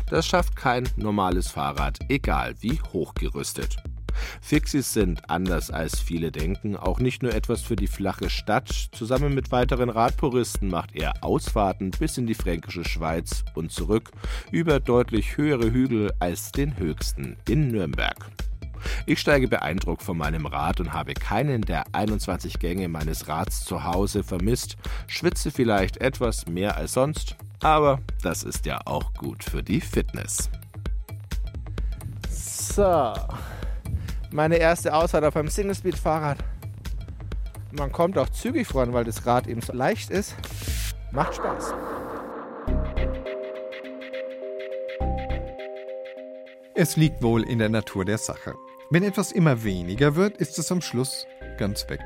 Das 0.09 0.25
schafft 0.25 0.55
kein 0.55 0.89
normales 0.95 1.49
Fahrrad, 1.49 1.99
egal 2.09 2.55
wie 2.61 2.81
hochgerüstet. 2.91 3.77
Fixies 4.41 4.91
sind, 4.91 5.29
anders 5.29 5.69
als 5.69 5.99
viele 5.99 6.31
denken, 6.31 6.75
auch 6.75 6.99
nicht 6.99 7.21
nur 7.21 7.35
etwas 7.35 7.61
für 7.61 7.75
die 7.75 7.85
flache 7.85 8.31
Stadt. 8.31 8.69
Zusammen 8.91 9.35
mit 9.35 9.51
weiteren 9.51 9.91
Radpuristen 9.91 10.67
macht 10.67 10.95
er 10.95 11.23
Ausfahrten 11.23 11.91
bis 11.91 12.17
in 12.17 12.25
die 12.25 12.33
fränkische 12.33 12.85
Schweiz 12.85 13.45
und 13.53 13.71
zurück 13.71 14.09
über 14.51 14.79
deutlich 14.79 15.37
höhere 15.37 15.71
Hügel 15.71 16.11
als 16.17 16.51
den 16.51 16.75
höchsten 16.77 17.37
in 17.47 17.67
Nürnberg. 17.67 18.31
Ich 19.05 19.19
steige 19.19 19.47
beeindruckt 19.47 20.03
von 20.03 20.17
meinem 20.17 20.45
Rad 20.45 20.79
und 20.79 20.93
habe 20.93 21.13
keinen 21.13 21.61
der 21.61 21.83
21 21.93 22.59
Gänge 22.59 22.87
meines 22.87 23.27
Rads 23.27 23.65
zu 23.65 23.83
Hause 23.83 24.23
vermisst, 24.23 24.77
schwitze 25.07 25.51
vielleicht 25.51 25.97
etwas 25.97 26.47
mehr 26.47 26.77
als 26.77 26.93
sonst, 26.93 27.35
aber 27.61 27.99
das 28.21 28.43
ist 28.43 28.65
ja 28.65 28.81
auch 28.85 29.13
gut 29.13 29.43
für 29.43 29.63
die 29.63 29.81
Fitness. 29.81 30.49
So, 32.29 33.13
meine 34.31 34.57
erste 34.57 34.93
Ausfahrt 34.93 35.23
auf 35.23 35.35
einem 35.35 35.49
Single-Speed-Fahrrad. 35.49 36.39
Man 37.71 37.91
kommt 37.91 38.17
auch 38.17 38.29
zügig 38.29 38.67
voran, 38.67 38.93
weil 38.93 39.03
das 39.03 39.25
Rad 39.25 39.47
eben 39.47 39.61
so 39.61 39.73
leicht 39.73 40.09
ist. 40.09 40.35
Macht 41.11 41.35
Spaß. 41.35 41.73
Es 46.75 46.97
liegt 46.97 47.21
wohl 47.21 47.43
in 47.43 47.59
der 47.59 47.69
Natur 47.69 48.03
der 48.03 48.17
Sache. 48.17 48.55
Wenn 48.89 49.03
etwas 49.03 49.31
immer 49.31 49.63
weniger 49.63 50.15
wird, 50.15 50.37
ist 50.37 50.59
es 50.59 50.71
am 50.71 50.81
Schluss 50.81 51.25
ganz 51.57 51.89
weg. 51.89 52.01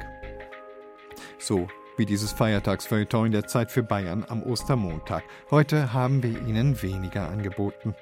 So 1.40 1.68
wie 1.98 2.06
dieses 2.06 2.32
Feiertagsfeuilleton 2.32 3.28
in 3.28 3.32
der 3.32 3.48
Zeit 3.48 3.72
für 3.72 3.82
Bayern 3.82 4.24
am 4.28 4.44
Ostermontag. 4.44 5.24
Heute 5.50 5.94
haben 5.94 6.22
wir 6.22 6.30
Ihnen 6.30 6.80
weniger 6.82 7.28
angeboten. 7.28 7.96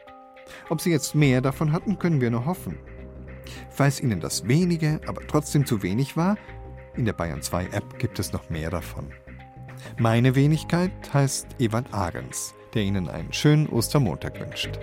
Ob 0.69 0.81
Sie 0.81 0.91
jetzt 0.91 1.15
mehr 1.15 1.41
davon 1.41 1.71
hatten, 1.71 1.97
können 1.97 2.19
wir 2.19 2.29
nur 2.29 2.45
hoffen. 2.45 2.77
Falls 3.69 4.01
Ihnen 4.01 4.19
das 4.19 4.47
wenige, 4.47 4.99
aber 5.07 5.25
trotzdem 5.25 5.65
zu 5.65 5.81
wenig 5.81 6.17
war, 6.17 6.37
in 6.95 7.05
der 7.05 7.13
Bayern 7.13 7.41
2 7.41 7.67
App 7.67 7.97
gibt 7.99 8.19
es 8.19 8.33
noch 8.33 8.49
mehr 8.49 8.69
davon. 8.69 9.11
Meine 9.97 10.35
Wenigkeit 10.35 10.91
heißt 11.13 11.47
Ewald 11.59 11.93
Ahrens, 11.93 12.53
der 12.73 12.83
Ihnen 12.83 13.07
einen 13.07 13.31
schönen 13.31 13.67
Ostermontag 13.69 14.39
wünscht. 14.39 14.77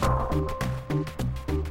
Thank 0.00 0.50
you. 1.50 1.69